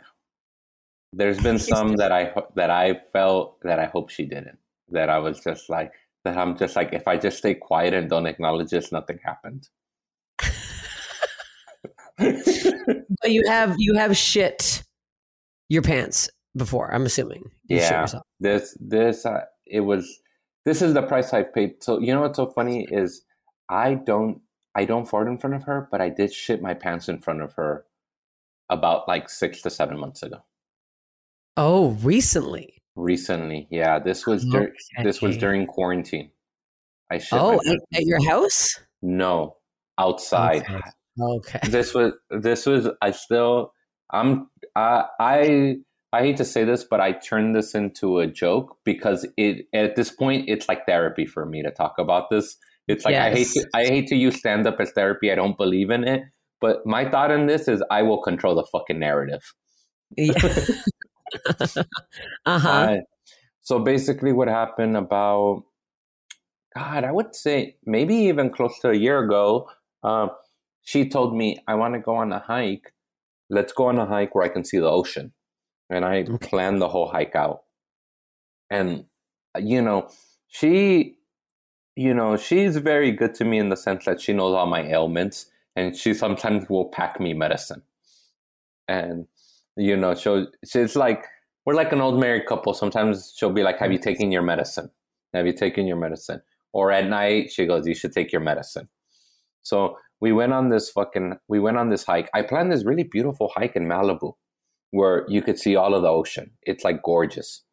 There's 1.14 1.40
been 1.40 1.60
some 1.60 1.96
that 1.96 2.12
I 2.12 2.34
that 2.56 2.70
I 2.70 3.00
felt 3.14 3.62
that 3.62 3.80
I 3.80 3.86
hope 3.86 4.10
she 4.10 4.26
didn't. 4.26 4.58
That 4.90 5.10
I 5.10 5.20
was 5.20 5.40
just 5.40 5.70
like 5.70 5.94
that. 6.26 6.38
I'm 6.38 6.58
just 6.58 6.76
like 6.76 6.92
if 6.94 7.08
I 7.08 7.16
just 7.18 7.38
stay 7.38 7.54
quiet 7.54 7.94
and 7.94 8.10
don't 8.10 8.26
acknowledge 8.26 8.72
this, 8.72 8.92
nothing 8.92 9.20
happened. 9.24 9.70
But 13.22 13.32
you 13.32 13.44
have 13.48 13.76
you 13.78 13.94
have 13.96 14.16
shit 14.16 14.84
your 15.70 15.82
pants 15.82 16.30
before. 16.56 16.94
I'm 16.94 17.06
assuming. 17.06 17.44
You 17.68 17.78
Yeah. 17.78 18.08
this 18.40 18.78
this 18.80 19.26
uh, 19.26 19.46
it 19.66 19.82
was 19.82 20.22
this 20.66 20.82
is 20.82 20.94
the 20.94 21.02
price 21.02 21.34
I've 21.34 21.54
paid. 21.54 21.84
So 21.84 22.00
you 22.00 22.14
know 22.14 22.22
what's 22.22 22.38
so 22.38 22.48
funny 22.48 22.88
is 22.90 23.24
I 23.70 23.96
don't 23.96 24.42
I 24.76 24.86
don't 24.86 25.08
fart 25.08 25.28
in 25.28 25.38
front 25.38 25.56
of 25.56 25.64
her, 25.64 25.88
but 25.90 26.02
I 26.02 26.10
did 26.10 26.34
shit 26.34 26.62
my 26.62 26.74
pants 26.74 27.08
in 27.08 27.20
front 27.22 27.42
of 27.42 27.54
her 27.54 27.86
about 28.70 29.08
like 29.08 29.30
six 29.30 29.62
to 29.62 29.70
seven 29.70 29.98
months 29.98 30.22
ago. 30.24 30.44
Oh, 31.58 31.92
recently. 32.02 32.82
Recently, 32.96 33.68
yeah, 33.70 34.00
this 34.00 34.26
was 34.26 34.46
dur- 34.46 34.74
this 35.04 35.22
was 35.22 35.38
during 35.38 35.66
quarantine. 35.66 36.32
I 37.12 37.18
shit. 37.18 37.40
Oh, 37.40 37.60
at, 37.68 37.78
at 37.94 38.04
your 38.06 38.26
house? 38.26 38.80
no 39.02 39.58
outside. 39.98 40.64
Okay. 40.64 40.82
Okay. 41.22 41.60
This 41.70 41.94
was 41.94 42.14
this 42.30 42.66
was 42.66 42.90
I 43.02 43.12
still 43.12 43.74
I'm 44.12 44.50
I 44.76 45.06
I 45.20 45.76
I 46.12 46.22
hate 46.22 46.38
to 46.38 46.46
say 46.46 46.64
this, 46.64 46.84
but 46.84 47.00
I 47.00 47.14
turned 47.14 47.56
this 47.56 47.76
into 47.76 48.20
a 48.20 48.28
joke 48.28 48.78
because 48.84 49.26
it 49.38 49.68
at 49.74 49.96
this 49.96 50.12
point 50.12 50.50
it's 50.50 50.68
like 50.68 50.86
therapy 50.86 51.26
for 51.26 51.46
me 51.46 51.64
to 51.64 51.72
talk 51.72 51.98
about 51.98 52.30
this. 52.30 52.58
It's 52.88 53.06
like 53.06 53.16
I 53.16 53.32
hate 53.32 53.48
to, 53.54 53.66
I 53.74 53.86
hate 53.86 54.08
to 54.08 54.16
use 54.16 54.38
stand 54.38 54.68
up 54.68 54.80
as 54.80 54.92
therapy. 54.92 55.32
I 55.32 55.36
don't 55.36 55.58
believe 55.58 55.90
in 55.90 56.04
it, 56.08 56.24
but 56.62 56.86
my 56.86 57.10
thought 57.10 57.32
in 57.32 57.48
this 57.48 57.68
is 57.68 57.84
I 57.90 58.04
will 58.04 58.22
control 58.22 58.56
the 58.56 58.66
fucking 58.72 59.00
narrative. 59.00 59.42
Yeah. 60.18 60.38
uh-huh. 62.46 62.70
Uh, 62.70 62.98
so 63.62 63.80
basically, 63.80 64.32
what 64.34 64.48
happened 64.48 64.96
about 64.98 65.64
God, 66.76 67.04
I 67.04 67.12
would 67.12 67.36
say 67.36 67.78
maybe 67.86 68.16
even 68.16 68.50
close 68.52 68.78
to 68.82 68.90
a 68.90 68.96
year 68.96 69.20
ago. 69.24 69.70
Um, 70.04 70.30
she 70.84 71.10
told 71.10 71.36
me, 71.36 71.58
"I 71.68 71.76
want 71.76 71.96
to 71.96 72.00
go 72.00 72.16
on 72.16 72.32
a 72.32 72.40
hike. 72.40 72.94
Let's 73.50 73.74
go 73.74 73.88
on 73.88 73.98
a 73.98 74.06
hike 74.06 74.36
where 74.36 74.44
I 74.46 74.50
can 74.50 74.64
see 74.64 74.78
the 74.78 74.90
ocean." 74.90 75.34
And 75.90 76.06
I 76.06 76.24
Okay. 76.24 76.48
planned 76.48 76.82
the 76.82 76.90
whole 76.90 77.08
hike 77.08 77.36
out. 77.36 77.64
And 78.70 79.06
uh, 79.56 79.60
you 79.60 79.82
know, 79.82 80.10
she, 80.48 81.18
you 81.96 82.14
know, 82.14 82.38
she's 82.38 82.78
very 82.78 83.12
good 83.12 83.34
to 83.36 83.46
me 83.46 83.58
in 83.58 83.70
the 83.70 83.78
sense 83.78 84.06
that 84.06 84.22
she 84.22 84.34
knows 84.34 84.54
all 84.54 84.66
my 84.66 84.84
ailments, 84.84 85.48
and 85.76 85.96
she 85.96 86.14
sometimes 86.14 86.70
will 86.70 86.86
pack 86.86 87.20
me 87.20 87.34
medicine. 87.34 87.82
And 88.88 89.28
you 89.78 89.98
know, 89.98 90.16
she'll, 90.16 90.48
she's 90.66 90.96
like 90.96 91.26
we're 91.66 91.74
like 91.74 91.92
an 91.92 92.02
old 92.02 92.20
married 92.20 92.46
couple. 92.46 92.74
Sometimes 92.74 93.34
she'll 93.36 93.52
be 93.52 93.64
like, 93.64 93.80
"Have 93.80 93.92
you 93.92 93.98
taken 93.98 94.32
your 94.32 94.44
medicine? 94.44 94.90
Have 95.34 95.48
you 95.48 95.54
taken 95.54 95.88
your 95.88 95.98
medicine?" 95.98 96.42
Or 96.74 96.92
at 96.92 97.08
night, 97.08 97.52
she 97.52 97.66
goes, 97.66 97.88
"You 97.88 97.96
should 97.96 98.14
take 98.14 98.32
your 98.32 98.42
medicine." 98.42 98.88
So 99.64 99.98
we 100.22 100.32
went 100.32 100.54
on 100.54 100.70
this 100.70 100.90
fucking 100.90 101.38
we 101.48 101.60
went 101.60 101.78
on 101.78 101.90
this 101.90 102.06
hike. 102.06 102.30
I 102.34 102.42
planned 102.44 102.72
this 102.72 102.86
really 102.86 103.04
beautiful 103.04 103.52
hike 103.56 103.76
in 103.76 103.86
Malibu, 103.88 104.34
where 104.92 105.26
you 105.28 105.42
could 105.42 105.60
see 105.60 105.76
all 105.76 105.96
of 105.96 106.04
the 106.04 106.10
ocean. 106.10 106.52
It's 106.64 106.84
like 106.84 107.02
gorgeous. 107.04 107.64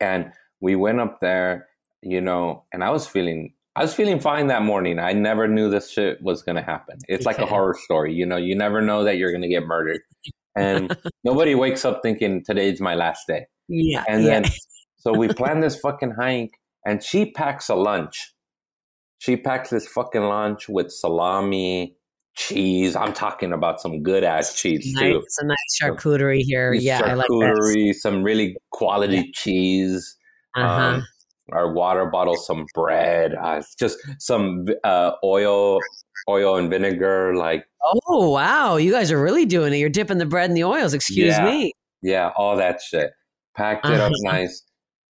And 0.00 0.32
we 0.60 0.76
went 0.76 1.00
up 1.00 1.20
there, 1.20 1.68
you 2.02 2.20
know, 2.20 2.64
and 2.72 2.82
I 2.84 2.90
was 2.90 3.06
feeling 3.06 3.54
I 3.76 3.82
was 3.82 3.94
feeling 3.94 4.18
fine 4.18 4.48
that 4.48 4.62
morning. 4.62 4.98
I 4.98 5.12
never 5.12 5.46
knew 5.46 5.70
this 5.70 5.90
shit 5.90 6.20
was 6.20 6.42
gonna 6.42 6.62
happen. 6.62 6.98
It's 7.08 7.26
like 7.26 7.38
a 7.38 7.46
horror 7.46 7.76
story, 7.84 8.12
you 8.12 8.26
know. 8.26 8.36
You 8.36 8.56
never 8.56 8.80
know 8.82 9.04
that 9.04 9.18
you're 9.18 9.32
gonna 9.32 9.48
get 9.48 9.66
murdered, 9.66 10.00
and 10.56 10.96
nobody 11.24 11.54
wakes 11.54 11.84
up 11.84 12.00
thinking 12.02 12.42
today's 12.44 12.80
my 12.80 12.94
last 12.94 13.26
day. 13.28 13.46
Yeah. 13.68 14.04
And 14.08 14.24
yeah. 14.24 14.40
then, 14.40 14.50
so 14.96 15.12
we 15.12 15.28
plan 15.28 15.60
this 15.60 15.78
fucking 15.78 16.14
hike, 16.18 16.50
and 16.84 17.02
she 17.02 17.30
packs 17.30 17.68
a 17.68 17.74
lunch. 17.74 18.34
She 19.18 19.36
packs 19.36 19.70
this 19.70 19.86
fucking 19.86 20.22
lunch 20.22 20.68
with 20.68 20.90
salami, 20.90 21.96
cheese. 22.38 22.96
I'm 22.96 23.12
talking 23.12 23.52
about 23.52 23.80
some 23.80 24.02
good 24.02 24.24
ass 24.24 24.54
cheese 24.60 24.92
nice, 24.94 25.02
too. 25.02 25.18
it's 25.18 25.38
a 25.38 25.46
nice 25.46 25.56
charcuterie 25.80 26.42
here. 26.42 26.72
This 26.72 26.84
Yeah, 26.84 27.02
I 27.04 27.14
like 27.14 27.28
that. 27.28 27.58
charcuterie, 27.60 27.94
some 27.94 28.22
really 28.22 28.56
quality 28.70 29.30
cheese. 29.32 30.16
Uh-huh. 30.56 30.66
Um, 30.66 31.04
our 31.52 31.72
water 31.72 32.06
bottle, 32.06 32.36
some 32.36 32.66
bread, 32.74 33.34
uh, 33.34 33.62
just 33.78 33.98
some 34.18 34.66
uh, 34.84 35.12
oil, 35.24 35.80
oil 36.28 36.56
and 36.56 36.70
vinegar. 36.70 37.34
Like 37.34 37.64
oh 38.06 38.30
wow, 38.30 38.76
you 38.76 38.90
guys 38.92 39.10
are 39.12 39.20
really 39.20 39.46
doing 39.46 39.72
it. 39.72 39.76
You're 39.78 39.88
dipping 39.88 40.18
the 40.18 40.26
bread 40.26 40.50
in 40.50 40.54
the 40.54 40.64
oils. 40.64 40.94
Excuse 40.94 41.34
Yeah. 41.36 41.44
me. 41.44 41.72
Yeah, 42.02 42.30
all 42.36 42.56
that 42.56 42.80
shit. 42.80 43.12
Packed 43.56 43.86
it 43.86 44.00
up 44.00 44.12
nice. 44.22 44.62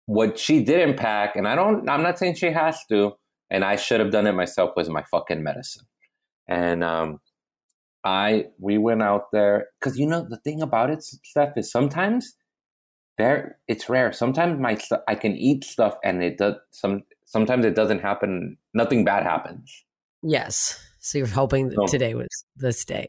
What 0.06 0.38
she 0.38 0.62
didn't 0.62 0.96
pack, 0.96 1.34
and 1.36 1.48
I 1.48 1.54
don't 1.54 1.88
I'm 1.88 2.02
not 2.02 2.18
saying 2.18 2.36
she 2.36 2.50
has 2.50 2.78
to, 2.90 3.12
and 3.50 3.64
I 3.64 3.76
should 3.76 4.00
have 4.00 4.12
done 4.12 4.26
it 4.26 4.32
myself, 4.32 4.70
was 4.76 4.88
my 4.88 5.02
fucking 5.10 5.42
medicine. 5.42 5.84
And 6.48 6.84
um 6.84 7.18
I 8.04 8.46
we 8.60 8.78
went 8.78 9.02
out 9.02 9.32
there 9.32 9.66
because 9.80 9.98
you 9.98 10.06
know 10.06 10.24
the 10.28 10.36
thing 10.38 10.62
about 10.62 10.90
it, 10.90 11.02
Steph, 11.02 11.56
is 11.56 11.72
sometimes 11.72 12.36
there 13.18 13.58
it's 13.68 13.88
rare. 13.88 14.12
Sometimes 14.12 14.60
my 14.60 14.78
I 15.08 15.14
can 15.14 15.32
eat 15.36 15.64
stuff 15.64 15.96
and 16.04 16.22
it 16.22 16.38
does 16.38 16.54
some 16.70 17.02
sometimes 17.24 17.64
it 17.64 17.74
doesn't 17.74 18.00
happen. 18.00 18.56
Nothing 18.74 19.04
bad 19.04 19.22
happens. 19.22 19.84
Yes. 20.22 20.80
So 21.00 21.18
you're 21.18 21.26
hoping 21.26 21.68
that 21.68 21.76
No. 21.78 21.86
today 21.86 22.14
was 22.14 22.28
this 22.56 22.84
day. 22.84 23.06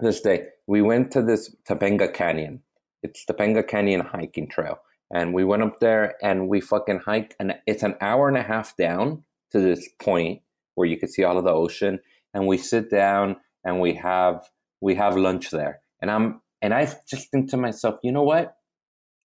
this 0.00 0.20
day 0.20 0.48
we 0.66 0.82
went 0.82 1.10
to 1.12 1.22
this 1.22 1.54
Topanga 1.68 2.12
Canyon. 2.12 2.62
It's 3.02 3.24
Topanga 3.24 3.66
Canyon 3.66 4.00
hiking 4.00 4.48
trail, 4.48 4.78
and 5.12 5.32
we 5.32 5.44
went 5.44 5.62
up 5.62 5.78
there 5.80 6.14
and 6.22 6.48
we 6.48 6.60
fucking 6.60 7.00
hiked, 7.06 7.36
and 7.38 7.54
it's 7.66 7.82
an 7.82 7.94
hour 8.00 8.28
and 8.28 8.36
a 8.36 8.42
half 8.42 8.76
down 8.76 9.22
to 9.52 9.60
this 9.60 9.88
point 10.02 10.42
where 10.74 10.88
you 10.88 10.98
could 10.98 11.10
see 11.10 11.22
all 11.24 11.38
of 11.38 11.44
the 11.44 11.52
ocean, 11.52 12.00
and 12.34 12.46
we 12.46 12.58
sit 12.58 12.90
down 12.90 13.36
and 13.64 13.80
we 13.80 13.94
have 13.94 14.50
we 14.80 14.94
have 14.96 15.16
lunch 15.16 15.50
there, 15.50 15.80
and 16.02 16.10
I'm 16.10 16.40
and 16.60 16.74
I 16.74 16.92
just 17.08 17.30
think 17.30 17.50
to 17.50 17.56
myself, 17.56 18.00
you 18.02 18.10
know 18.12 18.24
what? 18.24 18.56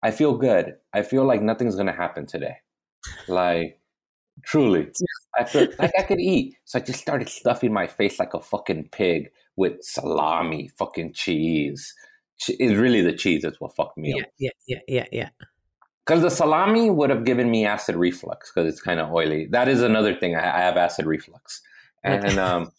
I 0.07 0.11
feel 0.11 0.37
good. 0.37 0.75
I 0.93 1.01
feel 1.01 1.25
like 1.25 1.41
nothing's 1.41 1.75
gonna 1.75 1.91
happen 1.91 2.25
today. 2.25 2.55
Like 3.27 3.77
truly, 4.41 4.87
I 5.37 5.43
feel 5.43 5.67
like 5.79 5.91
I 5.99 6.03
could 6.03 6.21
eat. 6.21 6.55
So 6.63 6.79
I 6.79 6.81
just 6.81 7.01
started 7.01 7.27
stuffing 7.27 7.73
my 7.73 7.87
face 7.87 8.17
like 8.17 8.33
a 8.33 8.39
fucking 8.39 8.87
pig 8.93 9.29
with 9.57 9.83
salami, 9.83 10.69
fucking 10.79 11.11
cheese. 11.11 11.93
It's 12.47 12.79
really 12.79 13.01
the 13.01 13.11
cheese 13.11 13.41
that's 13.41 13.59
what 13.59 13.75
fucked 13.75 13.97
me 13.97 14.13
yeah, 14.15 14.21
up. 14.21 14.29
Yeah, 14.39 14.49
yeah, 14.65 14.79
yeah, 14.87 15.05
yeah. 15.11 15.29
Because 16.05 16.21
the 16.21 16.29
salami 16.29 16.89
would 16.89 17.09
have 17.09 17.25
given 17.25 17.51
me 17.51 17.65
acid 17.65 17.97
reflux 17.97 18.49
because 18.49 18.71
it's 18.71 18.81
kind 18.81 19.01
of 19.01 19.11
oily. 19.11 19.47
That 19.47 19.67
is 19.67 19.81
another 19.81 20.15
thing. 20.15 20.37
I, 20.37 20.59
I 20.59 20.61
have 20.61 20.77
acid 20.77 21.05
reflux, 21.05 21.61
and 22.05 22.39
um, 22.47 22.71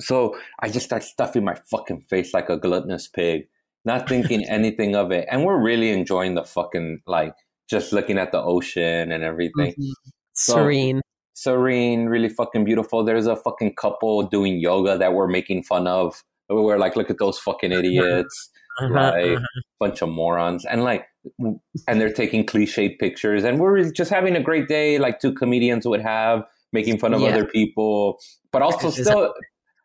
so 0.00 0.38
I 0.60 0.68
just 0.68 0.86
start 0.86 1.02
stuffing 1.02 1.42
my 1.42 1.56
fucking 1.72 2.02
face 2.02 2.32
like 2.32 2.50
a 2.50 2.56
gluttonous 2.56 3.08
pig, 3.08 3.48
not 3.84 4.08
thinking 4.08 4.44
anything 4.48 4.94
of 4.96 5.10
it. 5.12 5.26
And 5.30 5.44
we're 5.44 5.60
really 5.62 5.90
enjoying 5.90 6.34
the 6.34 6.44
fucking 6.44 7.00
like 7.06 7.34
just 7.70 7.92
looking 7.92 8.18
at 8.18 8.32
the 8.32 8.40
ocean 8.42 9.12
and 9.12 9.22
everything. 9.24 9.74
Mhm. 9.78 9.92
Serene. 10.34 11.00
serene, 11.34 12.06
really 12.06 12.28
fucking 12.28 12.64
beautiful. 12.64 13.02
There's 13.04 13.26
a 13.26 13.34
fucking 13.36 13.74
couple 13.76 14.22
doing 14.24 14.58
yoga 14.60 14.98
that 14.98 15.12
we're 15.14 15.26
making 15.28 15.62
fun 15.64 15.86
of. 15.86 16.22
We're 16.48 16.78
like, 16.78 16.94
look 16.96 17.10
at 17.10 17.18
those 17.18 17.38
fucking 17.38 17.72
idiots, 17.80 18.50
Uh-huh, 18.80 18.92
like 18.94 19.36
uh-huh. 19.38 19.60
bunch 19.80 20.02
of 20.02 20.08
morons, 20.10 20.64
and 20.66 20.84
like, 20.84 21.06
and 21.38 22.00
they're 22.00 22.12
taking 22.12 22.44
cliched 22.46 22.98
pictures, 22.98 23.44
and 23.44 23.58
we're 23.58 23.90
just 23.92 24.10
having 24.10 24.36
a 24.36 24.42
great 24.42 24.68
day, 24.68 24.98
like 24.98 25.20
two 25.20 25.32
comedians 25.32 25.86
would 25.86 26.00
have, 26.02 26.44
making 26.72 26.98
fun 26.98 27.14
of 27.14 27.20
Yeah. 27.22 27.28
other 27.30 27.44
people, 27.46 28.18
but 28.52 28.62
also 28.62 28.90
still, 28.90 29.34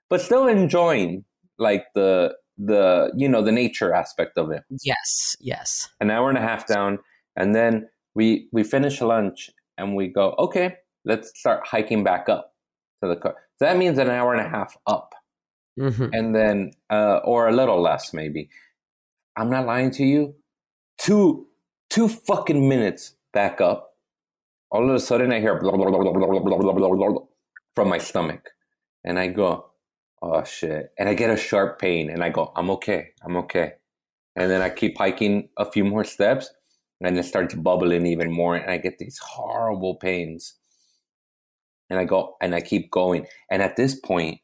but 0.09 0.21
still 0.21 0.47
enjoying 0.47 1.23
like 1.57 1.85
the 1.95 2.35
the 2.57 3.11
you 3.15 3.29
know 3.29 3.41
the 3.41 3.51
nature 3.51 3.93
aspect 3.93 4.37
of 4.37 4.51
it. 4.51 4.63
Yes, 4.83 5.37
yes. 5.39 5.89
An 5.99 6.09
hour 6.11 6.29
and 6.29 6.37
a 6.37 6.41
half 6.41 6.67
down, 6.67 6.99
and 7.35 7.55
then 7.55 7.89
we 8.15 8.47
we 8.51 8.63
finish 8.63 9.01
lunch 9.01 9.49
and 9.77 9.95
we 9.95 10.07
go 10.07 10.35
okay, 10.39 10.75
let's 11.05 11.37
start 11.39 11.65
hiking 11.65 12.03
back 12.03 12.29
up 12.29 12.53
to 13.01 13.09
the 13.09 13.15
car. 13.15 13.35
So 13.57 13.65
that 13.65 13.77
means 13.77 13.97
an 13.97 14.09
hour 14.09 14.33
and 14.33 14.45
a 14.45 14.49
half 14.49 14.77
up, 14.87 15.13
mm-hmm. 15.79 16.07
and 16.13 16.35
then 16.35 16.71
uh, 16.89 17.17
or 17.23 17.47
a 17.47 17.53
little 17.53 17.81
less 17.81 18.13
maybe. 18.13 18.49
I'm 19.35 19.51
not 19.51 19.67
lying 19.67 19.91
to 19.91 20.03
you. 20.03 20.35
Two 20.97 21.47
two 21.89 22.07
fucking 22.07 22.67
minutes 22.67 23.13
back 23.33 23.61
up. 23.61 23.93
All 24.69 24.89
of 24.89 24.95
a 24.95 24.99
sudden, 24.99 25.31
I 25.31 25.39
hear 25.39 25.59
blah, 25.59 25.71
blah, 25.71 25.89
blah, 25.89 27.19
from 27.73 27.87
my 27.87 27.97
stomach, 27.99 28.49
and 29.05 29.17
I 29.17 29.27
go, 29.27 29.69
oh 30.21 30.43
shit. 30.43 30.91
And 30.97 31.09
i 31.09 31.13
get 31.13 31.29
a 31.29 31.37
sharp 31.37 31.79
pain 31.79 32.09
and 32.09 32.23
i 32.23 32.29
go 32.29 32.51
i'm 32.55 32.69
okay 32.71 33.09
i'm 33.23 33.35
okay. 33.37 33.73
And 34.35 34.49
then 34.51 34.61
i 34.61 34.69
keep 34.69 34.97
hiking 34.97 35.49
a 35.57 35.69
few 35.69 35.83
more 35.83 36.03
steps 36.03 36.49
and 37.01 37.17
it 37.17 37.25
starts 37.25 37.53
bubbling 37.55 38.05
even 38.05 38.31
more 38.31 38.55
and 38.55 38.71
i 38.71 38.77
get 38.77 38.97
these 38.97 39.17
horrible 39.19 39.95
pains. 39.95 40.55
And 41.89 41.99
i 41.99 42.05
go 42.05 42.35
and 42.41 42.53
i 42.55 42.61
keep 42.61 42.91
going. 42.91 43.27
And 43.51 43.61
at 43.61 43.75
this 43.75 43.99
point 43.99 44.39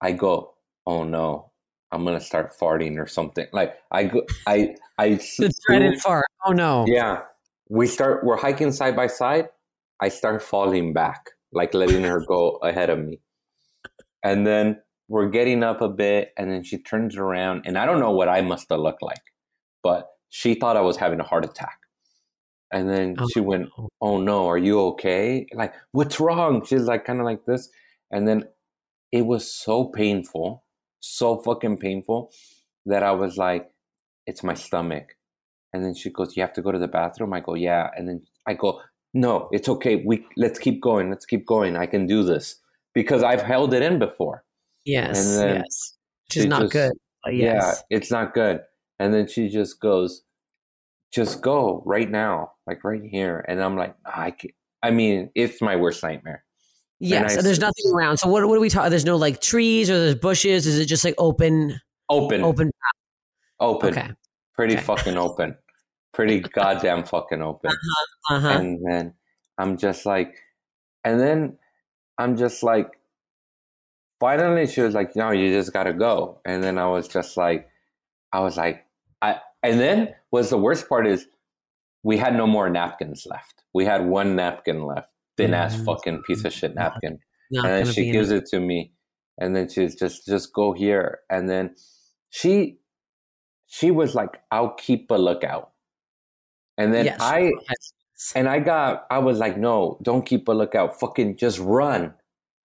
i 0.00 0.12
go 0.12 0.54
oh 0.86 1.04
no 1.04 1.50
i'm 1.92 2.04
gonna 2.04 2.20
start 2.20 2.52
farting 2.58 2.98
or 2.98 3.06
something. 3.06 3.46
Like 3.52 3.76
i 3.90 4.04
go 4.04 4.22
i 4.46 4.74
i 4.98 5.08
The 5.38 5.52
dreaded 5.66 6.00
fart. 6.00 6.26
Oh 6.44 6.52
no. 6.52 6.84
yeah. 6.86 7.22
We 7.68 7.86
start 7.86 8.24
we're 8.24 8.36
hiking 8.36 8.72
side 8.72 8.94
by 8.94 9.08
side. 9.08 9.48
I 10.00 10.08
start 10.08 10.42
falling 10.42 10.92
back 10.92 11.30
like 11.52 11.74
letting 11.74 12.04
her 12.04 12.20
go 12.26 12.58
ahead 12.62 12.90
of 12.90 12.98
me. 12.98 13.20
And 14.22 14.46
then 14.46 14.80
we're 15.08 15.28
getting 15.28 15.62
up 15.62 15.80
a 15.80 15.88
bit 15.88 16.32
and 16.36 16.50
then 16.50 16.62
she 16.64 16.78
turns 16.78 17.16
around 17.16 17.62
and 17.64 17.78
i 17.78 17.86
don't 17.86 18.00
know 18.00 18.10
what 18.10 18.28
i 18.28 18.40
must 18.40 18.68
have 18.70 18.80
looked 18.80 19.02
like 19.02 19.22
but 19.82 20.08
she 20.28 20.54
thought 20.54 20.76
i 20.76 20.80
was 20.80 20.96
having 20.96 21.20
a 21.20 21.24
heart 21.24 21.44
attack. 21.44 21.78
And 22.72 22.90
then 22.90 23.14
Oh, 23.18 23.26
she 23.32 23.40
went 23.40 23.70
oh 24.00 24.18
no 24.20 24.48
are 24.48 24.58
you 24.58 24.80
okay? 24.88 25.46
Like 25.54 25.72
what's 25.92 26.18
wrong? 26.18 26.64
She's 26.66 26.82
like 26.82 27.04
kind 27.04 27.20
of 27.20 27.24
like 27.24 27.46
this. 27.46 27.68
And 28.10 28.26
then 28.26 28.44
it 29.12 29.24
was 29.24 29.50
so 29.50 29.84
painful 29.84 30.64
so 31.00 31.36
fucking 31.38 31.76
painful 31.76 32.32
that 32.84 33.04
i 33.04 33.12
was 33.12 33.36
like 33.36 33.70
it's 34.26 34.42
my 34.42 34.54
stomach. 34.54 35.16
And 35.72 35.84
then 35.84 35.94
she 35.94 36.10
goes 36.10 36.36
you 36.36 36.42
have 36.42 36.52
to 36.54 36.62
go 36.62 36.72
to 36.72 36.78
the 36.78 36.88
bathroom? 36.88 37.32
I 37.32 37.40
go 37.40 37.54
yeah. 37.54 37.90
And 37.96 38.08
then 38.08 38.22
i 38.46 38.54
go 38.54 38.80
no 39.14 39.48
it's 39.52 39.68
okay. 39.68 40.02
We 40.04 40.26
let's 40.36 40.58
keep 40.58 40.82
going. 40.82 41.08
Let's 41.08 41.24
keep 41.24 41.46
going. 41.46 41.76
I 41.76 41.86
can 41.86 42.06
do 42.06 42.24
this. 42.24 42.56
Because 42.94 43.22
i've 43.22 43.42
held 43.42 43.72
it 43.72 43.82
in 43.82 44.00
before 44.00 44.42
Yes, 44.86 45.36
And 45.36 45.56
yes. 45.56 45.96
Which 46.28 46.36
is 46.38 46.46
not 46.46 46.62
just- 46.62 46.72
good. 46.72 46.92
Yes. 47.28 47.82
yeah 47.90 47.96
it's 47.98 48.10
not 48.12 48.34
good 48.34 48.60
and 49.00 49.12
then 49.12 49.26
she 49.26 49.48
just 49.48 49.80
goes 49.80 50.22
just 51.12 51.40
go 51.42 51.82
right 51.84 52.08
now 52.08 52.52
like 52.68 52.84
right 52.84 53.02
here 53.02 53.44
and 53.48 53.60
i'm 53.60 53.74
like 53.76 53.96
i 54.06 54.30
can't. 54.30 54.54
i 54.80 54.92
mean 54.92 55.30
it's 55.34 55.60
my 55.60 55.74
worst 55.74 56.04
nightmare 56.04 56.44
Yes. 57.00 57.32
I 57.32 57.38
and 57.38 57.44
there's 57.46 57.58
nothing 57.58 57.92
around. 57.94 58.16
So 58.18 58.28
what 58.28 58.46
what 58.48 58.56
are 58.56 58.60
we 58.60 58.70
talking? 58.70 58.88
There's 58.88 59.04
no 59.04 59.16
like 59.16 59.40
trees 59.42 59.90
or 59.90 59.98
there's 59.98 60.14
bushes. 60.14 60.66
Is 60.66 60.78
it 60.78 60.86
just 60.86 61.04
like 61.04 61.14
open 61.18 61.78
open 62.08 62.42
open 62.42 62.70
open 63.60 63.88
Okay. 63.98 64.10
pretty 64.54 64.74
okay. 64.76 64.82
fucking 64.82 65.18
open 65.18 65.56
pretty 66.14 66.40
goddamn 66.40 67.04
fucking 67.04 67.42
open 67.42 67.70
Uh-huh. 68.30 68.48
and 68.48 68.78
then 68.88 69.12
I'm 69.58 69.76
just 69.76 70.06
like, 70.06 70.36
and 71.04 71.20
then 71.20 71.58
I'm 72.16 72.36
just 72.38 72.62
like, 72.62 72.95
finally 74.20 74.66
she 74.66 74.80
was 74.80 74.94
like, 74.94 75.14
no, 75.16 75.30
you 75.30 75.52
just 75.52 75.72
gotta 75.72 75.92
go. 75.92 76.40
And 76.44 76.62
then 76.62 76.78
I 76.78 76.86
was 76.86 77.08
just 77.08 77.36
like, 77.36 77.68
I 78.32 78.40
was 78.40 78.56
like, 78.56 78.84
I, 79.22 79.40
and 79.62 79.80
then 79.80 80.14
was 80.30 80.50
the 80.50 80.58
worst 80.58 80.88
part 80.88 81.06
is 81.06 81.26
we 82.02 82.16
had 82.16 82.34
no 82.36 82.46
more 82.46 82.68
napkins 82.70 83.26
left. 83.28 83.62
We 83.74 83.84
had 83.84 84.06
one 84.06 84.36
napkin 84.36 84.84
left, 84.84 85.10
thin 85.36 85.54
ass 85.54 85.76
Mm. 85.76 85.84
fucking 85.84 86.22
piece 86.26 86.44
of 86.44 86.52
shit 86.52 86.74
napkin. 86.74 87.18
Not 87.50 87.64
and 87.66 87.86
then 87.86 87.94
she 87.94 88.10
gives 88.10 88.30
it 88.30 88.46
to 88.46 88.60
me, 88.60 88.92
and 89.38 89.54
then 89.54 89.68
she's 89.68 89.94
just, 89.94 90.26
just 90.26 90.52
go 90.52 90.72
here. 90.72 91.20
And 91.30 91.48
then 91.48 91.74
she, 92.30 92.78
she 93.66 93.90
was 93.90 94.14
like, 94.14 94.40
I'll 94.50 94.74
keep 94.74 95.10
a 95.10 95.14
lookout. 95.14 95.70
And 96.78 96.92
then 96.92 97.06
Yes. 97.06 97.18
I, 97.20 97.52
and 98.34 98.48
I 98.48 98.60
got, 98.60 99.06
I 99.10 99.18
was 99.18 99.38
like, 99.38 99.56
no, 99.58 99.98
don't 100.02 100.24
keep 100.26 100.48
a 100.48 100.52
lookout. 100.52 100.98
Fucking 100.98 101.36
just 101.36 101.58
run. 101.58 102.14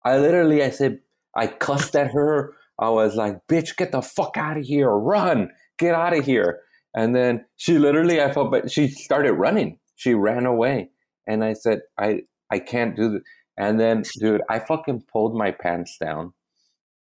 I 0.04 0.18
literally, 0.18 0.64
I 0.64 0.70
said, 0.70 1.00
I 1.36 1.48
cussed 1.48 1.96
at 1.96 2.12
her. 2.12 2.54
I 2.80 2.90
was 2.90 3.16
like, 3.16 3.40
bitch, 3.50 3.78
get 3.78 3.92
the 3.92 4.02
fuck 4.02 4.38
out 4.38 4.58
of 4.58 4.64
here. 4.64 4.90
Run. 4.90 5.50
Get 5.78 5.96
out 5.96 6.18
of 6.18 6.26
here. 6.26 6.60
And 6.96 7.16
then 7.16 7.46
she 7.58 7.78
literally, 7.78 8.22
I 8.22 8.32
felt, 8.34 8.52
but 8.52 8.72
she 8.72 8.90
started 8.90 9.34
running. 9.34 9.80
She 9.96 10.14
ran 10.14 10.46
away. 10.46 10.90
And 11.28 11.44
I 11.44 11.54
said, 11.54 11.82
I, 11.98 12.22
I 12.52 12.60
can't 12.60 12.96
do 12.96 13.12
this. 13.12 13.22
And 13.58 13.80
then, 13.80 14.04
dude, 14.20 14.42
I 14.50 14.60
fucking 14.60 15.04
pulled 15.12 15.36
my 15.36 15.52
pants 15.52 15.98
down, 16.00 16.34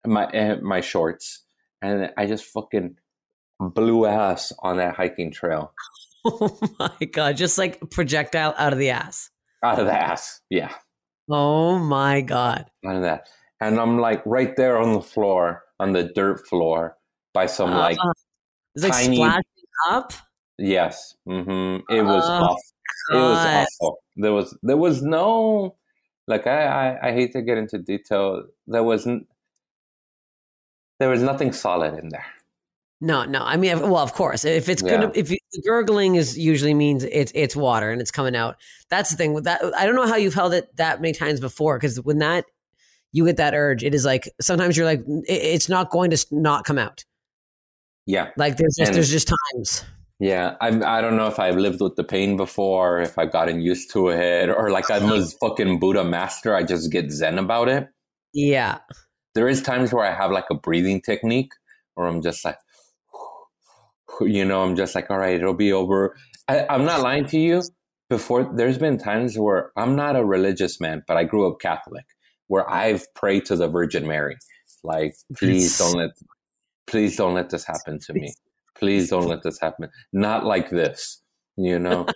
my, 0.07 0.24
uh, 0.24 0.57
my 0.61 0.81
shorts, 0.81 1.45
and 1.81 2.11
I 2.16 2.26
just 2.26 2.45
fucking 2.47 2.97
blew 3.61 4.07
ass 4.07 4.53
on 4.62 4.79
that 4.79 4.95
hiking 4.95 5.31
trail 5.33 5.72
Oh 6.24 6.59
my 6.79 7.07
god! 7.12 7.37
Just 7.37 7.59
like 7.59 7.91
projectile 7.91 8.55
out 8.59 8.72
of 8.72 8.79
the 8.79 8.91
ass. 8.91 9.31
out 9.62 9.79
of 9.79 9.87
the 9.87 9.93
ass. 9.93 10.41
Yeah. 10.51 10.72
Oh 11.31 11.79
my 11.79 12.20
god! 12.20 12.66
none 12.83 12.97
of 12.97 13.03
that. 13.03 13.29
And 13.61 13.78
I'm 13.80 13.98
like 13.98 14.22
right 14.24 14.54
there 14.56 14.78
on 14.78 14.92
the 14.92 15.00
floor, 15.02 15.64
on 15.80 15.92
the 15.92 16.04
dirt 16.04 16.46
floor, 16.46 16.96
by 17.34 17.46
some 17.46 17.70
like 17.70 17.98
Uh, 18.00 18.12
it's 18.74 18.84
like 18.84 18.92
tiny- 18.92 19.16
splashing 19.16 19.42
up. 19.90 20.12
yes, 20.59 21.14
hmm 21.26 21.78
it 21.90 22.02
was 22.02 22.24
Oh, 22.24 22.44
awful. 22.44 22.56
It 23.11 23.16
was 23.16 23.46
awful. 23.80 23.98
There 24.16 24.32
was 24.32 24.56
there 24.62 24.76
was 24.76 25.02
no 25.02 25.76
like 26.26 26.46
I, 26.46 26.66
I 26.66 27.09
I 27.09 27.12
hate 27.12 27.32
to 27.32 27.42
get 27.42 27.59
into 27.59 27.78
detail. 27.78 28.44
There 28.66 28.84
wasn't 28.84 29.26
there 31.00 31.09
was 31.11 31.22
nothing 31.22 31.52
solid 31.52 31.98
in 31.98 32.09
there. 32.11 32.26
No, 33.00 33.24
no. 33.24 33.42
I 33.44 33.56
mean, 33.56 33.78
well, 33.80 33.98
of 33.98 34.12
course, 34.14 34.44
if 34.44 34.68
it's 34.68 34.82
gonna, 34.82 35.12
if 35.14 35.30
you, 35.30 35.38
gurgling 35.64 36.16
is 36.16 36.36
usually 36.36 36.74
means 36.74 37.04
it's 37.04 37.30
it's 37.34 37.54
water 37.54 37.92
and 37.92 38.00
it's 38.00 38.11
coming 38.11 38.34
out. 38.34 38.56
That's 38.90 39.11
the 39.11 39.16
thing 39.16 39.32
with 39.34 39.44
that. 39.44 39.61
I 39.76 39.86
don't 39.86 39.94
know 39.94 40.06
how 40.09 40.16
you've 40.16 40.34
held 40.34 40.52
it 40.52 40.74
that 40.76 41.00
many 41.00 41.14
times 41.14 41.38
before 41.38 41.78
because 41.78 42.00
when 42.02 42.18
that 42.18 42.44
you 43.12 43.24
get 43.26 43.36
that 43.38 43.54
urge, 43.54 43.82
it 43.84 43.94
is 43.94 44.04
like 44.04 44.30
sometimes 44.40 44.76
you're 44.76 44.86
like 44.86 45.02
it's 45.26 45.68
not 45.68 45.90
going 45.90 46.11
to 46.11 46.14
s- 46.14 46.26
not 46.30 46.64
come 46.64 46.78
out. 46.78 47.04
Yeah, 48.06 48.30
Like 48.36 48.56
there's 48.56 48.74
just 48.78 48.88
And- 48.88 48.96
there's 48.96 49.11
just 49.11 49.28
times. 49.54 49.84
yeah. 50.18 50.56
I 50.61 50.68
I 50.68 51.00
don't 51.02 51.16
know 51.16 51.26
if 51.26 51.38
I've 51.38 51.56
lived 51.56 51.80
with 51.80 51.96
the 51.96 52.04
pain 52.04 52.36
before, 52.36 53.00
if 53.00 53.18
I've 53.18 53.32
gotten 53.32 53.61
used 53.61 53.90
to 53.92 54.09
it, 54.09 54.48
or 54.48 54.70
like 54.70 54.90
I'm 54.90 55.11
a 55.12 55.26
fucking 55.26 55.78
Buddha 55.78 56.04
master. 56.04 56.54
I 56.54 56.62
just 56.62 56.90
get 56.90 57.11
zen 57.12 57.38
about 57.38 57.68
it. 57.68 57.88
Yeah. 58.32 58.78
there 59.34 59.48
is 59.48 59.62
times 59.62 59.92
where 59.92 60.04
I 60.04 60.12
have 60.14 60.30
like 60.32 60.46
a 60.50 60.54
breathing 60.54 61.00
technique 61.00 61.52
or 61.96 62.06
I'm 62.06 62.22
just 62.22 62.44
like, 62.44 62.56
you 64.20 64.44
know, 64.44 64.62
I'm 64.62 64.74
just 64.76 64.94
like, 64.94 65.11
all 65.11 65.18
right, 65.18 65.36
it'll 65.36 65.54
be 65.54 65.72
over. 65.72 66.16
I, 66.48 66.66
I'm 66.68 66.84
not 66.84 67.00
lying 67.02 67.26
to 67.26 67.38
you. 67.38 67.62
Before, 68.11 68.42
there's 68.56 68.78
been 68.78 68.96
times 68.96 69.38
where 69.38 69.70
I'm 69.76 69.94
not 69.94 70.16
a 70.16 70.24
religious 70.24 70.80
man, 70.80 71.02
but 71.06 71.16
I 71.18 71.24
grew 71.24 71.46
up 71.46 71.61
Catholic, 71.61 72.06
where 72.49 72.68
I've 72.70 73.07
prayed 73.14 73.46
to 73.46 73.57
the 73.57 73.68
Virgin 73.68 74.07
Mary, 74.07 74.36
like, 74.82 75.14
please 75.36 75.78
don't 75.78 75.94
let, 75.94 76.11
please 76.86 77.16
don't 77.16 77.34
let 77.34 77.51
this 77.51 77.64
happen 77.64 77.99
to 78.01 78.12
me. 78.12 78.32
Please 78.78 79.09
don't 79.11 79.26
let 79.26 79.42
this 79.42 79.59
happen. 79.61 79.88
Not 80.12 80.44
like 80.44 80.70
this, 80.70 81.22
you 81.57 81.78
know. 81.78 82.07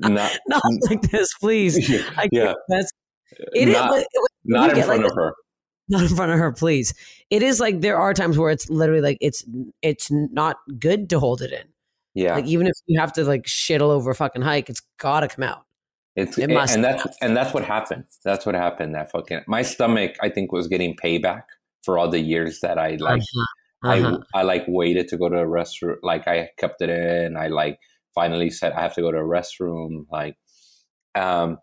Not, 0.00 0.38
not 0.48 0.62
like 0.88 1.02
this, 1.02 1.32
please. 1.40 1.88
Yeah, 1.88 2.26
yeah. 2.32 2.54
that's 2.68 2.90
it 3.52 3.66
not, 3.66 3.98
is, 3.98 4.04
not 4.44 4.76
in 4.76 4.84
front 4.84 5.02
like, 5.02 5.10
of 5.10 5.16
her 5.16 5.34
not 5.88 6.02
in 6.02 6.08
front 6.08 6.32
of 6.32 6.38
her 6.38 6.52
please 6.52 6.94
it 7.30 7.42
is 7.42 7.60
like 7.60 7.80
there 7.80 7.98
are 7.98 8.14
times 8.14 8.38
where 8.38 8.50
it's 8.50 8.68
literally 8.70 9.00
like 9.00 9.18
it's 9.20 9.44
it's 9.82 10.10
not 10.10 10.56
good 10.78 11.10
to 11.10 11.18
hold 11.18 11.42
it 11.42 11.52
in 11.52 11.64
yeah 12.14 12.34
like 12.34 12.46
even 12.46 12.66
if 12.66 12.74
you 12.86 12.98
have 12.98 13.12
to 13.12 13.24
like 13.24 13.46
shit 13.46 13.82
all 13.82 13.90
over 13.90 14.10
a 14.10 14.14
fucking 14.14 14.42
hike 14.42 14.68
it's 14.68 14.82
gotta 14.98 15.28
come 15.28 15.44
out 15.44 15.64
it's 16.16 16.38
it 16.38 16.50
must 16.50 16.74
and 16.74 16.84
that's 16.84 17.06
and 17.20 17.36
that's 17.36 17.54
what 17.54 17.64
happened 17.64 18.04
that's 18.24 18.44
what 18.44 18.54
happened 18.54 18.94
that 18.94 19.10
fucking 19.10 19.40
my 19.46 19.62
stomach 19.62 20.16
i 20.22 20.28
think 20.28 20.52
was 20.52 20.66
getting 20.66 20.96
payback 20.96 21.42
for 21.84 21.98
all 21.98 22.08
the 22.08 22.20
years 22.20 22.60
that 22.60 22.78
i 22.78 22.96
like 22.96 23.22
uh-huh. 23.22 23.90
Uh-huh. 23.90 24.18
i 24.34 24.40
i 24.40 24.42
like 24.42 24.64
waited 24.66 25.08
to 25.08 25.16
go 25.16 25.28
to 25.28 25.36
a 25.36 25.46
restroom 25.46 25.96
like 26.02 26.26
i 26.26 26.48
kept 26.58 26.82
it 26.82 26.90
in 26.90 27.36
i 27.36 27.46
like 27.46 27.78
finally 28.14 28.50
said 28.50 28.72
i 28.72 28.82
have 28.82 28.94
to 28.94 29.00
go 29.00 29.12
to 29.12 29.18
a 29.18 29.22
restroom 29.22 30.04
like 30.10 30.36
um 31.14 31.58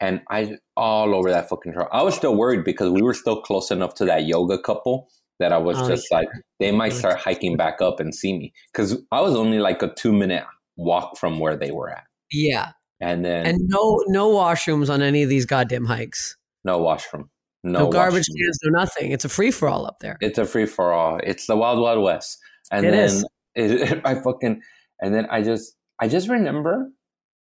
and 0.00 0.20
I 0.28 0.58
all 0.76 1.14
over 1.14 1.30
that 1.30 1.48
fucking 1.48 1.72
trail. 1.72 1.88
I 1.92 2.02
was 2.02 2.14
still 2.14 2.36
worried 2.36 2.64
because 2.64 2.90
we 2.90 3.02
were 3.02 3.14
still 3.14 3.40
close 3.40 3.70
enough 3.70 3.94
to 3.94 4.04
that 4.06 4.26
yoga 4.26 4.58
couple 4.58 5.08
that 5.38 5.52
I 5.52 5.58
was 5.58 5.80
oh, 5.80 5.88
just 5.88 6.08
yeah. 6.10 6.18
like, 6.18 6.28
they 6.60 6.70
might 6.70 6.92
start 6.92 7.18
hiking 7.18 7.56
back 7.56 7.80
up 7.80 8.00
and 8.00 8.14
see 8.14 8.36
me 8.38 8.52
because 8.72 8.96
I 9.10 9.20
was 9.20 9.34
only 9.34 9.58
like 9.58 9.82
a 9.82 9.92
two 9.94 10.12
minute 10.12 10.44
walk 10.76 11.16
from 11.18 11.38
where 11.38 11.56
they 11.56 11.70
were 11.70 11.90
at. 11.90 12.04
Yeah, 12.30 12.72
and 13.00 13.24
then 13.24 13.46
and 13.46 13.58
no 13.68 14.02
no 14.06 14.30
washrooms 14.30 14.92
on 14.92 15.02
any 15.02 15.22
of 15.22 15.28
these 15.28 15.46
goddamn 15.46 15.84
hikes. 15.84 16.36
No 16.64 16.78
washroom. 16.78 17.30
No, 17.62 17.80
no 17.80 17.90
garbage 17.90 18.24
washroom. 18.28 18.36
cans. 18.46 18.58
No 18.64 18.78
nothing. 18.78 19.10
It's 19.12 19.24
a 19.24 19.28
free 19.28 19.50
for 19.50 19.68
all 19.68 19.86
up 19.86 19.98
there. 20.00 20.16
It's 20.20 20.38
a 20.38 20.44
free 20.44 20.66
for 20.66 20.92
all. 20.92 21.18
It's 21.22 21.46
the 21.46 21.56
wild 21.56 21.80
wild 21.80 22.02
west. 22.02 22.38
And 22.70 22.86
it 22.86 22.90
then 22.90 23.24
it, 23.54 24.00
I 24.04 24.14
fucking 24.14 24.60
and 25.00 25.14
then 25.14 25.26
I 25.30 25.42
just 25.42 25.76
I 26.00 26.08
just 26.08 26.28
remember 26.28 26.90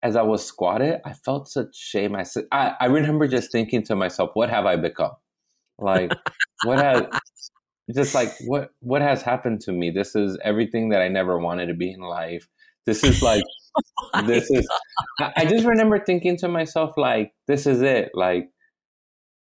as 0.02 0.16
I 0.16 0.22
was 0.22 0.44
squatted, 0.44 1.00
I 1.04 1.12
felt 1.12 1.48
such 1.48 1.76
shame. 1.76 2.16
I 2.16 2.22
said, 2.22 2.44
I, 2.52 2.74
I 2.80 2.86
remember 2.86 3.28
just 3.28 3.52
thinking 3.52 3.82
to 3.84 3.96
myself, 3.96 4.30
what 4.34 4.48
have 4.48 4.66
I 4.66 4.76
become? 4.76 5.12
Like, 5.78 6.12
what 6.64 6.78
has, 6.78 7.02
just 7.94 8.14
like, 8.14 8.32
what, 8.46 8.70
what 8.80 9.02
has 9.02 9.22
happened 9.22 9.60
to 9.62 9.72
me? 9.72 9.90
This 9.90 10.14
is 10.16 10.38
everything 10.42 10.90
that 10.90 11.02
I 11.02 11.08
never 11.08 11.38
wanted 11.38 11.66
to 11.66 11.74
be 11.74 11.90
in 11.90 12.00
life. 12.00 12.48
This 12.86 13.04
is 13.04 13.22
like, 13.22 13.44
oh 14.14 14.22
this 14.22 14.50
is, 14.50 14.68
I, 15.18 15.32
I 15.36 15.44
just 15.44 15.66
remember 15.66 15.98
thinking 16.04 16.36
to 16.38 16.48
myself, 16.48 16.92
like, 16.96 17.32
this 17.46 17.66
is 17.66 17.82
it. 17.82 18.10
Like, 18.14 18.50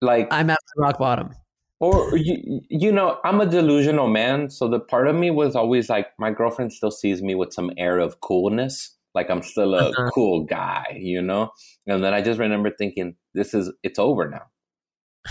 like, 0.01 0.27
I'm 0.31 0.49
at 0.49 0.59
rock 0.77 0.99
bottom. 0.99 1.31
Or, 1.79 2.15
you, 2.15 2.61
you 2.69 2.91
know, 2.91 3.19
I'm 3.25 3.41
a 3.41 3.45
delusional 3.45 4.07
man. 4.07 4.49
So 4.49 4.67
the 4.67 4.79
part 4.79 5.07
of 5.07 5.15
me 5.15 5.29
was 5.29 5.55
always 5.55 5.89
like, 5.89 6.07
my 6.17 6.31
girlfriend 6.31 6.71
still 6.71 6.91
sees 6.91 7.21
me 7.21 7.35
with 7.35 7.53
some 7.53 7.71
air 7.77 7.99
of 7.99 8.21
coolness 8.21 8.95
like 9.15 9.29
I'm 9.29 9.41
still 9.41 9.73
a 9.73 9.89
uh-huh. 9.89 10.09
cool 10.13 10.43
guy, 10.43 10.99
you 10.99 11.21
know? 11.21 11.51
And 11.87 12.03
then 12.03 12.13
I 12.13 12.21
just 12.21 12.37
remember 12.37 12.69
thinking, 12.69 13.15
this 13.33 13.53
is 13.53 13.71
it's 13.81 13.97
over 13.97 14.29
now. 14.29 14.43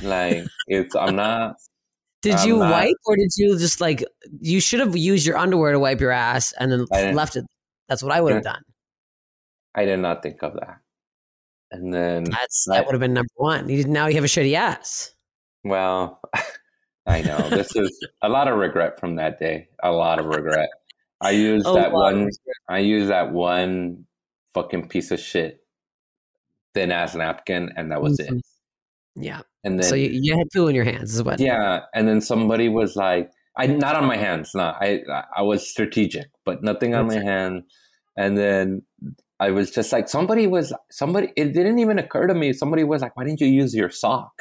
Like 0.03 0.45
it's 0.67 0.97
I'm 0.97 1.15
not 1.17 1.57
Did 2.23 2.37
I'm 2.37 2.49
you 2.49 2.59
not, 2.59 2.73
wipe 2.73 2.97
or 3.05 3.15
did 3.15 3.31
you 3.37 3.57
just 3.59 3.81
like 3.81 4.03
you 4.41 4.61
should 4.61 4.81
have 4.81 4.97
used 4.97 5.27
your 5.27 5.37
underwear 5.37 5.73
to 5.73 5.79
wipe 5.79 6.01
your 6.01 6.11
ass 6.11 6.53
and 6.59 6.73
then 6.73 6.87
left 7.15 7.37
it. 7.37 7.45
That's 7.89 8.03
what 8.03 8.13
I 8.13 8.21
would 8.23 8.33
have 8.33 8.43
done. 8.43 8.63
I 9.75 9.85
did 9.85 9.99
not 9.99 10.23
think 10.23 10.43
of 10.43 10.55
that. 10.55 10.79
And 11.71 11.93
then 11.93 12.25
That's 12.25 12.67
that 12.69 12.87
would 12.87 12.95
have 12.95 13.01
been 13.01 13.15
number 13.15 13.33
one. 13.37 13.69
You 13.69 13.85
now 13.85 14.07
you 14.07 14.15
have 14.15 14.25
a 14.25 14.29
shitty 14.29 14.55
ass. 14.55 15.13
Well, 15.65 16.21
I 17.07 17.23
know. 17.23 17.49
This 17.51 17.75
is 17.75 18.07
a 18.23 18.29
lot 18.29 18.49
of 18.49 18.59
regret 18.59 19.01
from 19.01 19.17
that 19.17 19.39
day. 19.39 19.69
A 19.83 19.91
lot 19.91 20.19
of 20.19 20.27
regret. 20.27 20.69
I 21.21 21.33
used 21.33 21.67
that 21.75 21.93
one. 21.93 22.31
I 22.69 22.79
used 22.79 23.11
that 23.11 23.33
one 23.33 24.07
fucking 24.53 24.89
piece 24.89 25.11
of 25.11 25.19
shit 25.19 25.61
thin 26.75 26.93
ass 26.93 27.15
napkin, 27.15 27.73
and 27.77 27.91
that 27.91 28.01
was 28.01 28.19
mm-hmm. 28.19 28.37
it. 28.37 28.45
Yeah. 29.17 29.43
And 29.65 29.79
then 29.79 29.89
so 29.89 29.95
you, 29.95 30.11
you 30.11 30.37
had 30.37 30.49
poo 30.53 30.69
in 30.69 30.75
your 30.75 30.85
hands, 30.85 31.15
is 31.15 31.23
what? 31.23 31.41
Yeah. 31.41 31.81
And 31.95 32.07
then 32.07 32.21
somebody 32.21 32.69
was 32.69 32.97
like, 32.97 33.31
"I 33.57 33.67
not 33.67 33.97
on 33.97 34.05
my 34.05 34.17
hands. 34.17 34.55
Not 34.55 34.77
I. 34.81 35.03
I 35.35 35.43
was 35.43 35.69
strategic, 35.69 36.27
but 36.45 36.63
nothing 36.63 36.95
on 36.95 37.09
That's 37.09 37.25
my 37.25 37.31
hand." 37.31 37.63
And 38.17 38.39
then 38.39 38.83
I 39.45 39.51
was 39.51 39.71
just 39.71 39.93
like, 39.93 40.09
somebody 40.09 40.47
was 40.47 40.73
somebody. 40.91 41.29
It 41.37 41.53
didn't 41.53 41.79
even 41.79 41.99
occur 41.99 42.27
to 42.27 42.35
me. 42.35 42.53
Somebody 42.53 42.85
was 42.85 43.03
like, 43.03 43.17
"Why 43.17 43.25
didn't 43.25 43.41
you 43.41 43.47
use 43.47 43.75
your 43.75 43.91
sock?" 43.91 44.33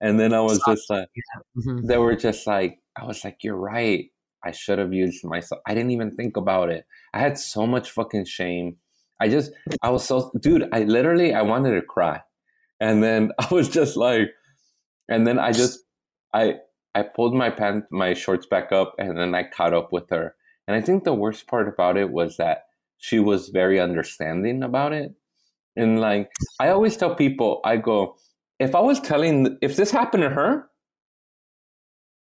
And 0.00 0.18
then 0.18 0.32
I 0.32 0.40
was 0.40 0.58
sock. 0.58 0.76
just 0.76 0.90
like, 0.90 1.08
yeah. 1.14 1.62
mm-hmm. 1.62 1.86
they 1.86 1.98
were 1.98 2.16
just 2.16 2.46
like, 2.46 2.78
I 2.96 3.04
was 3.04 3.24
like, 3.24 3.38
"You're 3.42 3.56
right." 3.56 4.06
I 4.44 4.52
should 4.52 4.78
have 4.78 4.92
used 4.92 5.24
myself. 5.24 5.60
I 5.66 5.74
didn't 5.74 5.90
even 5.90 6.14
think 6.14 6.36
about 6.36 6.70
it. 6.70 6.86
I 7.12 7.18
had 7.18 7.38
so 7.38 7.66
much 7.66 7.90
fucking 7.90 8.24
shame. 8.26 8.76
I 9.20 9.28
just, 9.28 9.50
I 9.82 9.90
was 9.90 10.04
so, 10.04 10.30
dude, 10.40 10.68
I 10.72 10.84
literally, 10.84 11.34
I 11.34 11.42
wanted 11.42 11.74
to 11.74 11.82
cry. 11.82 12.22
And 12.80 13.02
then 13.02 13.32
I 13.38 13.48
was 13.50 13.68
just 13.68 13.96
like, 13.96 14.30
and 15.08 15.26
then 15.26 15.38
I 15.38 15.52
just, 15.52 15.80
I, 16.32 16.56
I 16.94 17.02
pulled 17.02 17.34
my 17.34 17.50
pants, 17.50 17.88
my 17.90 18.14
shorts 18.14 18.46
back 18.46 18.72
up 18.72 18.94
and 18.98 19.18
then 19.18 19.34
I 19.34 19.42
caught 19.42 19.74
up 19.74 19.92
with 19.92 20.08
her. 20.10 20.34
And 20.66 20.76
I 20.76 20.80
think 20.80 21.04
the 21.04 21.14
worst 21.14 21.46
part 21.46 21.68
about 21.68 21.96
it 21.96 22.10
was 22.10 22.36
that 22.36 22.67
she 22.98 23.18
was 23.18 23.48
very 23.48 23.80
understanding 23.80 24.62
about 24.62 24.92
it. 24.92 25.12
And 25.76 26.00
like, 26.00 26.30
I 26.60 26.68
always 26.68 26.96
tell 26.96 27.14
people, 27.14 27.60
I 27.64 27.76
go, 27.76 28.16
if 28.58 28.74
I 28.74 28.80
was 28.80 29.00
telling, 29.00 29.56
if 29.62 29.76
this 29.76 29.90
happened 29.90 30.24
to 30.24 30.30
her, 30.30 30.68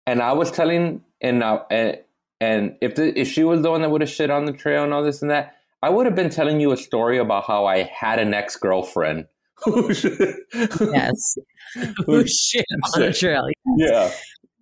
and 0.06 0.22
I 0.22 0.34
was 0.34 0.52
telling 0.52 1.04
and 1.22 1.44
uh, 1.44 1.64
and, 1.70 1.98
and 2.40 2.76
if 2.82 2.96
the, 2.96 3.18
if 3.20 3.28
she 3.28 3.44
was 3.44 3.62
the 3.62 3.70
one 3.70 3.82
that 3.82 3.92
would 3.92 4.02
have 4.02 4.10
shit 4.10 4.30
on 4.30 4.46
the 4.46 4.54
trail 4.54 4.84
and 4.84 4.94
all 4.94 5.04
this 5.04 5.22
and 5.22 5.32
that, 5.32 5.56
I 5.82 5.90
would 5.90 6.06
have 6.06 6.16
been 6.16 6.30
telling 6.30 6.60
you 6.60 6.72
a 6.72 6.78
story 6.78 7.18
about 7.18 7.46
how 7.46 7.66
I 7.66 7.84
had 7.84 8.20
an 8.20 8.34
ex 8.34 8.56
girlfriend. 8.56 9.28
Who, 9.64 9.90
yes, 9.90 11.38
who 12.08 12.26
shit 12.28 12.66
on 12.96 13.02
the 13.02 13.14
trail? 13.14 13.48
Yes. 13.78 13.92
Yeah, 13.92 14.12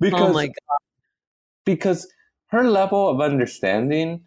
because 0.10 0.30
oh 0.30 0.34
my 0.34 0.48
god, 0.48 0.80
because 1.66 2.06
her 2.48 2.70
level 2.70 3.08
of 3.08 3.22
understanding. 3.22 4.26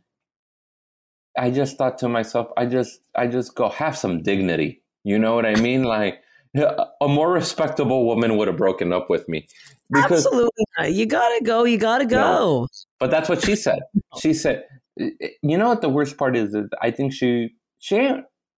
I 1.38 1.50
just 1.50 1.78
thought 1.78 1.98
to 1.98 2.08
myself, 2.08 2.48
I 2.56 2.66
just, 2.66 3.00
I 3.14 3.26
just 3.26 3.54
go 3.54 3.68
have 3.68 3.96
some 3.96 4.22
dignity. 4.22 4.82
You 5.04 5.18
know 5.18 5.34
what 5.34 5.46
I 5.46 5.54
mean? 5.54 5.84
Like, 5.84 6.22
a 6.54 7.08
more 7.08 7.32
respectable 7.32 8.06
woman 8.06 8.36
would 8.36 8.48
have 8.48 8.56
broken 8.56 8.92
up 8.92 9.08
with 9.08 9.28
me. 9.28 9.46
Because, 9.90 10.26
Absolutely, 10.26 10.64
you 10.90 11.06
gotta 11.06 11.42
go. 11.44 11.64
You 11.64 11.78
gotta 11.78 12.04
go. 12.04 12.16
No, 12.16 12.68
but 13.00 13.10
that's 13.10 13.28
what 13.28 13.42
she 13.42 13.56
said. 13.56 13.80
She 14.20 14.34
said, 14.34 14.64
"You 14.96 15.56
know 15.56 15.68
what 15.68 15.80
the 15.80 15.88
worst 15.88 16.18
part 16.18 16.36
is? 16.36 16.52
That 16.52 16.68
I 16.82 16.90
think 16.90 17.14
she, 17.14 17.54
she, 17.78 18.10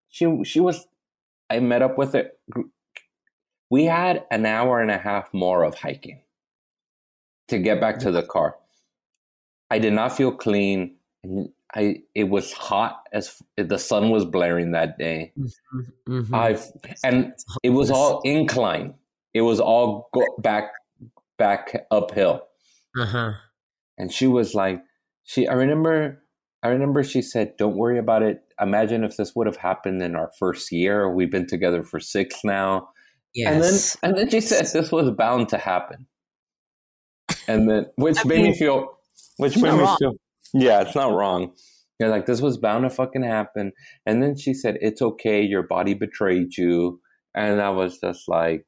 she, 0.09 0.45
she 0.45 0.61
was. 0.61 0.87
I 1.51 1.61
met 1.61 1.83
up 1.83 1.97
with 1.97 2.15
her. 2.15 2.31
We 3.71 3.85
had 3.85 4.25
an 4.31 4.45
hour 4.45 4.81
and 4.81 4.91
a 4.91 4.99
half 4.99 5.33
more 5.33 5.63
of 5.63 5.77
hiking 5.77 6.23
to 7.49 7.59
get 7.59 7.81
back 7.81 8.01
to 8.01 8.11
the 8.11 8.23
car. 8.23 8.57
I 9.71 9.79
did 9.79 9.93
not 9.93 10.17
feel 10.17 10.33
clean. 10.33 10.97
I 11.75 12.03
it 12.15 12.25
was 12.25 12.53
hot 12.53 13.03
as 13.13 13.43
the 13.57 13.79
sun 13.79 14.11
was 14.11 14.25
blaring 14.25 14.73
that 14.73 14.99
day. 14.99 15.33
Mm-hmm, 15.39 16.19
mm-hmm. 16.19 16.35
I 16.35 16.59
and 17.03 17.33
it 17.63 17.71
was 17.71 17.91
all 17.91 18.21
incline. 18.25 18.95
It 19.33 19.43
was 19.43 19.61
all 19.61 20.09
go 20.13 20.25
back 20.39 20.71
back 21.39 21.87
uphill. 21.91 22.43
Uh-huh. 22.99 23.33
And 23.99 24.13
she 24.13 24.27
was 24.27 24.55
like, 24.55 24.83
she. 25.25 25.49
I 25.49 25.55
remember. 25.55 26.21
I 26.63 26.69
remember 26.69 27.03
she 27.05 27.21
said, 27.21 27.57
"Don't 27.59 27.77
worry 27.77 27.99
about 27.99 28.23
it. 28.23 28.43
Imagine 28.61 29.05
if 29.05 29.17
this 29.17 29.35
would 29.35 29.47
have 29.47 29.57
happened 29.57 30.01
in 30.03 30.17
our 30.17 30.31
first 30.39 30.73
year. 30.73 31.11
We've 31.11 31.31
been 31.31 31.47
together 31.47 31.83
for 31.83 32.01
six 32.01 32.43
now." 32.45 32.89
Yes. 33.35 33.53
And 33.53 33.63
then 33.63 33.75
and 34.03 34.19
then 34.19 34.31
she 34.31 34.41
said 34.41 34.67
this 34.67 34.93
was 34.93 35.11
bound 35.11 35.49
to 35.51 35.59
happen. 35.59 36.07
And 37.49 37.69
then 37.69 37.87
which 37.97 38.19
I 38.19 38.29
made 38.29 38.43
mean, 38.43 38.53
me 38.53 38.59
feel 38.59 38.99
which 39.37 39.57
made 39.57 39.73
me 39.73 39.81
wrong. 39.81 39.97
feel 39.99 40.13
yeah, 40.55 40.81
it's 40.83 40.95
not 40.95 41.13
wrong. 41.13 41.53
You're 41.99 42.09
like, 42.09 42.27
this 42.27 42.41
was 42.41 42.59
bound 42.59 42.85
to 42.85 42.91
fucking 42.91 43.23
happen. 43.23 43.73
And 44.07 44.23
then 44.23 44.37
she 44.37 44.55
said, 44.55 44.79
it's 44.81 45.03
okay. 45.03 45.43
Your 45.43 45.63
body 45.63 45.95
betrayed 45.95 46.57
you. 46.57 47.01
And 47.35 47.61
I 47.61 47.71
was 47.71 47.99
just 47.99 48.29
like, 48.29 48.67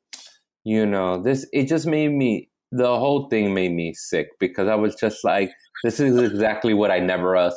you 0.64 0.84
know, 0.84 1.22
this, 1.22 1.46
it 1.52 1.64
just 1.64 1.86
made 1.86 2.12
me, 2.12 2.50
the 2.72 2.98
whole 2.98 3.28
thing 3.28 3.54
made 3.54 3.72
me 3.72 3.94
sick 3.94 4.30
because 4.40 4.68
I 4.68 4.74
was 4.74 4.94
just 4.96 5.24
like, 5.24 5.52
this 5.84 6.00
is 6.00 6.18
exactly 6.18 6.74
what 6.74 6.90
I 6.90 6.98
never, 6.98 7.36
uh, 7.36 7.52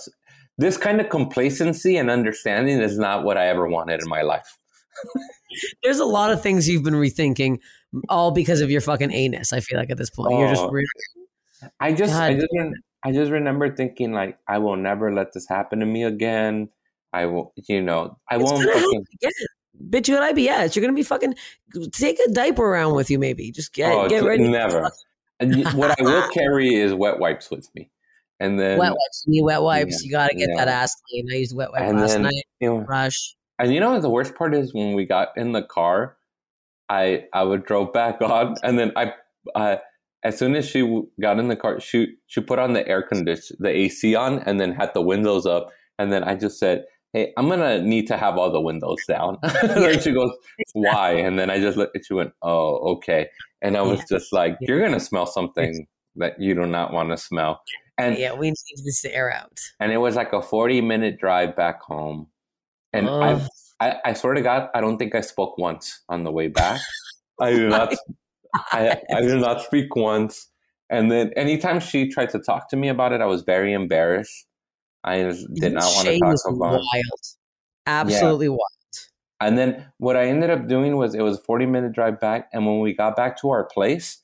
this 0.57 0.77
kind 0.77 1.01
of 1.01 1.09
complacency 1.09 1.97
and 1.97 2.09
understanding 2.11 2.79
is 2.81 2.97
not 2.97 3.23
what 3.23 3.37
I 3.37 3.47
ever 3.47 3.67
wanted 3.67 4.01
in 4.01 4.09
my 4.09 4.21
life. 4.21 4.57
There's 5.83 5.99
a 5.99 6.05
lot 6.05 6.31
of 6.31 6.43
things 6.43 6.67
you've 6.67 6.83
been 6.83 6.93
rethinking, 6.93 7.59
all 8.09 8.31
because 8.31 8.61
of 8.61 8.69
your 8.69 8.81
fucking 8.81 9.11
anus. 9.11 9.53
I 9.53 9.61
feel 9.61 9.79
like 9.79 9.89
at 9.89 9.97
this 9.97 10.09
point, 10.09 10.33
oh, 10.33 10.39
you're 10.39 10.49
just. 10.49 10.71
Really, 10.71 10.85
I 11.79 11.93
just, 11.93 12.13
God. 12.13 12.21
I 12.21 12.33
just, 12.33 12.47
I 13.03 13.11
just 13.11 13.31
remember 13.31 13.73
thinking 13.73 14.11
like, 14.13 14.37
I 14.47 14.57
will 14.57 14.75
never 14.75 15.13
let 15.13 15.33
this 15.33 15.47
happen 15.47 15.79
to 15.79 15.85
me 15.85 16.03
again. 16.03 16.69
I 17.13 17.25
will, 17.25 17.53
you 17.67 17.81
know, 17.81 18.17
I 18.29 18.35
It's 18.35 18.51
won't. 18.51 18.63
Fucking, 18.71 19.05
again. 19.21 19.31
Bitch, 19.89 20.07
you 20.09 20.17
at 20.17 20.35
IBS. 20.35 20.75
You're 20.75 20.81
gonna 20.81 20.93
be 20.93 21.03
fucking. 21.03 21.35
Take 21.91 22.19
a 22.19 22.31
diaper 22.31 22.63
around 22.63 22.95
with 22.95 23.09
you, 23.09 23.17
maybe. 23.17 23.51
Just 23.51 23.73
get 23.73 23.91
oh, 23.91 24.07
get 24.09 24.23
ready. 24.23 24.47
never. 24.47 24.91
And 25.41 25.65
what 25.69 25.97
I 25.97 26.03
will 26.03 26.27
carry 26.31 26.75
is 26.75 26.93
wet 26.93 27.17
wipes 27.17 27.49
with 27.49 27.73
me, 27.73 27.89
and 28.41 28.59
then 28.59 28.77
Wet 28.77 28.91
wipes. 28.91 29.23
You 29.25 29.31
need 29.31 29.43
wet 29.43 29.61
wipes. 29.61 30.03
Yeah, 30.03 30.05
you 30.05 30.11
gotta 30.11 30.35
get 30.35 30.49
yeah. 30.49 30.65
that 30.65 30.67
ass 30.67 30.93
clean. 31.09 31.29
I 31.31 31.35
used 31.37 31.55
wet 31.55 31.71
wipes 31.71 31.93
last 31.93 32.11
then- 32.11 32.23
night. 32.23 32.43
you 32.59 32.67
know, 32.69 32.79
Rush. 32.79 33.37
And 33.57 33.73
you 33.73 33.79
know 33.79 33.91
what 33.91 34.01
the 34.01 34.09
worst 34.09 34.35
part 34.35 34.53
is 34.53 34.73
when 34.73 34.95
we 34.95 35.05
got 35.05 35.29
in 35.37 35.53
the 35.53 35.61
car, 35.61 36.17
I 36.89 37.27
I 37.31 37.43
would 37.43 37.63
drove 37.65 37.93
back 37.93 38.21
on, 38.21 38.55
and 38.63 38.77
then 38.77 38.91
I, 38.97 39.13
uh, 39.55 39.77
as 40.23 40.37
soon 40.37 40.55
as 40.55 40.67
she 40.67 41.03
got 41.21 41.39
in 41.39 41.47
the 41.47 41.55
car, 41.55 41.79
she 41.79 42.15
she 42.27 42.41
put 42.41 42.59
on 42.59 42.73
the 42.73 42.87
air 42.87 43.01
condition, 43.01 43.57
the 43.59 43.69
AC 43.69 44.15
on, 44.15 44.39
and 44.39 44.59
then 44.59 44.71
had 44.73 44.93
the 44.93 45.01
windows 45.01 45.45
up, 45.45 45.69
and 45.97 46.11
then 46.11 46.23
I 46.23 46.35
just 46.35 46.59
said, 46.59 46.85
"Hey, 47.13 47.33
I'm 47.37 47.47
gonna 47.49 47.81
need 47.81 48.07
to 48.07 48.17
have 48.17 48.37
all 48.37 48.51
the 48.51 48.61
windows 48.61 48.97
down." 49.07 49.37
and 49.63 50.01
she 50.01 50.11
goes, 50.11 50.31
"Why?" 50.73 51.11
And 51.11 51.39
then 51.39 51.49
I 51.49 51.59
just 51.59 51.77
looked, 51.77 51.95
and 51.95 52.05
she 52.05 52.13
went, 52.13 52.33
"Oh, 52.41 52.95
okay." 52.95 53.27
And 53.61 53.77
I 53.77 53.81
was 53.81 53.99
Yeah. 53.99 54.17
just 54.17 54.33
like, 54.33 54.57
"You're 54.61 54.79
gonna 54.81 54.99
smell 54.99 55.25
something 55.25 55.87
that 56.15 56.39
you 56.39 56.53
do 56.55 56.65
not 56.65 56.91
want 56.93 57.09
to 57.11 57.17
smell," 57.17 57.61
and 57.97 58.17
yeah, 58.17 58.33
we 58.33 58.47
need 58.49 58.83
this 58.85 59.05
air 59.05 59.31
out. 59.33 59.59
and 59.79 59.91
it 59.91 59.97
was 59.97 60.15
like 60.15 60.33
a 60.33 60.41
40 60.41 60.81
minute 60.81 61.17
drive 61.19 61.55
back 61.55 61.81
home, 61.81 62.27
and 62.93 63.09
Ugh. 63.09 63.41
I 63.79 63.89
I, 63.89 63.95
I 64.09 64.13
swear 64.13 64.33
to 64.33 64.41
God, 64.41 64.69
I 64.75 64.81
don't 64.81 64.97
think 64.97 65.15
I 65.15 65.21
spoke 65.21 65.57
once 65.57 66.01
on 66.09 66.23
the 66.25 66.31
way 66.31 66.49
back. 66.49 66.81
I 67.39 67.51
did 67.51 67.69
not. 67.69 67.93
I, 68.53 68.97
I 69.15 69.21
did 69.21 69.39
not 69.41 69.61
speak 69.61 69.95
once. 69.95 70.47
And 70.89 71.11
then 71.11 71.31
anytime 71.35 71.79
she 71.79 72.09
tried 72.09 72.29
to 72.31 72.39
talk 72.39 72.69
to 72.69 72.75
me 72.75 72.89
about 72.89 73.13
it, 73.13 73.21
I 73.21 73.25
was 73.25 73.43
very 73.43 73.73
embarrassed. 73.73 74.47
I 75.03 75.17
did 75.17 75.73
not 75.73 75.83
want 75.83 76.07
to 76.07 76.19
talk 76.19 76.35
about 76.47 76.73
it. 76.75 76.81
wild. 76.93 77.19
Absolutely 77.85 78.49
wild. 78.49 78.59
And 79.41 79.57
then 79.57 79.85
what 79.99 80.17
I 80.17 80.25
ended 80.25 80.49
up 80.49 80.67
doing 80.67 80.97
was 80.97 81.15
it 81.15 81.21
was 81.21 81.37
a 81.37 81.41
40 81.41 81.65
minute 81.65 81.93
drive 81.93 82.19
back. 82.19 82.49
And 82.51 82.65
when 82.65 82.79
we 82.79 82.93
got 82.93 83.15
back 83.15 83.39
to 83.41 83.49
our 83.51 83.63
place, 83.65 84.17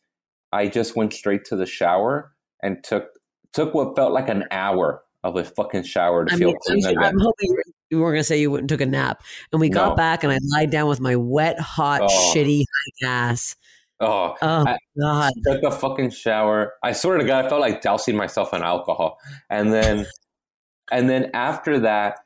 I 0.51 0.67
just 0.67 0.95
went 0.95 1.13
straight 1.13 1.45
to 1.45 1.55
the 1.55 1.65
shower 1.65 2.33
and 2.61 2.83
took 2.83 3.05
took 3.53 3.73
what 3.73 3.95
felt 3.95 4.11
like 4.11 4.27
an 4.27 4.43
hour 4.51 5.01
of 5.23 5.37
a 5.37 5.43
fucking 5.45 5.83
shower 5.83 6.25
to 6.25 6.33
I 6.33 6.37
feel 6.37 6.47
mean, 6.49 6.57
clean. 6.81 6.97
I'm 6.99 7.17
hoping 7.19 7.49
you- 7.49 7.63
you 7.91 7.99
weren't 8.01 8.15
gonna 8.15 8.23
say 8.23 8.41
you 8.41 8.49
went 8.51 8.63
and 8.63 8.69
took 8.69 8.81
a 8.81 8.85
nap. 8.85 9.21
And 9.51 9.61
we 9.61 9.69
got 9.69 9.89
No. 9.89 9.95
back, 9.95 10.23
and 10.23 10.33
I 10.33 10.39
lied 10.55 10.71
down 10.71 10.89
with 10.89 10.99
my 10.99 11.15
wet, 11.15 11.59
hot, 11.59 12.01
Oh. 12.03 12.33
shitty 12.35 12.57
hike 12.59 13.09
ass. 13.09 13.55
Oh, 13.99 14.35
Oh 14.41 14.63
I- 14.67 14.77
God! 14.99 15.31
took 15.45 15.63
a 15.63 15.71
fucking 15.71 16.09
shower. 16.11 16.73
I 16.83 16.91
swear 16.91 17.17
to 17.17 17.23
God, 17.25 17.45
I 17.45 17.49
felt 17.49 17.61
like 17.61 17.81
dousing 17.81 18.15
myself 18.15 18.53
in 18.53 18.61
alcohol. 18.61 19.17
And 19.49 19.71
then, 19.73 20.05
and 20.91 21.09
then 21.09 21.31
after 21.33 21.79
that, 21.79 22.17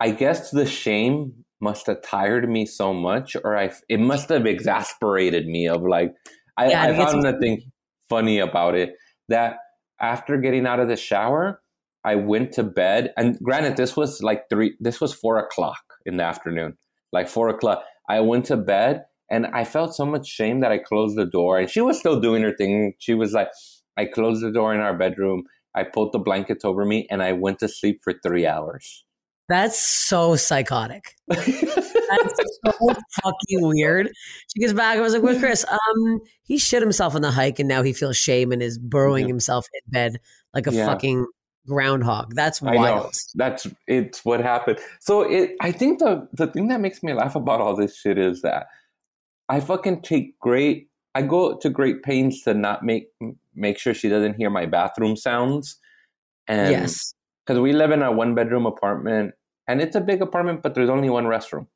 I 0.00 0.10
guess 0.10 0.50
the 0.50 0.66
shame 0.66 1.44
must 1.60 1.86
have 1.86 2.02
tired 2.02 2.48
me 2.48 2.66
so 2.66 2.92
much, 2.94 3.36
or 3.42 3.56
I 3.56 3.72
it 3.88 3.98
must 4.00 4.28
have 4.28 4.46
exasperated 4.46 5.46
me. 5.46 5.66
Of 5.68 5.82
like, 5.82 6.12
I, 6.56 6.70
Yeah, 6.70 6.82
I 6.82 6.92
gets- 6.92 7.12
found 7.12 7.22
nothing 7.24 7.62
funny 8.08 8.38
about 8.38 8.74
it. 8.74 8.94
That 9.28 9.56
after 10.00 10.36
getting 10.36 10.66
out 10.66 10.80
of 10.80 10.88
the 10.88 10.96
shower, 10.96 11.60
I 12.04 12.16
went 12.16 12.52
to 12.52 12.62
bed. 12.62 13.12
And 13.16 13.38
granted, 13.42 13.76
this 13.76 13.96
was 13.96 14.22
like 14.22 14.44
three. 14.50 14.76
This 14.78 15.00
was 15.00 15.14
four 15.14 15.38
o'clock 15.38 15.82
in 16.06 16.18
the 16.18 16.24
afternoon. 16.24 16.76
Like 17.12 17.28
four 17.28 17.48
o'clock, 17.48 17.82
I 18.08 18.20
went 18.20 18.44
to 18.46 18.56
bed 18.56 19.04
and 19.34 19.46
I 19.60 19.64
felt 19.64 19.94
so 19.94 20.06
much 20.06 20.26
shame 20.26 20.60
that 20.60 20.72
I 20.72 20.78
closed 20.78 21.16
the 21.16 21.26
door. 21.26 21.58
And 21.58 21.68
she 21.70 21.80
was 21.80 21.98
still 21.98 22.20
doing 22.20 22.42
her 22.42 22.54
thing. 22.56 22.94
She 22.98 23.14
was 23.14 23.32
like, 23.32 23.48
I 23.96 24.04
closed 24.06 24.42
the 24.42 24.50
door 24.52 24.74
in 24.74 24.80
our 24.80 24.96
bedroom. 24.96 25.44
I 25.74 25.82
pulled 25.84 26.12
the 26.12 26.18
blankets 26.18 26.64
over 26.64 26.84
me 26.84 27.06
and 27.10 27.22
I 27.22 27.32
went 27.32 27.58
to 27.60 27.68
sleep 27.68 28.00
for 28.04 28.12
three 28.22 28.46
hours. 28.46 29.04
That's 29.48 29.78
so 29.78 30.36
psychotic. 30.36 31.16
That's 31.28 32.34
so 32.64 32.72
fucking 33.22 33.60
weird. 33.60 34.08
She 34.52 34.60
gets 34.60 34.72
back. 34.72 34.96
I 34.96 35.00
was 35.00 35.12
like, 35.12 35.22
"Where's 35.22 35.38
Chris? 35.38 35.66
Um, 35.70 36.20
he 36.44 36.56
shit 36.58 36.80
himself 36.80 37.14
on 37.14 37.22
the 37.22 37.30
hike, 37.30 37.58
and 37.58 37.68
now 37.68 37.82
he 37.82 37.92
feels 37.92 38.16
shame 38.16 38.52
and 38.52 38.62
is 38.62 38.78
burrowing 38.78 39.24
Yeah. 39.24 39.28
himself 39.34 39.66
in 39.74 39.90
bed 39.92 40.16
like 40.54 40.66
a 40.66 40.72
Yeah. 40.72 40.86
fucking 40.86 41.26
groundhog. 41.66 42.34
That's 42.34 42.62
wild. 42.62 43.14
that's 43.34 43.66
it's 43.86 44.24
what 44.24 44.40
happened. 44.40 44.78
So 45.00 45.22
it, 45.22 45.56
I 45.60 45.72
think 45.72 45.98
the 45.98 46.26
the 46.32 46.46
thing 46.46 46.68
that 46.68 46.80
makes 46.80 47.02
me 47.02 47.12
laugh 47.12 47.36
about 47.36 47.60
all 47.60 47.76
this 47.76 47.96
shit 47.96 48.16
is 48.18 48.42
that 48.42 48.68
I 49.48 49.60
fucking 49.60 50.02
take 50.02 50.38
great. 50.40 50.88
I 51.14 51.22
go 51.22 51.56
to 51.58 51.70
great 51.70 52.02
pains 52.02 52.42
to 52.42 52.54
not 52.54 52.82
make 52.82 53.08
make 53.54 53.78
sure 53.78 53.94
she 53.94 54.08
doesn't 54.08 54.34
hear 54.34 54.50
my 54.50 54.66
bathroom 54.66 55.16
sounds. 55.16 55.78
And 56.48 56.70
yes. 56.72 57.14
because 57.46 57.60
we 57.60 57.72
live 57.72 57.90
in 57.90 58.02
a 58.02 58.12
one 58.12 58.34
bedroom 58.34 58.66
apartment 58.66 59.34
and 59.68 59.80
it's 59.80 59.96
a 59.96 60.00
big 60.00 60.20
apartment, 60.22 60.62
but 60.62 60.74
there's 60.74 60.90
only 60.90 61.10
one 61.10 61.24
restroom. 61.24 61.66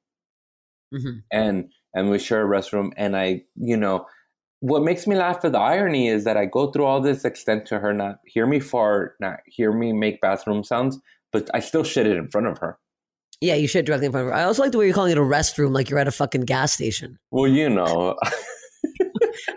Mhm. 0.95 1.23
and 1.31 1.71
and 1.95 2.11
we 2.11 2.19
share 2.19 2.43
a 2.43 2.49
restroom 2.49 2.93
and 2.97 3.15
i 3.15 3.43
you 3.57 3.77
know 3.77 4.07
what 4.61 4.83
makes 4.83 5.07
me 5.07 5.17
laugh 5.17 5.45
at 5.45 5.53
the 5.53 5.59
irony 5.59 6.09
is 6.09 6.25
that 6.25 6.39
i 6.39 6.47
go 6.47 6.71
through 6.71 6.87
all 6.87 7.01
this 7.01 7.27
extent 7.27 7.67
to 7.67 7.79
her 7.79 7.93
not 7.93 8.21
hear 8.25 8.47
me 8.47 8.59
fart 8.59 9.15
not 9.21 9.41
hear 9.45 9.71
me 9.71 9.93
make 9.93 10.19
bathroom 10.23 10.65
sounds 10.65 10.99
but 11.31 11.51
i 11.53 11.61
still 11.61 11.85
shit 11.85 12.07
it 12.07 12.17
in 12.17 12.27
front 12.31 12.47
of 12.47 12.57
her 12.57 12.79
Yeah, 13.41 13.55
you 13.55 13.69
shit 13.69 13.87
directly 13.87 14.07
in 14.07 14.13
front 14.13 14.27
of 14.27 14.33
her. 14.33 14.39
I 14.39 14.45
also 14.45 14.63
like 14.63 14.73
the 14.73 14.79
way 14.79 14.87
you're 14.87 14.95
calling 14.95 15.13
it 15.13 15.19
a 15.19 15.21
restroom, 15.21 15.73
like 15.73 15.89
you're 15.91 15.99
at 16.01 16.09
a 16.09 16.13
fucking 16.13 16.41
gas 16.43 16.73
station. 16.73 17.19
well 17.31 17.47
you 17.51 17.69
know 17.71 18.17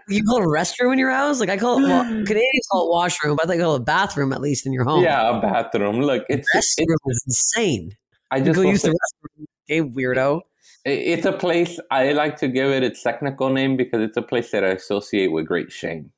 You 0.08 0.24
call 0.24 0.38
it 0.38 0.44
a 0.44 0.48
restroom 0.48 0.94
in 0.94 1.00
your 1.00 1.10
house? 1.12 1.40
Like 1.40 1.50
I 1.50 1.58
call 1.58 1.80
it. 1.80 1.84
Well, 1.88 2.04
Canadians 2.26 2.68
call 2.72 2.88
it 2.88 2.92
washroom, 2.92 3.36
but 3.38 3.46
I 3.46 3.48
think 3.50 3.62
call 3.62 3.76
it 3.76 3.82
a 3.82 3.84
bathroom 3.84 4.34
at 4.34 4.42
least 4.42 4.66
in 4.66 4.74
your 4.74 4.84
home. 4.84 5.04
yeah 5.04 5.38
a 5.38 5.42
bathroom 5.42 6.02
look 6.02 6.26
it's 6.30 6.48
restroom 6.56 6.96
it's 7.06 7.08
is 7.08 7.24
insane. 7.28 7.98
i 8.30 8.40
just 8.40 8.56
go 8.56 8.62
use 8.62 8.82
the 8.84 8.90
restroom. 8.90 9.46
Okay, 9.70 9.82
weirdo. 9.90 10.42
it's 10.86 11.26
a 11.26 11.32
place 11.34 11.80
i 11.92 12.12
like 12.12 12.38
to 12.38 12.48
give 12.48 12.70
it 12.70 12.84
its 12.84 13.02
technical 13.02 13.50
name 13.50 13.78
because 13.78 14.02
it's 14.02 14.18
a 14.18 14.22
place 14.22 14.52
that 14.52 14.64
i 14.64 14.68
associate 14.70 15.32
with 15.32 15.46
great 15.48 15.72
shame 15.72 16.12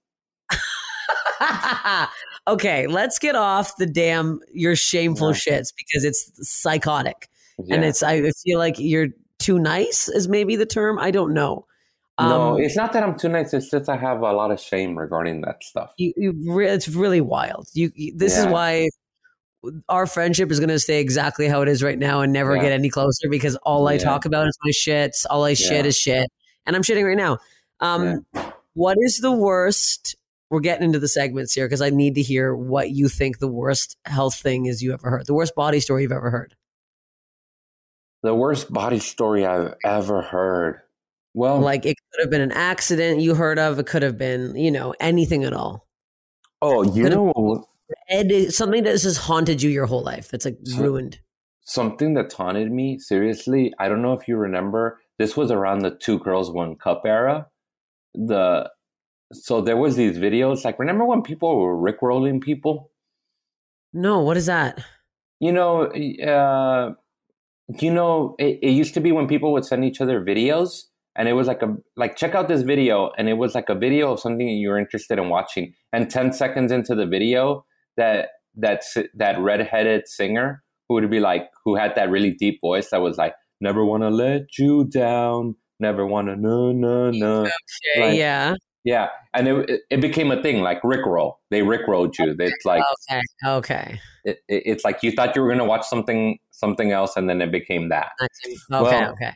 okay, 2.47 2.88
let's 2.88 3.20
get 3.20 3.36
off 3.36 3.76
the 3.78 3.86
damn 3.86 4.39
your 4.53 4.76
shameful 4.76 5.30
Yeah. 5.32 5.36
shits 5.59 5.74
because 5.76 6.03
it's 6.05 6.32
psychotic. 6.41 7.28
Yeah. 7.66 7.76
And 7.76 7.84
it's 7.84 8.03
I 8.03 8.30
feel 8.43 8.59
like 8.59 8.76
you're 8.78 9.07
too 9.39 9.59
nice 9.59 10.09
is 10.09 10.28
maybe 10.28 10.55
the 10.55 10.66
term. 10.66 10.97
I 10.99 11.11
don't 11.11 11.34
know. 11.34 11.66
no 12.20 12.53
Um, 12.55 12.61
it's 12.61 12.76
not 12.78 12.93
that 12.93 13.01
i'm 13.03 13.18
too 13.18 13.28
nice 13.28 13.53
it's 13.55 13.72
just 13.72 13.89
i 13.89 13.97
have 13.97 14.20
a 14.22 14.32
lot 14.34 14.51
of 14.51 14.59
shame 14.59 14.95
regarding 14.95 15.41
that 15.41 15.64
stuff 15.64 15.91
you, 15.97 16.14
you 16.16 16.34
re- 16.53 16.70
it's 16.70 16.88
really 16.88 17.22
wild. 17.22 17.68
You, 17.74 17.91
you 17.95 18.14
this 18.16 18.38
is 18.38 18.45
why 18.45 18.88
our 19.89 20.05
friendship 20.05 20.51
is 20.51 20.59
going 20.59 20.70
to 20.70 20.80
stay 20.80 20.99
exactly 20.99 21.47
how 21.47 21.61
it 21.61 21.70
is 21.70 21.82
right 21.82 21.97
now 21.97 22.22
and 22.22 22.32
never 22.34 22.55
Yeah. 22.55 22.61
get 22.64 22.72
any 22.74 22.89
closer 22.89 23.30
because 23.30 23.55
all 23.57 23.88
I 23.88 23.93
Yeah. 23.93 23.99
talk 23.99 24.26
about 24.26 24.47
is 24.47 24.57
my 24.64 24.72
shits. 24.72 25.26
All 25.30 25.43
I 25.45 25.53
shit 25.55 25.86
is 25.86 25.97
shit, 25.97 26.30
and 26.66 26.76
I'm 26.76 26.84
shitting 26.84 27.05
right 27.07 27.18
now. 27.18 27.38
Um, 27.80 28.26
what 28.74 28.97
is 29.01 29.20
the 29.20 29.32
worst? 29.32 30.16
We're 30.49 30.59
getting 30.59 30.84
into 30.86 30.99
the 30.99 31.07
segments 31.07 31.53
here 31.53 31.66
because 31.66 31.82
I 31.82 31.89
need 31.89 32.16
to 32.16 32.22
hear 32.22 32.53
what 32.55 32.91
you 32.91 33.07
think 33.09 33.39
the 33.39 33.47
worst 33.47 33.97
health 34.05 34.36
thing 34.36 34.66
is 34.68 34.84
you 34.84 34.93
ever 34.93 35.09
heard. 35.09 35.26
The 35.26 35.34
worst 35.34 35.55
body 35.55 35.80
story 35.80 36.03
you've 36.03 36.11
ever 36.11 36.30
heard. 36.30 36.53
The 38.24 38.34
worst 38.34 38.71
body 38.74 38.99
story 38.99 39.45
i've 39.45 39.74
ever 39.84 40.21
heard 40.21 40.82
well 41.34 41.59
Like 41.59 41.86
it 41.86 41.97
could 42.11 42.21
have 42.21 42.30
been 42.32 42.41
an 42.41 42.51
accident 42.51 43.19
you 43.21 43.34
heard 43.36 43.57
of. 43.59 43.80
It 43.80 43.88
could 43.88 44.03
have 44.03 44.17
been, 44.19 44.55
you 44.55 44.69
know, 44.69 44.93
anything 44.99 45.43
at 45.43 45.53
all. 45.53 45.88
oh 46.61 46.84
you 46.84 47.09
know 47.09 47.65
Ed, 48.09 48.51
something 48.53 48.84
that 48.84 48.91
has 48.91 49.17
haunted 49.17 49.61
you 49.61 49.69
your 49.69 49.86
whole 49.86 50.03
life. 50.03 50.30
That's 50.30 50.45
like 50.45 50.57
So- 50.63 50.82
ruined. 50.82 51.19
something 51.65 52.13
that 52.15 52.30
taunted 52.30 52.71
me 52.71 52.99
seriously 52.99 53.74
i 53.80 53.88
don't 53.88 54.01
know 54.01 54.13
if 54.13 54.28
you 54.28 54.36
remember 54.38 54.99
this 55.17 55.38
was 55.38 55.49
around 55.49 55.80
the 55.80 55.91
two 56.05 56.19
girls 56.19 56.51
one 56.51 56.76
cup 56.76 57.01
era 57.05 57.47
the 58.13 58.69
so 59.32 59.61
there 59.61 59.78
was 59.78 59.95
these 59.95 60.17
videos 60.17 60.65
like 60.65 60.78
remember 60.78 61.05
when 61.05 61.21
people 61.21 61.57
were 61.59 61.76
rickrolling 61.78 62.41
people 62.41 62.91
No, 63.93 64.19
what 64.28 64.36
is 64.38 64.45
that? 64.47 64.84
you 65.39 65.51
know 65.51 65.71
uh 66.36 66.93
you 67.80 67.91
know 67.91 68.36
it, 68.39 68.59
it 68.61 68.72
used 68.72 68.93
to 68.93 68.99
be 68.99 69.11
when 69.11 69.28
people 69.28 69.51
would 69.53 69.66
send 69.66 69.86
each 69.86 70.01
other 70.01 70.24
videos 70.24 70.84
and 71.16 71.28
it 71.30 71.34
was 71.34 71.47
like 71.47 71.61
a 71.61 71.76
like 71.95 72.16
check 72.16 72.36
out 72.36 72.47
this 72.47 72.61
video 72.64 73.11
and 73.18 73.30
it 73.30 73.34
was 73.36 73.55
like 73.55 73.70
a 73.70 73.76
video 73.76 74.11
of 74.11 74.20
something 74.20 74.45
that 74.47 74.53
you 74.53 74.70
were 74.70 74.78
interested 74.78 75.18
in 75.20 75.30
watching 75.30 75.74
and 75.93 76.09
10 76.09 76.34
seconds 76.34 76.72
into 76.72 76.93
the 76.95 77.05
video 77.05 77.66
that 77.97 78.30
that 78.55 78.84
that 79.16 79.39
redheaded 79.39 80.07
singer 80.07 80.61
who 80.88 80.95
would 80.95 81.09
be 81.09 81.20
like 81.20 81.49
who 81.64 81.76
had 81.76 81.95
that 81.95 82.09
really 82.09 82.32
deep 82.32 82.59
voice 82.61 82.89
that 82.89 83.01
was 83.01 83.18
like 83.18 83.34
never 83.61 83.86
want 83.86 84.03
to 84.03 84.09
let 84.09 84.57
you 84.57 84.84
down 84.86 85.55
never 85.80 86.05
want 86.05 86.28
to 86.28 86.36
no 86.36 86.72
no 86.72 87.11
no 87.11 87.43
yeah. 88.14 88.53
yeah 88.84 89.07
and 89.34 89.47
it, 89.47 89.70
it, 89.70 89.82
it 89.89 90.01
became 90.01 90.32
a 90.32 90.41
thing 90.41 90.61
like 90.61 90.82
rickroll 90.82 91.36
they 91.49 91.61
rickrolled 91.61 92.18
you 92.20 92.36
it's 92.38 92.66
like 92.66 92.84
Okay. 93.09 93.22
Okay. 93.45 93.99
it, 94.26 94.39
it- 94.47 94.64
it's 94.66 94.84
like 94.84 95.01
you 95.03 95.11
thought 95.11 95.36
you 95.36 95.41
were 95.41 95.47
going 95.47 95.59
to 95.59 95.66
watch 95.66 95.86
something 95.86 96.38
something 96.54 96.91
else 96.91 97.18
and 97.18 97.30
then 97.30 97.41
it 97.41 97.51
became 97.51 97.89
that 97.89 98.12
Okay. 98.22 98.56
Well, 98.70 99.12
okay. 99.14 99.34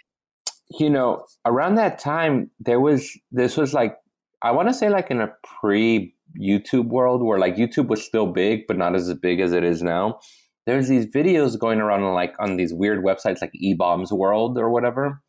you 0.80 0.90
know 0.90 1.26
around 1.46 1.76
that 1.76 2.00
time 2.00 2.50
there 2.60 2.80
was 2.80 3.12
this 3.32 3.58
was 3.58 3.74
like 3.74 3.98
I 4.42 4.52
want 4.52 4.68
to 4.70 4.74
say 4.74 4.88
like 4.90 5.10
in 5.12 5.20
a 5.20 5.34
pre 5.60 6.14
YouTube 6.40 6.88
world 6.90 7.24
where 7.24 7.40
like 7.40 7.56
YouTube 7.56 7.88
was 7.88 8.04
still 8.06 8.28
big, 8.28 8.68
but 8.68 8.78
not 8.78 8.94
as 8.96 9.12
big 9.16 9.40
as 9.40 9.52
it 9.52 9.64
is 9.64 9.82
now. 9.82 10.20
There's 10.68 10.88
these 10.90 11.08
videos 11.08 11.58
going 11.58 11.80
around 11.80 12.04
like 12.14 12.36
on 12.40 12.58
these 12.58 12.74
weird 12.74 13.04
websites 13.04 13.42
like 13.42 13.52
eBaum's 13.64 14.12
World 14.12 14.58
or 14.60 14.70
whatever 14.70 15.22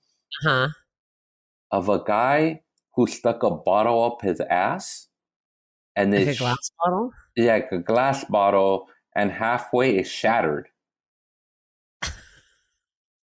Huh? 0.43 0.69
of 1.73 1.89
a 1.89 2.03
guy 2.05 2.61
who 2.97 3.07
stuck 3.07 3.43
a 3.43 3.51
bottle 3.51 4.03
up 4.05 4.19
his 4.23 4.41
ass 4.51 5.09
and 5.97 6.13
Like 6.13 6.27
a 6.27 6.35
glass 6.35 6.71
bottle? 6.85 7.11
yeah, 7.37 7.55
like 7.55 7.73
a 7.73 7.79
glass 7.79 8.25
bottle 8.25 8.87
and 9.17 9.31
halfway 9.33 9.97
is 9.97 10.09
shattered. 10.11 10.69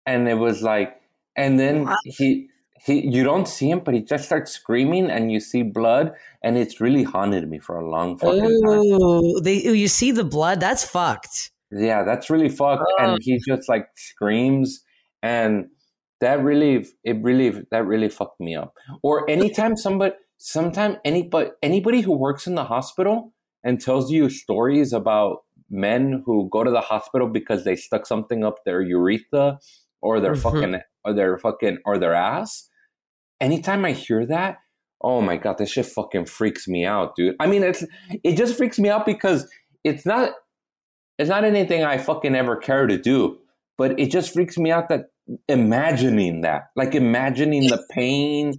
And 0.07 0.29
it 0.29 0.35
was 0.35 0.63
like 0.63 1.01
and 1.37 1.59
then 1.59 1.85
What? 1.85 1.99
he 2.05 2.49
he 2.85 3.07
you 3.07 3.25
don't 3.25 3.49
see 3.49 3.71
him 3.71 3.81
but 3.81 3.95
he 3.95 4.01
just 4.01 4.25
starts 4.25 4.53
screaming 4.53 5.11
and 5.11 5.33
you 5.33 5.41
see 5.41 5.63
blood 5.63 6.13
and 6.43 6.57
it's 6.57 6.81
really 6.81 7.03
haunted 7.03 7.49
me 7.49 7.59
for 7.59 7.79
a 7.79 7.89
long 7.89 8.17
fucking 8.19 8.41
time. 8.41 8.51
Oh, 8.65 9.41
they 9.41 9.63
you 9.63 9.89
see 9.89 10.13
the 10.13 10.25
blood? 10.25 10.61
That's 10.61 10.85
fucked. 10.85 11.51
Yeah, 11.71 12.05
that's 12.05 12.31
really 12.31 12.49
fucked. 12.49 12.85
Oh. 12.87 13.05
And 13.05 13.19
he 13.21 13.41
just 13.47 13.69
like 13.69 13.89
screams 13.97 14.83
and 15.23 15.67
that 16.21 16.43
really 16.43 16.87
it 17.05 17.23
really 17.23 17.63
that 17.71 17.87
really 17.87 18.09
fucked 18.09 18.41
me 18.41 18.55
up. 18.55 18.75
Or 19.03 19.29
anytime 19.29 19.77
somebody 19.77 20.15
sometime 20.39 20.99
anybody 21.05 21.51
anybody 21.63 22.03
who 22.03 22.17
works 22.17 22.47
in 22.47 22.55
the 22.55 22.65
hospital 22.65 23.33
and 23.65 23.81
tells 23.81 24.11
you 24.11 24.29
stories 24.29 24.93
about 24.93 25.39
men 25.69 26.23
who 26.25 26.49
go 26.51 26.63
to 26.63 26.71
the 26.71 26.81
hospital 26.81 27.29
because 27.29 27.65
they 27.65 27.75
stuck 27.75 28.07
something 28.07 28.45
up 28.45 28.65
their 28.65 28.81
urethra 28.81 29.59
or 30.03 30.21
their 30.21 30.35
Mhm. 30.35 30.43
fucking 30.43 30.81
or 31.05 31.13
their 31.13 31.39
fucking 31.39 31.79
or 31.85 31.99
their 31.99 32.15
ass. 32.15 32.69
Anytime 33.41 33.85
I 33.85 33.93
hear 33.93 34.25
that, 34.27 34.59
oh 35.03 35.21
my 35.21 35.37
god, 35.37 35.59
this 35.59 35.71
shit 35.71 35.87
fucking 35.87 36.27
freaks 36.27 36.67
me 36.67 36.85
out, 36.85 37.15
dude. 37.17 37.37
I 37.41 37.47
mean, 37.47 37.63
it's 37.63 37.85
it 38.25 38.37
just 38.37 38.57
freaks 38.57 38.79
me 38.79 38.89
out 38.89 39.05
because 39.07 39.49
it's 39.85 40.07
not 40.07 40.33
it's 41.19 41.31
not 41.31 41.45
anything 41.45 41.83
I 41.85 41.97
fucking 41.99 42.35
ever 42.35 42.57
care 42.57 42.87
to 42.87 42.99
do, 42.99 43.39
but 43.79 43.99
it 43.99 44.11
just 44.11 44.33
freaks 44.35 44.59
me 44.59 44.71
out 44.71 44.89
that 44.91 45.07
imagining 45.49 46.43
that, 46.43 46.65
like 46.77 46.95
imagining 46.95 47.69
the 47.69 47.83
pain, 47.91 48.55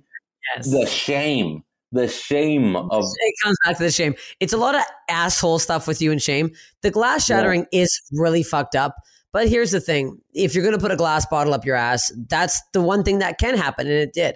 Yes. 0.56 0.72
the 0.72 0.86
shame, 0.86 1.64
the 1.92 2.08
shame 2.08 2.76
of 2.76 3.04
it 3.04 3.34
comes 3.44 3.58
back 3.66 3.78
to 3.78 3.84
the 3.84 3.92
shame. 3.92 4.16
It's 4.40 4.54
a 4.54 4.58
lot 4.58 4.76
of 4.76 4.82
asshole 5.10 5.60
stuff 5.60 5.88
with 5.88 6.02
you 6.02 6.12
and 6.12 6.22
shame. 6.22 6.52
The 6.82 6.92
glass 6.92 7.26
shattering 7.26 7.66
is 7.72 8.02
really 8.14 8.44
fucked 8.44 8.76
up. 8.76 8.96
But 9.38 9.50
here's 9.50 9.70
the 9.70 9.80
thing: 9.80 10.20
if 10.34 10.56
you're 10.56 10.64
gonna 10.64 10.80
put 10.80 10.90
a 10.90 10.96
glass 10.96 11.24
bottle 11.28 11.54
up 11.54 11.64
your 11.64 11.76
ass, 11.76 12.12
that's 12.28 12.60
the 12.74 12.82
one 12.82 13.04
thing 13.04 13.20
that 13.20 13.38
can 13.38 13.56
happen, 13.56 13.86
and 13.86 13.96
it 13.96 14.12
did. 14.12 14.36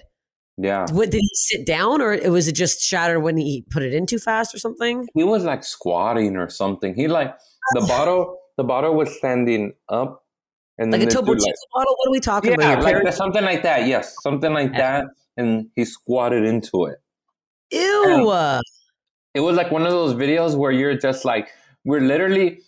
yeah. 0.59 0.85
What, 0.91 1.09
did 1.09 1.21
he 1.21 1.29
sit 1.33 1.65
down, 1.65 2.03
or 2.03 2.19
was 2.29 2.47
it 2.47 2.51
just 2.51 2.83
shattered 2.83 3.23
when 3.23 3.35
he 3.35 3.65
put 3.71 3.81
it 3.81 3.95
in 3.95 4.05
too 4.05 4.19
fast, 4.19 4.53
or 4.53 4.59
something? 4.59 5.07
He 5.15 5.23
was 5.23 5.43
like 5.43 5.63
squatting 5.63 6.37
or 6.37 6.49
something. 6.49 6.93
He 6.93 7.07
like 7.07 7.35
the 7.73 7.81
bottle, 7.87 8.37
the 8.57 8.63
bottle 8.63 8.93
was 8.93 9.11
standing 9.17 9.73
up, 9.89 10.23
and 10.77 10.91
Like 10.91 11.01
a 11.01 11.07
Topo 11.07 11.33
Chico 11.33 11.51
bottle? 11.73 11.95
What 11.97 12.07
are 12.07 12.11
we 12.11 12.19
talking 12.19 12.51
yeah, 12.51 12.73
about? 12.73 12.91
Your 12.91 13.03
like 13.03 13.13
something 13.15 13.43
like 13.43 13.63
that. 13.63 13.87
Yes, 13.87 14.15
something 14.21 14.53
like 14.53 14.71
that, 14.73 15.05
and 15.35 15.65
he 15.75 15.83
squatted 15.83 16.45
into 16.45 16.85
it. 16.85 16.99
Ew! 17.71 18.61
it 19.33 19.39
was 19.39 19.57
like 19.57 19.71
one 19.71 19.81
of 19.81 19.89
those 19.93 20.13
videos 20.13 20.55
where 20.55 20.71
you're 20.71 20.95
just 20.95 21.25
like 21.25 21.49
we're 21.85 22.01
literally 22.01 22.59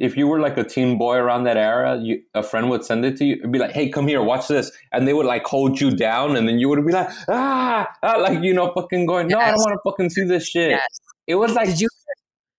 if 0.00 0.16
you 0.16 0.26
were 0.26 0.40
like 0.40 0.56
a 0.56 0.64
teen 0.64 0.96
boy 0.98 1.16
around 1.16 1.44
that 1.44 1.56
era 1.56 1.98
you, 2.02 2.20
a 2.34 2.42
friend 2.42 2.68
would 2.70 2.84
send 2.84 3.04
it 3.04 3.16
to 3.18 3.24
you 3.24 3.38
and 3.42 3.52
be 3.52 3.58
like 3.58 3.70
hey 3.72 3.88
come 3.88 4.06
here 4.08 4.22
watch 4.22 4.48
this 4.48 4.72
and 4.92 5.06
they 5.06 5.12
would 5.12 5.26
like 5.26 5.44
hold 5.44 5.80
you 5.80 5.90
down 5.94 6.34
and 6.36 6.48
then 6.48 6.58
you 6.58 6.68
would 6.68 6.84
be 6.86 6.92
like 6.92 7.08
ah, 7.28 7.86
ah 8.02 8.16
like 8.16 8.42
you 8.42 8.52
know 8.54 8.72
fucking 8.74 9.06
going 9.06 9.28
no 9.28 9.38
i 9.38 9.46
don't 9.50 9.58
want 9.58 9.74
to 9.74 9.90
fucking 9.90 10.10
see 10.10 10.24
this 10.24 10.48
shit 10.48 10.70
Yes. 10.70 11.00
it 11.26 11.34
was 11.36 11.52
like 11.54 11.68
Did 11.68 11.80
you? 11.82 11.88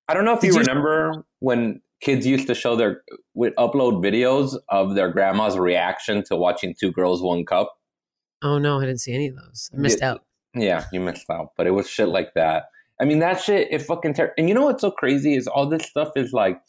i 0.07 0.13
don't 0.13 0.25
know 0.25 0.37
if 0.37 0.43
you 0.43 0.53
you- 0.53 0.59
remember 0.59 1.25
when 1.39 1.81
kids 2.01 2.25
used 2.25 2.47
to 2.47 2.55
show 2.55 2.75
their 2.75 3.01
would 3.33 3.55
upload 3.57 4.03
videos 4.03 4.55
of 4.69 4.95
their 4.95 5.09
grandma's 5.11 5.57
reaction 5.57 6.23
to 6.25 6.35
watching 6.35 6.73
two 6.79 6.91
girls 6.91 7.21
one 7.21 7.43
cup 7.45 7.73
Oh 8.43 8.57
no, 8.57 8.79
I 8.79 8.85
didn't 8.87 9.01
see 9.01 9.13
any 9.13 9.27
of 9.27 9.35
those. 9.35 9.69
I 9.71 9.77
missed 9.77 10.01
out. 10.01 10.23
Yeah, 10.55 10.85
you 10.91 10.99
missed 10.99 11.29
out. 11.29 11.49
But 11.55 11.67
it 11.67 11.71
was 11.71 11.87
shit 11.87 12.07
like 12.07 12.33
that. 12.33 12.63
I 12.99 13.05
mean, 13.05 13.19
that 13.19 13.39
shit, 13.39 13.67
it 13.71 13.83
fucking 13.83 14.15
ter- 14.15 14.33
And 14.35 14.49
you 14.49 14.55
know 14.55 14.65
what's 14.65 14.81
so 14.81 14.89
crazy 14.89 15.35
is 15.35 15.45
all 15.45 15.67
this 15.67 15.83
stuff 15.85 16.09
is 16.15 16.33
like, 16.33 16.59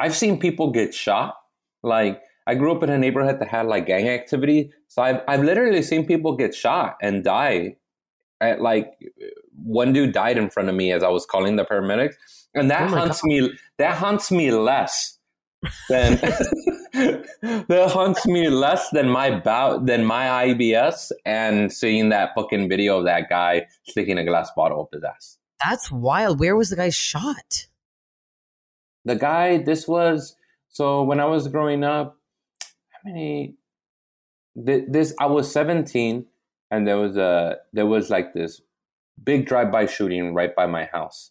I've 0.00 0.16
seen 0.16 0.38
people 0.38 0.70
get 0.70 0.94
shot. 0.94 1.36
Like, 1.82 2.22
I 2.46 2.54
grew 2.54 2.72
up 2.72 2.82
in 2.82 2.90
a 2.90 2.98
neighborhood 2.98 3.38
that 3.40 3.48
had 3.48 3.66
like 3.66 3.86
gang 3.86 4.08
activity. 4.08 4.72
So 4.88 5.02
I've, 5.02 5.20
I've 5.28 5.44
literally 5.44 5.82
seen 5.82 6.06
people 6.06 6.36
get 6.36 6.54
shot 6.54 6.96
and 7.00 7.22
die. 7.22 7.76
At, 8.40 8.62
like, 8.62 8.94
one 9.62 9.92
dude 9.92 10.12
died 10.12 10.38
in 10.38 10.48
front 10.48 10.70
of 10.70 10.74
me 10.74 10.92
as 10.92 11.02
I 11.02 11.08
was 11.08 11.26
calling 11.26 11.56
the 11.56 11.64
paramedics. 11.64 12.14
And 12.54 12.70
that 12.70 12.90
Oh 12.90 12.96
haunts 12.96 13.22
me, 13.22 13.52
that 13.76 13.96
haunts 13.96 14.30
me 14.32 14.50
less 14.50 15.18
than 15.88 16.16
that 16.92 17.90
haunts 17.92 18.26
me 18.26 18.48
less 18.48 18.88
than 18.90 19.08
my 19.08 19.38
bout 19.38 19.86
than 19.86 20.04
my 20.04 20.48
IBS 20.48 21.12
and 21.24 21.72
seeing 21.72 22.08
that 22.08 22.30
fucking 22.34 22.68
video 22.68 22.98
of 22.98 23.04
that 23.04 23.28
guy 23.28 23.66
sticking 23.84 24.18
a 24.18 24.24
glass 24.24 24.50
bottle 24.56 24.82
up 24.82 24.88
his 24.92 25.04
ass. 25.04 25.36
That's 25.62 25.92
wild. 25.92 26.40
Where 26.40 26.56
was 26.56 26.70
the 26.70 26.76
guy 26.76 26.90
shot? 26.90 27.66
The 29.04 29.16
guy, 29.16 29.58
this 29.58 29.88
was 29.88 30.36
so 30.68 31.02
when 31.02 31.20
I 31.20 31.24
was 31.26 31.48
growing 31.48 31.84
up. 31.84 32.16
How 32.90 33.10
many? 33.10 33.54
thi- 34.66 34.84
This 34.88 35.14
I 35.18 35.26
was 35.26 35.50
seventeen, 35.50 36.26
and 36.70 36.86
there 36.86 36.98
was 36.98 37.16
a 37.16 37.58
there 37.72 37.86
was 37.86 38.10
like 38.10 38.34
this 38.34 38.60
big 39.22 39.46
drive-by 39.46 39.86
shooting 39.86 40.34
right 40.34 40.54
by 40.54 40.66
my 40.66 40.84
house, 40.84 41.30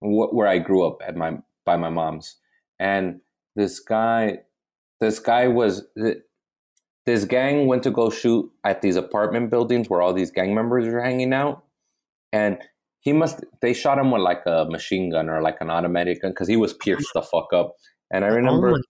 where 0.00 0.48
I 0.48 0.58
grew 0.58 0.86
up 0.86 1.02
at 1.06 1.16
my 1.16 1.38
by 1.64 1.76
my 1.76 1.90
mom's, 1.90 2.36
and 2.78 3.20
this 3.56 3.80
guy, 3.80 4.40
this 5.00 5.18
guy 5.18 5.48
was 5.48 5.86
this 7.06 7.24
gang 7.24 7.66
went 7.66 7.82
to 7.84 7.90
go 7.90 8.10
shoot 8.10 8.50
at 8.64 8.82
these 8.82 8.96
apartment 8.96 9.50
buildings 9.50 9.88
where 9.88 10.02
all 10.02 10.12
these 10.14 10.30
gang 10.30 10.54
members 10.54 10.86
were 10.86 11.02
hanging 11.02 11.32
out, 11.32 11.64
and 12.32 12.58
he 13.00 13.12
must 13.12 13.44
they 13.62 13.72
shot 13.72 13.98
him 13.98 14.10
with 14.10 14.22
like 14.22 14.42
a 14.46 14.66
machine 14.68 15.10
gun 15.10 15.28
or 15.28 15.40
like 15.42 15.58
an 15.60 15.70
automatic 15.70 16.22
gun 16.22 16.32
because 16.32 16.48
he 16.48 16.56
was 16.56 16.74
pierced 16.74 17.10
the 17.14 17.22
fuck 17.22 17.52
up. 17.52 17.74
And 18.10 18.24
I 18.24 18.28
remember 18.28 18.72
Oh 18.72 18.82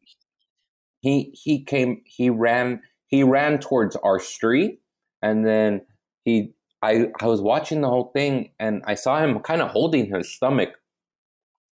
he 1.01 1.31
he 1.33 1.65
came 1.65 2.03
he 2.05 2.31
ran 2.31 2.81
he 3.07 3.23
ran 3.23 3.59
towards 3.59 3.97
our 3.97 4.19
street 4.19 4.81
and 5.23 5.47
then 5.47 5.83
he 6.25 6.53
I 6.83 7.09
I 7.21 7.27
was 7.27 7.41
watching 7.41 7.81
the 7.81 7.89
whole 7.89 8.11
thing 8.15 8.51
and 8.59 8.83
I 8.87 8.95
saw 8.95 9.23
him 9.23 9.39
kind 9.41 9.63
of 9.63 9.71
holding 9.71 10.13
his 10.13 10.35
stomach 10.35 10.71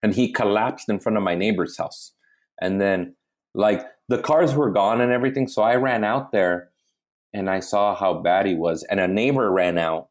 and 0.02 0.14
he 0.14 0.32
collapsed 0.32 0.88
in 0.88 0.98
front 0.98 1.16
of 1.16 1.22
my 1.22 1.34
neighbor's 1.34 1.78
house. 1.78 2.12
And 2.60 2.80
then 2.80 3.14
like 3.54 3.84
the 4.08 4.18
cars 4.18 4.54
were 4.54 4.70
gone 4.70 5.00
and 5.00 5.12
everything 5.12 5.46
so 5.46 5.62
I 5.62 5.76
ran 5.76 6.04
out 6.04 6.32
there 6.32 6.70
and 7.32 7.48
I 7.48 7.60
saw 7.60 7.94
how 7.94 8.14
bad 8.14 8.46
he 8.46 8.54
was 8.54 8.84
and 8.90 9.00
a 9.00 9.08
neighbor 9.08 9.50
ran 9.50 9.78
out. 9.78 10.08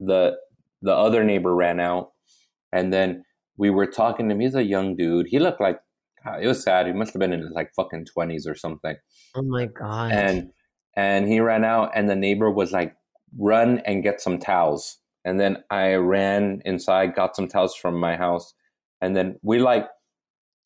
The 0.00 0.36
the 0.82 0.94
other 0.94 1.24
neighbor 1.24 1.54
ran 1.54 1.80
out 1.80 2.12
and 2.72 2.92
then 2.92 3.24
we 3.56 3.70
were 3.70 3.86
talking 3.86 4.28
to 4.28 4.34
him. 4.34 4.40
He's 4.40 4.54
a 4.54 4.62
young 4.62 4.96
dude. 4.96 5.26
He 5.28 5.38
looked 5.38 5.60
like 5.60 5.80
God, 6.24 6.42
it 6.42 6.46
was 6.46 6.62
sad. 6.62 6.86
He 6.86 6.92
must 6.92 7.12
have 7.12 7.20
been 7.20 7.32
in 7.32 7.40
his 7.40 7.52
like 7.52 7.72
fucking 7.74 8.06
twenties 8.06 8.46
or 8.46 8.54
something. 8.54 8.96
Oh 9.34 9.42
my 9.42 9.66
god. 9.66 10.12
And 10.12 10.50
and 10.96 11.28
he 11.28 11.40
ran 11.40 11.64
out, 11.64 11.92
and 11.94 12.08
the 12.08 12.16
neighbor 12.16 12.50
was 12.50 12.72
like, 12.72 12.96
"Run 13.38 13.78
and 13.80 14.02
get 14.02 14.20
some 14.20 14.38
towels." 14.38 14.98
And 15.24 15.38
then 15.38 15.62
I 15.70 15.94
ran 15.94 16.62
inside, 16.64 17.14
got 17.14 17.36
some 17.36 17.48
towels 17.48 17.74
from 17.74 17.98
my 17.98 18.16
house, 18.16 18.54
and 19.00 19.16
then 19.16 19.38
we 19.42 19.58
like, 19.58 19.86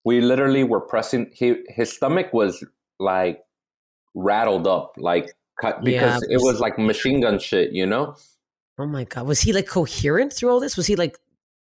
we 0.05 0.21
literally 0.21 0.65
were 0.65 0.81
pressing. 0.81 1.31
He 1.33 1.57
his 1.69 1.93
stomach 1.93 2.33
was 2.33 2.65
like 2.99 3.41
rattled 4.15 4.67
up, 4.67 4.95
like 4.97 5.33
cut 5.61 5.83
because 5.83 6.25
Yeah, 6.29 6.37
it 6.37 6.41
was 6.43 6.61
like 6.61 6.79
machine 6.79 7.21
gun 7.21 7.39
shit, 7.39 7.73
you 7.73 7.87
know. 7.87 8.15
Oh 8.79 8.87
my 8.87 9.05
god. 9.05 9.27
Was 9.27 9.41
he 9.41 9.53
like 9.53 9.67
coherent 9.67 10.33
through 10.33 10.51
all 10.51 10.61
this? 10.61 10.77
Was 10.77 10.87
he 10.87 10.97
like 10.97 11.19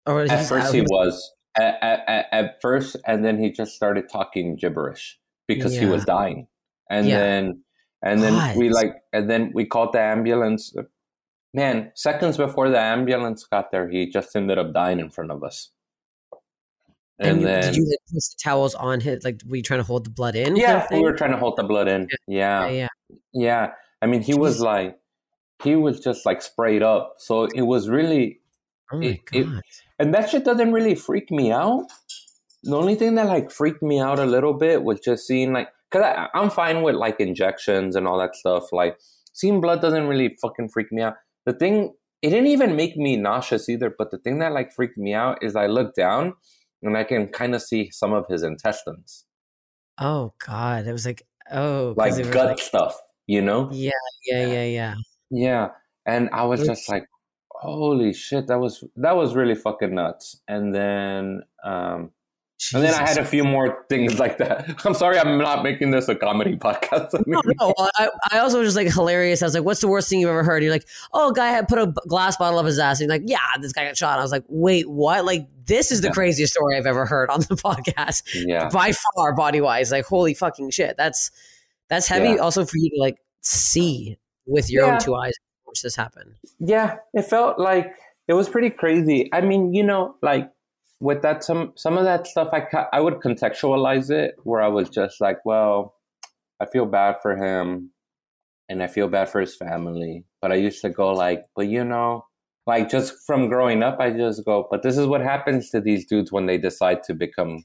or 0.05 0.15
was 0.15 0.31
At 0.31 0.41
he- 0.41 0.45
first 0.45 0.73
he 0.73 0.81
was. 0.81 1.31
At, 1.57 1.77
at, 1.81 2.25
at 2.33 2.61
first, 2.61 2.97
and 3.07 3.23
then 3.23 3.39
he 3.41 3.49
just 3.49 3.75
started 3.75 4.09
talking 4.11 4.57
gibberish 4.57 5.17
because 5.47 5.73
he 5.73 5.85
was 5.85 6.03
dying. 6.03 6.47
And 6.89 7.07
Yeah. 7.07 7.19
then, 7.19 7.63
and 8.03 8.21
then 8.21 8.57
we 8.57 8.69
like, 8.69 8.93
and 9.13 9.29
then 9.29 9.51
we 9.53 9.65
called 9.65 9.93
the 9.93 10.01
ambulance. 10.01 10.75
Uh, 10.77 10.81
man, 11.53 11.93
seconds 11.95 12.35
before 12.35 12.67
the 12.69 12.77
ambulance 12.79 13.45
got 13.45 13.71
there, 13.71 13.87
he 13.89 14.09
just 14.09 14.35
ended 14.35 14.57
up 14.57 14.73
dying 14.73 14.99
in 14.99 15.09
front 15.09 15.31
of 15.31 15.45
us. 15.45 15.71
And, 17.19 17.39
you- 17.39 17.47
then, 17.47 17.61
did 17.63 17.75
you 17.77 17.85
like 17.89 17.99
push 18.13 18.25
the 18.27 18.35
towels 18.43 18.75
on 18.75 18.99
his 18.99 19.23
like 19.23 19.39
were 19.47 19.55
you 19.55 19.63
trying 19.63 19.79
to 19.79 19.85
hold 19.85 20.05
the 20.05 20.09
blood 20.09 20.35
in? 20.35 20.57
yeah, 20.57 20.85
we 20.91 20.99
were 20.99 21.13
trying 21.13 21.31
to 21.31 21.37
hold 21.37 21.55
the 21.55 21.63
blood 21.63 21.87
in. 21.87 22.09
yeah, 22.27 22.67
Yeah, 22.67 22.71
yeah. 22.71 22.87
yeah. 23.33 23.71
I 24.01 24.07
mean, 24.07 24.21
he 24.21 24.33
was 24.33 24.59
like, 24.59 24.99
he 25.63 25.75
was 25.75 25.99
just 25.99 26.25
like 26.25 26.41
sprayed 26.41 26.83
up. 26.83 27.15
So 27.17 27.45
it 27.45 27.61
was 27.63 27.89
really, 27.89 28.39
Oh 28.91 28.97
my 28.99 29.05
It- 29.05 29.21
it- 29.33 29.43
god. 29.45 29.61
and 29.99 30.13
that 30.13 30.29
shit 30.29 30.45
doesn't 30.45 30.71
really 30.73 30.95
freak 30.95 31.31
me 31.31 31.51
out. 31.51 31.87
The 32.63 32.75
only 32.77 32.95
thing 32.95 33.15
that 33.15 33.27
like 33.27 33.51
freaked 33.51 33.81
me 33.83 33.99
out 33.99 34.19
a 34.19 34.25
little 34.25 34.53
bit 34.53 34.83
was 34.83 34.99
just 34.99 35.25
seeing 35.27 35.53
like, 35.53 35.69
cause 35.91 36.01
I, 36.03 36.27
I'm 36.33 36.49
fine 36.49 36.81
with 36.83 36.95
like 36.95 37.19
injections 37.19 37.95
and 37.95 38.07
all 38.07 38.17
that 38.19 38.35
stuff. 38.35 38.71
Like 38.71 38.99
seeing 39.33 39.61
blood 39.61 39.81
doesn't 39.81 40.07
really 40.07 40.35
fucking 40.41 40.69
freak 40.69 40.91
me 40.91 41.01
out. 41.03 41.15
The 41.45 41.53
thing 41.53 41.93
it 42.21 42.29
didn't 42.29 42.47
even 42.47 42.75
make 42.75 42.97
me 42.97 43.17
nauseous 43.17 43.69
either. 43.69 43.93
But 43.95 44.09
the 44.11 44.17
thing 44.17 44.39
that 44.39 44.51
like 44.51 44.73
freaked 44.73 44.97
me 44.97 45.13
out 45.13 45.43
is 45.43 45.55
I 45.55 45.67
looked 45.67 45.95
down 45.95 46.33
and 46.81 46.97
I 46.97 47.03
can 47.03 47.27
kind 47.27 47.53
of 47.55 47.61
see 47.61 47.89
some 47.91 48.13
of 48.13 48.25
his 48.27 48.41
intestines. 48.43 49.25
Oh 49.99 50.33
God, 50.45 50.87
it 50.87 50.91
was 50.91 51.05
like 51.05 51.23
oh, 51.51 51.93
like 51.97 52.15
gut 52.31 52.47
like- 52.47 52.59
stuff, 52.59 52.95
you 53.27 53.41
know? 53.41 53.69
yeah, 53.71 53.91
yeah, 54.25 54.45
yeah, 54.47 54.63
yeah. 54.65 54.95
Yeah. 55.31 55.69
And 56.05 56.29
I 56.31 56.43
was 56.43 56.65
just 56.65 56.87
like, 56.89 57.07
holy 57.49 58.13
shit, 58.13 58.47
that 58.47 58.59
was 58.59 58.83
that 58.97 59.15
was 59.15 59.35
really 59.35 59.55
fucking 59.55 59.95
nuts. 59.95 60.41
And 60.47 60.73
then 60.75 61.41
um 61.63 62.11
and 62.73 62.81
then 62.83 62.93
I 62.93 63.07
had 63.07 63.17
a 63.17 63.25
few 63.25 63.43
more 63.43 63.85
things 63.89 64.17
like 64.23 64.37
that. 64.37 64.85
I'm 64.85 64.93
sorry 64.93 65.17
I'm 65.19 65.37
not 65.37 65.61
making 65.63 65.91
this 65.91 66.07
a 66.07 66.15
comedy 66.15 66.55
podcast. 66.67 67.09
I 67.13 67.17
mean, 67.25 67.35
No, 67.35 67.41
no, 67.59 67.73
I, 67.97 68.09
I 68.31 68.39
also 68.39 68.59
was 68.59 68.67
just 68.67 68.77
like 68.77 68.93
hilarious. 68.93 69.41
I 69.41 69.45
was 69.45 69.55
like, 69.55 69.63
"What's 69.65 69.81
the 69.81 69.87
worst 69.89 70.09
thing 70.09 70.19
you've 70.21 70.29
ever 70.29 70.43
heard?" 70.43 70.63
You're 70.63 70.71
like, 70.71 70.87
"Oh, 71.11 71.31
a 71.31 71.33
guy 71.33 71.47
had 71.49 71.67
put 71.67 71.79
a 71.79 71.87
glass 72.07 72.37
bottle 72.37 72.57
up 72.59 72.65
his 72.65 72.79
ass." 72.79 73.01
And 73.01 73.09
you're 73.09 73.19
like, 73.19 73.27
"Yeah, 73.27 73.39
this 73.59 73.73
guy 73.73 73.85
got 73.85 73.97
shot." 73.97 74.19
I 74.19 74.21
was 74.21 74.31
like, 74.31 74.45
"Wait, 74.47 74.89
what?" 74.89 75.25
Like, 75.25 75.47
this 75.65 75.91
is 75.91 75.99
the 76.01 76.07
Yeah. 76.07 76.13
craziest 76.13 76.53
story 76.53 76.77
I've 76.77 76.85
ever 76.85 77.05
heard 77.05 77.29
on 77.29 77.41
the 77.41 77.55
podcast 77.55 78.23
yeah. 78.33 78.69
by 78.69 78.93
far, 79.15 79.33
body 79.35 79.59
wise. 79.59 79.91
Like, 79.91 80.05
holy 80.05 80.33
fucking 80.33 80.69
shit, 80.71 80.95
that's 80.97 81.31
that's 81.89 82.07
heavy. 82.07 82.29
Yeah. 82.29 82.37
Also 82.37 82.63
for 82.65 82.77
you 82.77 82.89
to 82.91 83.01
like 83.01 83.17
see 83.41 84.17
with 84.45 84.69
your 84.69 84.85
Yeah. 84.85 84.93
own 84.93 84.99
two 84.99 85.15
eyes 85.15 85.33
watch 85.65 85.81
this 85.81 85.95
happen. 85.95 86.35
Yeah, 86.59 86.97
it 87.13 87.23
felt 87.23 87.59
like 87.59 87.93
it 88.27 88.33
was 88.33 88.47
pretty 88.49 88.69
crazy. 88.69 89.29
I 89.33 89.41
mean, 89.41 89.73
you 89.73 89.83
know, 89.83 90.15
like 90.21 90.49
with 90.99 91.21
that 91.23 91.43
some 91.43 91.73
some 91.75 91.97
of 91.97 92.05
that 92.05 92.27
stuff 92.27 92.49
I 92.53 92.61
ca- 92.61 92.87
I 92.93 93.01
would 93.01 93.15
contextualize 93.15 94.09
it 94.09 94.35
where 94.43 94.61
I 94.61 94.67
was 94.67 94.89
just 94.89 95.19
like, 95.19 95.39
well, 95.45 95.95
I 96.59 96.65
feel 96.65 96.85
bad 96.85 97.17
for 97.21 97.35
him 97.35 97.91
and 98.69 98.81
I 98.81 98.87
feel 98.87 99.07
bad 99.07 99.29
for 99.29 99.41
his 99.41 99.55
family, 99.55 100.23
but 100.41 100.51
I 100.51 100.55
used 100.55 100.81
to 100.81 100.89
go 100.89 101.11
like, 101.11 101.45
but 101.55 101.67
you 101.67 101.83
know, 101.83 102.25
like 102.65 102.89
just 102.89 103.13
from 103.27 103.49
growing 103.49 103.83
up 103.83 103.99
I 103.99 104.11
just 104.11 104.45
go, 104.45 104.67
but 104.71 104.81
this 104.83 104.97
is 104.97 105.05
what 105.07 105.21
happens 105.21 105.69
to 105.71 105.81
these 105.81 106.05
dudes 106.05 106.31
when 106.31 106.45
they 106.45 106.57
decide 106.57 107.03
to 107.03 107.13
become 107.13 107.63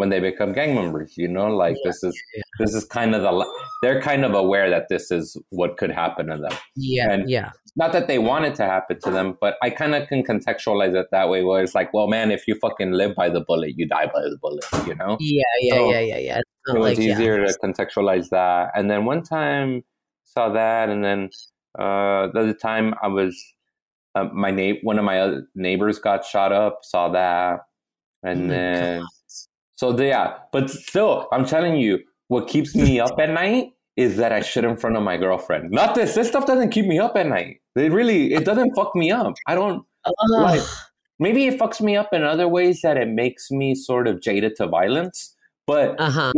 when 0.00 0.08
they 0.12 0.20
become 0.20 0.52
gang 0.52 0.74
members, 0.74 1.12
you 1.22 1.28
know? 1.28 1.48
Like 1.62 1.76
Yeah, 1.76 1.90
this 1.90 2.02
is 2.08 2.14
this 2.58 2.74
is 2.74 2.84
kind 2.98 3.14
of 3.14 3.20
the 3.22 3.32
they're 3.82 4.00
kind 4.10 4.24
of 4.24 4.32
aware 4.34 4.68
that 4.74 4.86
this 4.88 5.10
is 5.10 5.36
what 5.50 5.76
could 5.78 5.90
happen 6.02 6.26
to 6.32 6.36
them 6.44 6.56
Yeah, 6.76 7.12
And- 7.12 7.28
yeah, 7.30 7.50
not 7.76 7.92
that 7.92 8.06
they 8.08 8.18
want 8.18 8.44
it 8.46 8.54
to 8.56 8.64
happen 8.64 8.98
to 9.04 9.10
them, 9.16 9.36
but 9.40 9.56
I 9.62 9.68
kind 9.70 9.94
of 9.94 10.08
can 10.08 10.22
contextualize 10.24 10.94
it 11.00 11.06
that 11.12 11.28
way, 11.28 11.44
where 11.44 11.62
it's 11.62 11.74
like, 11.74 11.94
well, 11.94 12.08
man, 12.08 12.30
if 12.30 12.42
you 12.48 12.54
fucking 12.60 12.92
live 12.92 13.14
by 13.14 13.28
the 13.30 13.42
bullet, 13.48 13.74
you 13.76 13.86
die 13.86 14.06
by 14.06 14.22
the 14.32 14.38
bullet, 14.42 14.64
you 14.88 14.94
know? 14.96 15.16
yeah, 15.20 15.42
yeah, 15.60 15.74
So, 15.74 15.90
yeah, 15.92 16.00
yeah, 16.00 16.18
yeah. 16.18 16.38
It 16.38 16.78
was 16.78 16.88
like, 16.88 16.98
yeah. 16.98 17.12
easier 17.14 17.46
to 17.46 17.52
contextualize 17.64 18.28
that. 18.30 18.70
And 18.74 18.90
then 18.90 19.04
one 19.04 19.22
time 19.22 19.84
saw 20.24 20.48
that, 20.60 20.88
and 20.90 21.04
then 21.04 21.30
uh, 21.78 22.28
the 22.32 22.40
other 22.40 22.54
time 22.54 22.94
I 23.02 23.08
was, 23.08 23.34
uh, 24.16 24.24
my 24.44 24.50
na- 24.50 24.80
one 24.82 24.98
of 24.98 25.04
my 25.04 25.20
other 25.20 25.46
neighbors 25.54 25.98
got 26.00 26.24
shot 26.24 26.52
up, 26.52 26.80
saw 26.82 27.08
that, 27.10 27.60
and 28.24 28.44
Oh 28.46 28.48
then 28.54 29.00
God. 29.00 29.08
So 29.80 29.98
yeah, 29.98 30.34
but 30.52 30.68
still, 30.68 31.26
I'm 31.32 31.46
telling 31.46 31.76
you, 31.76 32.00
what 32.28 32.48
keeps 32.48 32.74
me 32.74 33.00
up 33.00 33.18
at 33.18 33.30
night 33.30 33.72
is 33.96 34.18
that 34.18 34.30
I 34.30 34.40
shit 34.42 34.62
in 34.64 34.76
front 34.76 34.96
of 34.96 35.02
my 35.02 35.16
girlfriend. 35.16 35.70
Not 35.70 35.94
this. 35.94 36.14
This 36.14 36.28
stuff 36.28 36.44
doesn't 36.44 36.68
keep 36.68 36.84
me 36.86 36.98
up 36.98 37.16
at 37.16 37.26
night. 37.26 37.62
It 37.76 37.90
really, 37.90 38.34
it 38.34 38.44
doesn't 38.44 38.74
fuck 38.74 38.94
me 38.94 39.10
up. 39.10 39.32
I 39.46 39.54
don't. 39.54 39.82
Ugh. 40.04 40.14
Like, 40.28 40.60
maybe 41.18 41.46
it 41.46 41.58
fucks 41.58 41.80
me 41.80 41.96
up 41.96 42.12
in 42.12 42.22
other 42.22 42.46
ways 42.46 42.82
that 42.82 42.98
it 42.98 43.08
makes 43.08 43.50
me 43.50 43.74
sort 43.74 44.06
of 44.06 44.20
jaded 44.20 44.54
to 44.56 44.66
violence. 44.66 45.34
But 45.66 45.98
Uh-huh. 45.98 46.32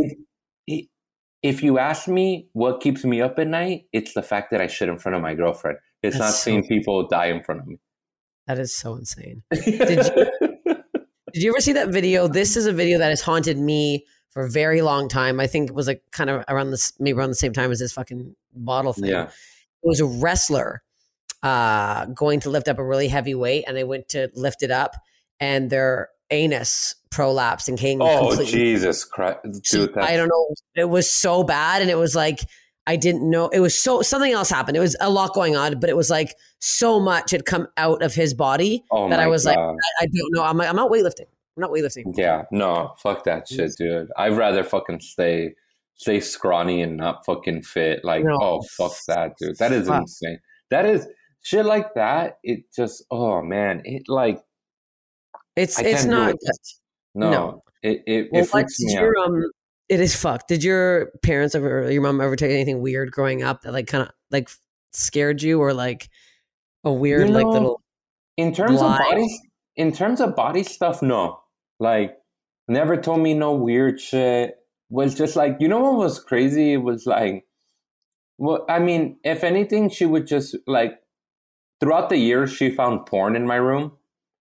if 1.42 1.62
you 1.64 1.78
ask 1.78 2.06
me 2.06 2.46
what 2.52 2.80
keeps 2.80 3.04
me 3.04 3.20
up 3.20 3.38
at 3.40 3.48
night, 3.48 3.86
it's 3.92 4.14
the 4.14 4.22
fact 4.22 4.52
that 4.52 4.60
I 4.60 4.68
shit 4.68 4.88
in 4.88 4.98
front 4.98 5.16
of 5.16 5.22
my 5.22 5.34
girlfriend. 5.34 5.78
It's 6.04 6.16
That's 6.16 6.24
not 6.30 6.34
so- 6.34 6.44
seeing 6.44 6.64
people 6.66 7.08
die 7.08 7.26
in 7.26 7.42
front 7.42 7.60
of 7.62 7.66
me. 7.66 7.78
That 8.46 8.58
is 8.58 8.74
so 8.74 8.96
insane. 8.96 9.42
Did 9.52 10.10
you 10.16 10.51
ever 11.50 11.60
see 11.60 11.72
that 11.72 11.88
video? 11.88 12.28
This 12.28 12.56
is 12.56 12.66
a 12.66 12.72
video 12.72 12.98
that 12.98 13.10
has 13.10 13.20
haunted 13.20 13.58
me 13.58 14.06
for 14.30 14.44
a 14.44 14.50
very 14.50 14.82
long 14.82 15.08
time. 15.08 15.40
I 15.40 15.46
think 15.46 15.70
it 15.70 15.74
was 15.74 15.86
like 15.86 16.02
kind 16.10 16.30
of 16.30 16.44
around 16.48 16.70
this, 16.70 16.92
maybe 16.98 17.18
around 17.18 17.30
the 17.30 17.36
same 17.36 17.52
time 17.52 17.70
as 17.70 17.78
this 17.78 17.92
fucking 17.92 18.34
bottle 18.54 18.92
thing. 18.92 19.10
yeah. 19.10 19.24
It 19.24 19.88
was 19.88 20.00
a 20.00 20.06
wrestler 20.06 20.82
uh, 21.42 22.06
going 22.06 22.40
to 22.40 22.50
lift 22.50 22.68
up 22.68 22.78
a 22.78 22.84
really 22.84 23.08
heavy 23.08 23.34
weight, 23.34 23.64
and 23.66 23.76
they 23.76 23.84
went 23.84 24.08
to 24.10 24.30
lift 24.34 24.62
it 24.62 24.70
up, 24.70 24.94
and 25.40 25.70
their 25.70 26.08
anus 26.30 26.94
prolapsed 27.10 27.68
and 27.68 27.78
came. 27.78 28.00
Oh 28.00 28.28
completely 28.28 28.46
Jesus 28.46 29.04
Christ, 29.04 29.38
dude! 29.70 29.98
I 29.98 30.16
don't 30.16 30.28
know. 30.28 30.54
It 30.76 30.88
was 30.88 31.12
so 31.12 31.42
bad, 31.42 31.82
and 31.82 31.90
it 31.90 31.98
was 31.98 32.14
like 32.14 32.38
I 32.86 32.96
didn't 32.96 33.28
know. 33.28 33.48
It 33.48 33.60
was 33.60 33.78
so 33.78 34.02
something 34.02 34.32
else 34.32 34.50
happened. 34.50 34.76
It 34.76 34.80
was 34.80 34.96
a 35.00 35.08
lot 35.08 35.34
going 35.34 35.54
on, 35.56 35.78
but 35.78 35.88
it 35.88 35.96
was 35.96 36.10
like 36.10 36.34
so 36.58 36.98
much 36.98 37.30
had 37.30 37.44
come 37.44 37.68
out 37.76 38.02
of 38.02 38.12
his 38.14 38.34
body 38.34 38.82
Oh 38.90 39.08
that 39.08 39.20
I 39.20 39.28
was 39.28 39.44
like, 39.44 39.56
God. 39.56 39.76
I, 40.00 40.04
I 40.04 40.06
don't 40.06 40.30
know. 40.32 40.42
I'm 40.42 40.56
like, 40.56 40.68
I'm 40.68 40.76
not 40.76 40.90
weightlifting. 40.90 41.26
I'm 41.56 41.60
not 41.60 41.70
weightlifting. 41.70 42.12
Yeah, 42.16 42.42
no, 42.50 42.94
fuck 42.98 43.24
that 43.24 43.46
shit, 43.46 43.72
dude. 43.78 44.08
I'd 44.16 44.36
rather 44.36 44.64
fucking 44.64 45.00
stay 45.00 45.54
stay 45.94 46.18
scrawny 46.18 46.82
and 46.82 46.96
not 46.96 47.24
fucking 47.24 47.62
fit. 47.62 48.04
Like, 48.04 48.24
No. 48.24 48.36
oh 48.40 48.62
fuck 48.76 48.92
that, 49.06 49.32
dude. 49.38 49.58
That 49.58 49.70
is 49.72 49.86
Fuck. 49.86 50.00
insane. 50.02 50.38
That 50.70 50.84
is 50.86 51.06
shit 51.42 51.64
like 51.66 51.94
that. 51.94 52.38
It 52.42 52.64
just, 52.74 53.04
oh 53.12 53.42
man, 53.42 53.82
it 53.84 54.04
like 54.08 54.42
It's 55.54 55.78
I 55.78 55.82
it's 55.84 56.04
can't 56.04 56.30
it. 56.30 56.40
no, 57.14 57.30
No. 57.30 57.62
it 57.82 58.02
it, 58.06 58.28
Well, 58.32 58.42
it 58.42 58.48
freaks 58.48 58.80
me 58.80 58.96
out. 58.96 59.04
um? 59.24 59.44
It 59.92 60.00
is 60.00 60.16
fucked. 60.16 60.48
Did 60.48 60.64
your 60.64 61.12
parents 61.22 61.54
ever, 61.54 61.80
or 61.80 61.90
your 61.90 62.00
mom 62.00 62.22
ever 62.22 62.34
you 62.40 62.46
anything 62.46 62.80
weird 62.80 63.12
growing 63.12 63.42
up 63.42 63.60
that 63.60 63.72
like 63.72 63.88
kind 63.88 64.02
of 64.02 64.10
like 64.30 64.48
scared 64.94 65.42
you, 65.42 65.60
or 65.60 65.74
like 65.74 66.08
a 66.82 66.90
weird 66.90 67.28
like 67.28 67.44
know, 67.44 67.52
little? 67.52 67.82
In 68.38 68.54
terms 68.54 68.80
lie. 68.80 68.94
of 68.94 68.98
body, 68.98 69.28
in 69.76 69.92
terms 69.92 70.22
of 70.22 70.34
body 70.34 70.62
stuff, 70.62 71.02
no. 71.02 71.40
Like, 71.78 72.16
never 72.68 72.96
told 72.96 73.20
me 73.20 73.34
no 73.34 73.52
weird 73.52 74.00
shit. 74.00 74.56
Was 74.88 75.14
just 75.14 75.36
like, 75.36 75.58
you 75.60 75.68
know 75.68 75.80
what 75.80 75.96
was 75.96 76.18
crazy? 76.24 76.72
It 76.72 76.78
was 76.78 77.04
like, 77.04 77.44
well, 78.38 78.64
I 78.70 78.78
mean, 78.78 79.18
if 79.24 79.44
anything, 79.44 79.90
she 79.90 80.06
would 80.06 80.26
just 80.26 80.56
like, 80.66 80.94
throughout 81.80 82.08
the 82.08 82.16
years, 82.16 82.50
she 82.50 82.70
found 82.70 83.04
porn 83.04 83.36
in 83.36 83.46
my 83.46 83.56
room, 83.56 83.92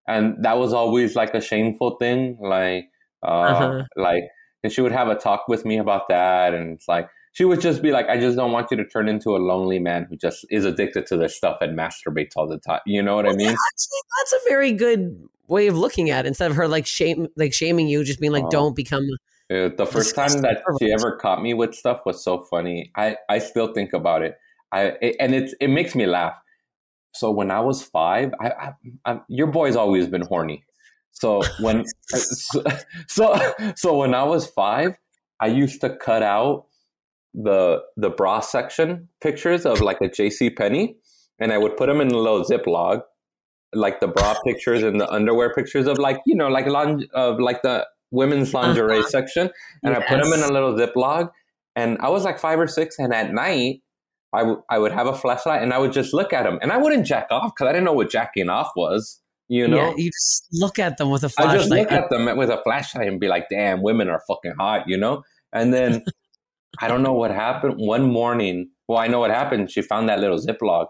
and 0.08 0.42
that 0.44 0.56
was 0.56 0.72
always 0.72 1.14
like 1.14 1.34
a 1.34 1.42
shameful 1.42 1.96
thing. 2.00 2.38
Like, 2.40 2.86
uh, 3.22 3.26
Uh-huh. 3.26 3.82
like, 3.96 4.24
and 4.62 4.72
she 4.72 4.80
would 4.80 4.92
have 4.92 5.08
a 5.08 5.14
talk 5.14 5.48
with 5.48 5.64
me 5.64 5.78
about 5.78 6.08
that, 6.08 6.54
and 6.54 6.72
it's 6.72 6.88
like. 6.88 7.08
She 7.34 7.46
would 7.46 7.62
just 7.62 7.80
be 7.80 7.92
like, 7.92 8.10
I 8.10 8.20
just 8.20 8.36
don't 8.36 8.52
want 8.52 8.70
you 8.70 8.76
to 8.76 8.84
turn 8.84 9.08
into 9.08 9.34
a 9.34 9.38
lonely 9.38 9.78
man 9.78 10.06
who 10.06 10.18
just 10.18 10.44
is 10.50 10.66
addicted 10.66 11.06
to 11.06 11.16
this 11.16 11.34
stuff 11.34 11.62
and 11.62 11.74
masturbates 11.74 12.32
all 12.36 12.46
the 12.46 12.58
time. 12.58 12.80
You 12.84 13.02
know 13.02 13.16
what 13.16 13.24
I 13.24 13.32
mean? 13.32 13.48
Actually, 13.48 14.02
that's 14.18 14.32
a 14.34 14.48
very 14.50 14.72
good 14.72 15.18
way 15.48 15.66
of 15.66 15.78
looking 15.78 16.10
at 16.10 16.26
it. 16.26 16.28
Instead 16.28 16.50
of 16.50 16.58
her 16.58 16.68
like 16.68 16.84
shame, 16.84 17.28
like 17.36 17.54
shaming 17.54 17.88
you, 17.88 18.04
just 18.04 18.20
being 18.20 18.34
like, 18.34 18.44
Oh. 18.44 18.50
"Don't 18.50 18.76
become." 18.76 19.08
Uh, 19.50 19.70
the 19.74 19.86
first 19.86 20.14
time 20.14 20.42
that 20.42 20.62
she 20.78 20.92
ever 20.92 21.16
caught 21.16 21.42
me 21.42 21.54
with 21.54 21.74
stuff 21.74 22.02
was 22.04 22.22
so 22.22 22.40
funny. 22.50 22.92
I, 22.96 23.16
I 23.30 23.38
still 23.38 23.72
think 23.72 23.94
about 23.94 24.20
it. 24.20 24.36
I 24.70 24.82
it, 25.00 25.16
and 25.18 25.34
it 25.34 25.54
it 25.58 25.68
makes 25.68 25.94
me 25.94 26.04
laugh. 26.04 26.34
So 27.14 27.30
when 27.30 27.50
I 27.50 27.60
was 27.60 27.82
five, 27.82 28.34
I, 28.40 28.48
I, 28.48 28.72
I 29.06 29.20
your 29.28 29.46
boy's 29.46 29.74
always 29.74 30.06
been 30.06 30.22
horny. 30.22 30.64
So 31.12 31.42
when 31.60 31.84
so, 32.06 32.62
so 33.08 33.54
so 33.76 33.96
when 33.96 34.14
I 34.14 34.24
was 34.24 34.46
five, 34.46 34.96
I 35.40 35.46
used 35.48 35.80
to 35.82 35.94
cut 35.96 36.22
out 36.22 36.66
the 37.34 37.82
the 37.96 38.10
bra 38.10 38.40
section 38.40 39.08
pictures 39.20 39.64
of 39.64 39.80
like 39.80 40.00
a 40.00 40.08
J.C. 40.08 40.50
Penney, 40.50 40.96
and 41.38 41.52
I 41.52 41.58
would 41.58 41.76
put 41.76 41.86
them 41.86 42.00
in 42.00 42.10
a 42.10 42.18
little 42.18 42.44
Ziploc, 42.44 43.02
like 43.72 44.00
the 44.00 44.08
bra 44.08 44.34
pictures 44.44 44.82
and 44.82 45.00
the 45.00 45.08
underwear 45.10 45.52
pictures 45.54 45.86
of 45.86 45.98
like 45.98 46.20
you 46.26 46.34
know 46.34 46.48
like 46.48 46.66
lon- 46.66 47.06
of 47.14 47.38
like 47.40 47.62
the 47.62 47.86
women's 48.10 48.52
lingerie 48.52 48.98
Uh-huh. 48.98 49.08
section, 49.08 49.50
and 49.82 49.94
I 49.94 50.00
put 50.06 50.22
them 50.22 50.32
in 50.32 50.40
a 50.40 50.52
little 50.52 50.74
Ziploc. 50.74 51.30
And 51.74 51.96
I 52.00 52.10
was 52.10 52.22
like 52.24 52.38
five 52.38 52.60
or 52.60 52.66
six, 52.66 52.98
and 52.98 53.14
at 53.14 53.32
night 53.32 53.80
I, 54.34 54.40
w- 54.40 54.62
I 54.68 54.78
would 54.78 54.92
have 54.92 55.06
a 55.06 55.14
flashlight 55.14 55.62
and 55.62 55.72
I 55.72 55.78
would 55.78 55.92
just 55.92 56.12
look 56.12 56.34
at 56.34 56.42
them, 56.42 56.58
and 56.60 56.70
I 56.70 56.76
wouldn't 56.76 57.06
jack 57.06 57.28
off 57.30 57.54
because 57.54 57.66
I 57.66 57.72
didn't 57.72 57.86
know 57.86 57.94
what 57.94 58.10
jacking 58.10 58.50
off 58.50 58.72
was. 58.76 59.21
You 59.52 59.68
know, 59.68 59.76
yeah, 59.76 59.94
you 59.98 60.10
just 60.10 60.48
look 60.54 60.78
at 60.78 60.96
them 60.96 61.10
with 61.10 61.24
a 61.24 61.30
I 61.36 61.54
just 61.58 61.68
look 61.68 61.92
at 61.92 62.08
them 62.08 62.24
with 62.38 62.48
a 62.48 62.56
flashlight 62.62 63.06
and 63.06 63.20
be 63.20 63.28
like, 63.28 63.50
"Damn, 63.50 63.82
women 63.82 64.08
are 64.08 64.22
fucking 64.26 64.54
hot," 64.58 64.88
you 64.88 64.96
know. 64.96 65.24
And 65.52 65.74
then 65.74 66.02
I 66.80 66.88
don't 66.88 67.02
know 67.02 67.12
what 67.12 67.30
happened. 67.30 67.74
One 67.76 68.04
morning, 68.10 68.70
well, 68.88 68.96
I 68.96 69.08
know 69.08 69.20
what 69.20 69.30
happened. 69.30 69.70
She 69.70 69.82
found 69.82 70.08
that 70.08 70.20
little 70.20 70.38
Ziploc. 70.38 70.86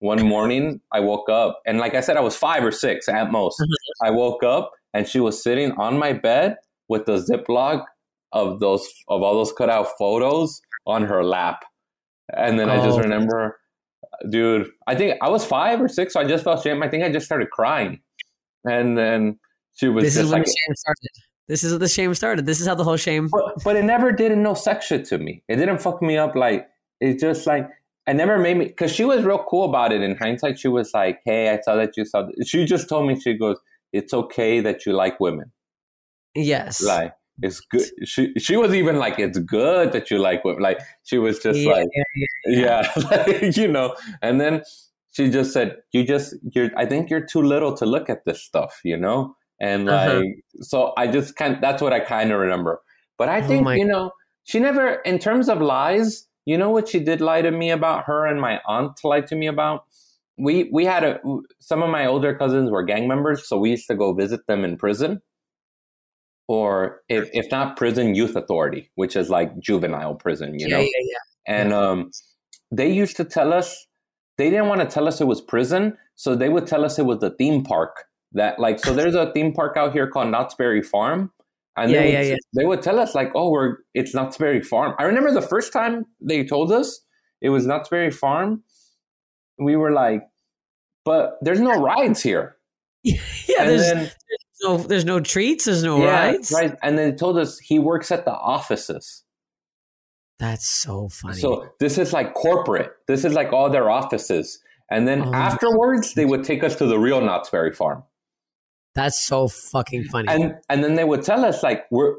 One 0.00 0.20
morning, 0.26 0.82
I 0.92 1.00
woke 1.00 1.30
up, 1.30 1.62
and 1.64 1.78
like 1.78 1.94
I 1.94 2.00
said, 2.00 2.18
I 2.18 2.20
was 2.20 2.36
five 2.36 2.62
or 2.62 2.70
six 2.70 3.08
at 3.08 3.32
most. 3.32 3.58
Mm-hmm. 3.58 4.06
I 4.06 4.10
woke 4.10 4.42
up, 4.44 4.72
and 4.92 5.08
she 5.08 5.18
was 5.18 5.42
sitting 5.42 5.72
on 5.72 5.98
my 5.98 6.12
bed 6.12 6.56
with 6.88 7.06
the 7.06 7.16
Ziploc 7.16 7.86
of 8.32 8.60
those 8.60 8.86
of 9.08 9.22
all 9.22 9.34
those 9.36 9.54
cutout 9.54 9.88
photos 9.98 10.60
on 10.86 11.04
her 11.04 11.24
lap. 11.24 11.64
And 12.36 12.58
then 12.60 12.68
I 12.68 12.76
just 12.84 12.98
Oh. 12.98 13.02
remember, 13.02 13.58
dude, 14.28 14.70
I 14.86 14.94
think 14.94 15.18
I 15.22 15.28
was 15.28 15.44
five 15.44 15.80
or 15.80 15.88
six, 15.88 16.14
so 16.14 16.20
I 16.20 16.24
just 16.24 16.44
felt 16.44 16.62
shame. 16.62 16.82
I 16.82 16.88
think 16.88 17.04
I 17.04 17.10
just 17.10 17.26
started 17.26 17.50
crying, 17.50 18.00
and 18.64 18.96
then 18.96 19.38
she 19.74 19.88
was 19.88 20.04
this 20.04 20.16
is 20.16 20.24
when 20.24 20.40
like, 20.40 20.44
the 20.44 20.50
shame 20.50 20.74
started. 20.74 21.10
This 21.48 21.64
is 21.64 21.78
the 21.78 21.88
shame 21.88 22.14
started. 22.14 22.46
This 22.46 22.60
is 22.60 22.66
how 22.66 22.74
the 22.74 22.84
whole 22.84 22.96
shame. 22.96 23.28
but, 23.30 23.62
but 23.64 23.76
it 23.76 23.84
never 23.84 24.12
did 24.12 24.36
no 24.38 24.54
sex 24.54 24.86
shit 24.86 25.04
to 25.06 25.18
me. 25.18 25.42
It 25.48 25.56
didn't 25.56 25.78
fuck 25.78 26.00
me 26.00 26.16
up. 26.16 26.34
Like 26.34 26.68
it 27.00 27.18
just 27.18 27.46
like 27.46 27.68
I 28.06 28.12
never 28.12 28.38
made 28.38 28.56
me 28.56 28.66
because 28.66 28.92
she 28.92 29.04
was 29.04 29.24
real 29.24 29.44
cool 29.48 29.68
about 29.68 29.92
it. 29.92 30.02
In 30.02 30.16
hindsight, 30.16 30.58
she 30.58 30.68
was 30.68 30.92
like, 30.94 31.20
"Hey, 31.24 31.50
I 31.50 31.60
saw 31.60 31.76
that 31.76 31.96
you 31.96 32.04
saw." 32.04 32.22
This. 32.22 32.48
She 32.48 32.64
just 32.64 32.88
told 32.88 33.06
me 33.06 33.18
she 33.18 33.34
goes, 33.34 33.58
"It's 33.92 34.12
okay 34.12 34.60
that 34.60 34.86
you 34.86 34.92
like 34.92 35.20
women." 35.20 35.52
Yes. 36.34 36.82
Like 36.82 37.12
it's 37.40 37.60
good. 37.60 37.88
She 38.04 38.32
she 38.38 38.56
was 38.56 38.74
even 38.74 38.96
like, 38.98 39.18
"It's 39.18 39.38
good 39.38 39.92
that 39.92 40.10
you 40.10 40.18
like 40.18 40.44
women." 40.44 40.62
Like 40.62 40.80
she 41.04 41.18
was 41.18 41.38
just 41.40 41.64
Yeah, 41.64 41.66
like, 41.66 41.86
yeah, 42.46 42.82
yeah, 42.86 42.92
like, 43.10 43.56
you 43.56 43.68
know. 43.68 43.94
And 44.22 44.40
then 44.40 44.62
she 45.12 45.30
just 45.30 45.52
said, 45.52 45.76
"You 45.92 46.04
just 46.04 46.34
you're. 46.54 46.70
I 46.76 46.86
think 46.86 47.10
you're 47.10 47.24
too 47.26 47.42
little 47.42 47.74
to 47.76 47.86
look 47.86 48.08
at 48.10 48.24
this 48.24 48.42
stuff, 48.42 48.80
you 48.84 48.96
know." 48.96 49.36
And 49.60 49.86
like, 49.86 49.94
Uh-huh. 49.94 50.22
so 50.60 50.92
I 50.96 51.06
just 51.06 51.36
kind. 51.36 51.58
That's 51.60 51.82
what 51.82 51.92
I 51.92 52.00
kind 52.00 52.32
of 52.32 52.40
remember. 52.40 52.80
But 53.18 53.28
I 53.28 53.40
Oh 53.40 53.46
think 53.46 53.68
you 53.74 53.84
know, 53.86 54.10
she 54.44 54.58
never, 54.58 54.94
in 55.04 55.18
terms 55.18 55.48
of 55.48 55.60
lies. 55.60 56.26
You 56.44 56.58
know 56.58 56.70
what 56.70 56.88
she 56.88 56.98
did 56.98 57.20
lie 57.20 57.42
to 57.42 57.52
me 57.52 57.70
about? 57.70 58.04
Her 58.04 58.26
and 58.26 58.40
my 58.40 58.60
aunt 58.66 58.98
lied 59.04 59.28
to 59.28 59.36
me 59.36 59.46
about. 59.46 59.84
We 60.38 60.68
we 60.72 60.84
had 60.84 61.04
a 61.04 61.20
some 61.60 61.82
of 61.82 61.90
my 61.90 62.06
older 62.06 62.34
cousins 62.34 62.70
were 62.70 62.82
gang 62.82 63.06
members, 63.06 63.46
so 63.48 63.58
we 63.58 63.70
used 63.70 63.86
to 63.88 63.94
go 63.94 64.12
visit 64.12 64.46
them 64.48 64.64
in 64.64 64.76
prison, 64.76 65.20
or 66.48 67.00
if 67.08 67.28
if 67.32 67.50
not 67.50 67.76
prison, 67.76 68.14
youth 68.14 68.36
authority, 68.36 68.90
which 68.94 69.16
is 69.16 69.30
like 69.30 69.58
juvenile 69.58 70.14
prison. 70.14 70.58
You 70.58 70.68
yeah, 70.68 70.76
know, 70.76 70.82
yeah, 70.82 70.88
yeah. 71.00 71.54
and 71.54 71.72
um, 71.72 72.10
they 72.70 72.90
used 72.90 73.16
to 73.16 73.24
tell 73.24 73.52
us 73.52 73.86
they 74.38 74.50
didn't 74.50 74.68
want 74.68 74.80
to 74.80 74.86
tell 74.86 75.06
us 75.06 75.20
it 75.20 75.26
was 75.26 75.40
prison, 75.40 75.96
so 76.14 76.34
they 76.34 76.48
would 76.48 76.66
tell 76.66 76.84
us 76.84 76.98
it 76.98 77.06
was 77.06 77.20
the 77.20 77.30
theme 77.30 77.62
park. 77.62 78.04
That 78.32 78.58
like 78.58 78.78
so, 78.78 78.94
there's 78.94 79.14
a 79.14 79.30
theme 79.32 79.52
park 79.52 79.76
out 79.76 79.92
here 79.92 80.06
called 80.06 80.30
Knott's 80.30 80.54
Berry 80.54 80.82
Farm, 80.82 81.30
and 81.76 81.90
Yeah, 81.90 82.00
they, 82.00 82.04
would, 82.04 82.12
yeah, 82.12 82.22
yeah. 82.22 82.36
they 82.54 82.64
would 82.64 82.82
tell 82.82 82.98
us 82.98 83.14
like, 83.14 83.30
"Oh, 83.34 83.50
we're 83.50 83.76
it's 83.94 84.14
Knott's 84.14 84.38
Berry 84.38 84.62
Farm." 84.62 84.94
I 84.98 85.04
remember 85.04 85.32
the 85.32 85.42
first 85.42 85.72
time 85.72 86.06
they 86.20 86.44
told 86.44 86.72
us 86.72 87.00
it 87.40 87.50
was 87.50 87.66
Knott's 87.66 87.90
Berry 87.90 88.10
Farm. 88.10 88.62
We 89.58 89.76
were 89.76 89.92
like, 89.92 90.22
"But 91.04 91.38
there's 91.42 91.60
no 91.60 91.80
rides 91.80 92.22
here." 92.22 92.56
Yeah, 93.04 93.62
and 93.62 93.68
there's 93.68 93.82
then 93.82 94.10
no 94.62 94.78
there's 94.78 95.04
no 95.04 95.20
treats, 95.20 95.64
there's 95.64 95.82
no 95.82 96.02
yeah, 96.02 96.30
rides. 96.30 96.52
right, 96.52 96.76
and 96.82 96.98
they 96.98 97.12
told 97.12 97.38
us 97.38 97.58
he 97.58 97.78
works 97.78 98.10
at 98.10 98.24
the 98.24 98.32
offices. 98.32 99.24
That's 100.38 100.68
so 100.68 101.08
funny. 101.08 101.40
So 101.40 101.68
this 101.78 101.98
is 101.98 102.12
like 102.12 102.34
corporate. 102.34 102.90
This 103.06 103.24
is 103.24 103.32
like 103.32 103.52
all 103.52 103.70
their 103.70 103.90
offices. 103.90 104.58
And 104.90 105.06
then 105.06 105.22
Oh 105.22 105.32
afterwards, 105.32 106.14
they 106.14 106.24
would 106.24 106.44
take 106.44 106.64
us 106.64 106.74
to 106.76 106.86
the 106.86 106.98
real 106.98 107.20
Knott's 107.20 107.48
Berry 107.48 107.72
Farm. 107.72 108.02
That's 108.94 109.24
so 109.24 109.48
fucking 109.48 110.04
funny. 110.04 110.28
And 110.28 110.54
and 110.68 110.82
then 110.82 110.96
they 110.96 111.04
would 111.04 111.22
tell 111.22 111.44
us 111.44 111.62
like 111.62 111.84
we're 111.90 112.16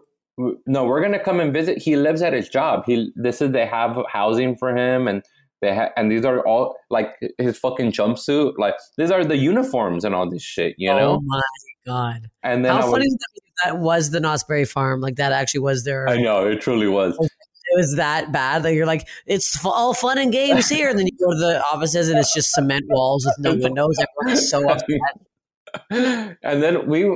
no, 0.66 0.86
we're 0.86 1.02
gonna 1.02 1.24
come 1.24 1.40
and 1.40 1.54
visit. 1.54 1.78
He 1.78 1.96
lives 1.96 2.22
at 2.22 2.34
his 2.34 2.50
job. 2.50 2.84
He 2.86 3.12
this 3.16 3.42
is 3.42 3.52
they 3.52 3.66
have 3.66 3.98
housing 4.10 4.56
for 4.56 4.76
him, 4.76 5.08
and 5.08 5.24
they 5.64 5.74
ha- 5.74 5.92
and 5.96 6.12
these 6.12 6.26
are 6.26 6.46
all 6.46 6.76
like 6.90 7.16
his 7.38 7.58
fucking 7.58 7.94
jumpsuit. 7.94 8.54
Like 8.58 8.76
these 8.98 9.12
are 9.12 9.24
the 9.24 9.38
uniforms 9.38 10.04
and 10.04 10.14
all 10.14 10.30
this 10.30 10.44
shit, 10.44 10.76
you 10.78 10.90
know? 10.90 11.14
oh 11.14 11.22
my 11.24 11.42
god. 11.86 12.30
And 12.44 12.66
then 12.66 12.74
How 12.74 12.80
I 12.88 12.92
funny 12.92 13.06
was, 13.06 13.18
that, 13.20 13.72
that 13.72 13.78
was 13.80 14.12
the 14.12 14.20
Knott's 14.20 14.44
Berry 14.44 14.66
Farm. 14.66 15.00
Like 15.00 15.16
that 15.16 15.32
actually 15.32 15.62
was 15.62 15.86
their 15.86 16.08
I 16.10 16.22
know 16.22 16.46
it 16.48 16.62
truly 16.62 16.88
was. 16.88 17.18
Oh, 17.20 17.26
it 17.26 17.78
was 17.78 17.96
that 17.96 18.32
bad 18.34 18.64
that 18.64 18.74
you're 18.74 18.86
like, 18.86 19.08
it's 19.26 19.56
f- 19.56 19.66
all 19.66 19.94
fun 19.94 20.18
and 20.18 20.32
games 20.34 20.68
here. 20.68 20.90
And 20.90 21.00
then 21.00 21.08
you 21.08 21.14
go 21.18 21.32
to 21.32 21.40
the 21.40 21.64
offices 21.74 22.10
and 22.10 22.20
it's 22.20 22.34
just 22.34 22.52
cement 22.52 22.84
walls 22.90 23.26
with 23.26 23.36
no 23.40 23.56
windows. 23.56 23.98
Everyone's 24.20 24.50
so 24.50 24.70
upset. 24.70 24.88
And 25.92 26.62
then 26.64 26.88
we 26.88 27.16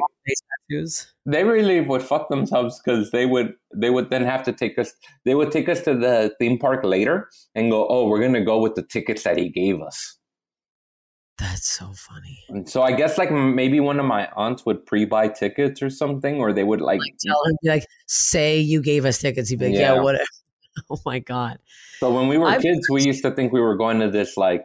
they 1.26 1.44
really 1.44 1.80
would 1.82 2.02
fuck 2.02 2.30
themselves 2.30 2.82
because 2.84 3.12
they 3.12 3.26
would 3.26 3.54
they 3.76 3.90
would 3.90 4.10
then 4.10 4.24
have 4.24 4.44
to 4.44 4.52
take 4.52 4.78
us 4.80 4.94
they 5.26 5.36
would 5.36 5.52
take 5.52 5.70
us 5.70 5.82
to 5.82 5.94
the 5.94 6.34
theme 6.40 6.58
park 6.58 6.84
later 6.84 7.30
and 7.56 7.72
go 7.72 7.88
oh 7.88 8.08
we're 8.08 8.20
gonna 8.22 8.44
go 8.44 8.60
with 8.60 8.76
the 8.76 8.82
tickets 8.84 9.24
that 9.24 9.38
he 9.38 9.50
gave 9.50 9.80
us 9.82 10.18
That's 11.38 11.70
so 11.72 11.92
funny. 11.96 12.40
and 12.50 12.68
so 12.68 12.82
i 12.82 12.92
guess 12.92 13.18
like 13.18 13.32
maybe 13.32 13.80
one 13.80 14.00
of 14.00 14.06
my 14.06 14.28
aunts 14.36 14.66
would 14.66 14.86
pre-buy 14.86 15.28
tickets 15.30 15.82
or 15.84 15.90
something 15.90 16.40
or 16.40 16.52
they 16.52 16.64
would 16.64 16.82
like 16.82 17.00
Like 17.00 17.18
tell 17.20 17.44
him, 17.46 17.58
like, 17.64 17.86
say 18.08 18.60
you 18.60 18.82
gave 18.82 19.06
us 19.06 19.20
tickets. 19.20 19.50
He'd 19.50 19.60
be 19.60 19.66
like, 19.68 19.76
yeah, 19.76 19.94
Yeah. 19.96 20.02
whatever. 20.02 20.24
Oh 20.92 21.00
my 21.08 21.18
god. 21.20 21.58
so 22.00 22.12
when 22.14 22.28
we 22.28 22.38
were 22.38 22.48
I've- 22.50 22.62
kids 22.64 22.88
we 22.90 23.04
used 23.04 23.24
to 23.24 23.32
think 23.32 23.52
we 23.54 23.62
were 23.62 23.76
going 23.76 24.00
to 24.00 24.10
this 24.12 24.38
like 24.38 24.64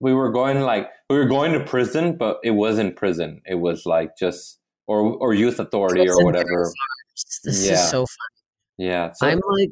we 0.00 0.12
were 0.14 0.30
going 0.30 0.60
like 0.60 0.88
we 1.08 1.16
were 1.16 1.26
going 1.26 1.52
to 1.52 1.60
prison 1.64 2.16
but 2.16 2.38
it 2.42 2.52
wasn't 2.52 2.96
prison 2.96 3.40
it 3.46 3.56
was 3.56 3.84
like 3.86 4.16
just 4.16 4.58
or 4.86 5.00
or 5.16 5.34
youth 5.34 5.58
authority 5.60 6.08
or 6.08 6.24
whatever 6.24 6.70
This 7.44 7.66
Yeah. 7.66 7.74
is 7.74 7.90
so 7.90 8.00
fun. 8.06 8.28
yeah 8.78 9.12
so, 9.12 9.26
I'm 9.28 9.40
like 9.58 9.70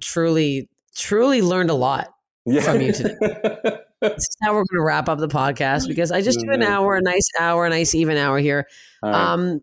truly, 0.00 0.68
truly 0.96 1.42
learned 1.42 1.70
a 1.70 1.74
lot. 1.74 2.08
yeah. 2.44 2.60
from 2.60 2.80
you 2.80 2.92
today. 2.92 3.14
This 4.02 4.16
is 4.18 4.36
how 4.42 4.50
we're 4.50 4.64
going 4.64 4.80
to 4.80 4.82
wrap 4.84 5.08
up 5.08 5.20
the 5.20 5.28
podcast 5.28 5.86
because 5.86 6.10
I 6.10 6.22
just 6.22 6.40
do 6.40 6.50
an 6.50 6.64
hour, 6.64 6.96
a 6.96 7.00
nice 7.00 7.28
hour, 7.38 7.66
a 7.66 7.70
nice 7.70 7.94
even 7.94 8.16
hour 8.16 8.40
here. 8.40 8.66
Right. 9.00 9.14
Um, 9.14 9.60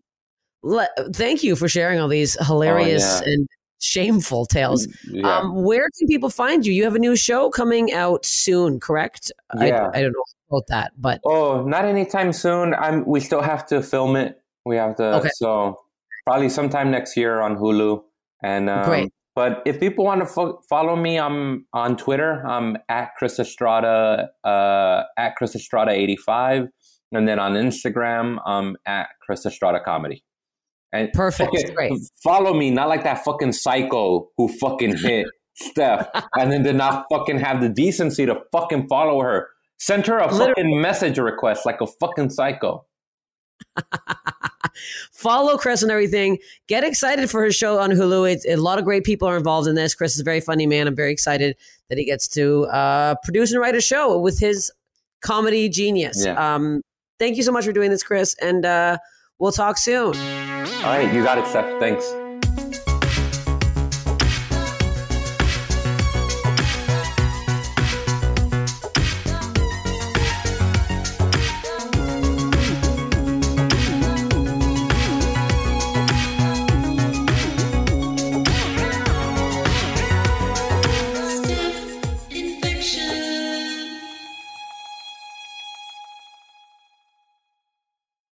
le- 0.62 0.88
thank 1.12 1.42
you 1.44 1.56
for 1.56 1.68
sharing 1.68 2.00
all 2.00 2.08
these 2.08 2.38
hilarious 2.46 3.04
Oh, 3.04 3.22
yeah. 3.26 3.32
and 3.34 3.48
shameful 3.80 4.46
tales. 4.46 4.86
yeah. 5.10 5.38
Um, 5.38 5.62
where 5.64 5.88
can 5.98 6.06
people 6.06 6.30
find 6.30 6.64
you? 6.64 6.72
You 6.72 6.84
have 6.84 6.94
a 6.94 6.98
new 6.98 7.16
show 7.16 7.50
coming 7.50 7.92
out 7.92 8.24
soon, 8.24 8.78
correct? 8.80 9.32
Yeah. 9.58 9.90
I, 9.92 9.98
I 9.98 10.02
don't 10.02 10.12
know 10.12 10.24
about 10.50 10.66
that, 10.68 10.92
but 10.98 11.20
Oh, 11.24 11.62
not 11.64 11.84
anytime 11.84 12.32
soon. 12.32 12.74
I'm. 12.74 13.04
We 13.06 13.20
still 13.20 13.42
have 13.42 13.66
to 13.66 13.82
film 13.82 14.16
it. 14.16 14.40
We 14.64 14.76
have 14.76 14.96
to. 14.96 15.14
Okay. 15.16 15.30
So 15.34 15.80
probably 16.26 16.48
sometime 16.48 16.90
next 16.90 17.16
year 17.16 17.40
on 17.40 17.56
Hulu. 17.56 18.02
And 18.42 18.68
um, 18.70 18.84
Great. 18.84 19.12
But 19.34 19.62
if 19.64 19.78
people 19.78 20.04
want 20.04 20.20
to 20.20 20.26
fo- 20.26 20.60
follow 20.68 20.96
me, 20.96 21.18
I'm 21.18 21.66
on 21.72 21.96
Twitter. 21.96 22.44
I'm 22.46 22.76
at 22.88 23.14
Chris 23.16 23.38
Estrada. 23.38 24.30
Uh, 24.44 25.04
at 25.16 25.36
Chris 25.36 25.54
Estrada 25.54 25.92
eighty 25.92 26.16
five. 26.16 26.68
And 27.12 27.26
then 27.26 27.38
on 27.38 27.54
Instagram, 27.54 28.38
I'm 28.46 28.76
at 28.86 29.08
Chris 29.20 29.44
Estrada 29.46 29.80
Comedy. 29.84 30.22
And 30.92 31.12
Perfect. 31.12 31.50
okay, 31.54 31.72
Great. 31.74 31.92
follow 32.22 32.52
me, 32.54 32.70
not 32.70 32.88
like 32.88 33.04
that 33.04 33.24
fucking 33.24 33.52
psycho 33.52 34.28
who 34.36 34.48
fucking 34.48 34.96
hit 35.02 35.26
Steph 35.54 36.08
and 36.36 36.50
then 36.50 36.62
did 36.62 36.76
not 36.76 37.06
fucking 37.10 37.38
have 37.38 37.60
the 37.60 37.68
decency 37.68 38.26
to 38.26 38.40
fucking 38.52 38.86
follow 38.88 39.20
her. 39.20 39.48
Sent 39.78 40.06
her 40.08 40.18
a 40.18 40.26
Literally. 40.26 40.48
fucking 40.54 40.80
message 40.80 41.18
request 41.18 41.64
like 41.64 41.80
a 41.80 41.86
fucking 41.86 42.30
psycho. 42.30 42.84
follow 45.12 45.56
Chris 45.56 45.82
and 45.82 45.90
everything. 45.90 46.38
Get 46.68 46.84
excited 46.84 47.30
for 47.30 47.44
his 47.44 47.54
show 47.54 47.78
on 47.78 47.90
Hulu. 47.90 48.32
It's, 48.32 48.46
a 48.46 48.56
lot 48.56 48.78
of 48.78 48.84
great 48.84 49.04
people 49.04 49.28
are 49.28 49.36
involved 49.36 49.68
in 49.68 49.74
this. 49.74 49.94
Chris 49.94 50.14
is 50.14 50.20
a 50.20 50.24
very 50.24 50.40
funny 50.40 50.66
man. 50.66 50.86
I'm 50.86 50.96
very 50.96 51.12
excited 51.12 51.56
that 51.88 51.98
he 51.98 52.04
gets 52.04 52.28
to 52.28 52.64
uh, 52.66 53.14
produce 53.24 53.52
and 53.52 53.60
write 53.60 53.74
a 53.74 53.80
show 53.80 54.18
with 54.18 54.38
his 54.38 54.70
comedy 55.22 55.68
genius. 55.68 56.24
Yeah. 56.24 56.54
Um, 56.54 56.82
thank 57.18 57.36
you 57.36 57.42
so 57.42 57.52
much 57.52 57.64
for 57.64 57.72
doing 57.72 57.90
this, 57.90 58.02
Chris, 58.02 58.34
and 58.40 58.64
uh, 58.64 58.98
we'll 59.40 59.50
talk 59.50 59.76
soon. 59.78 60.14
All 60.14 60.84
right, 60.84 61.12
you 61.12 61.24
got 61.24 61.38
it, 61.38 61.46
Steph. 61.48 61.80
Thanks. 61.80 62.14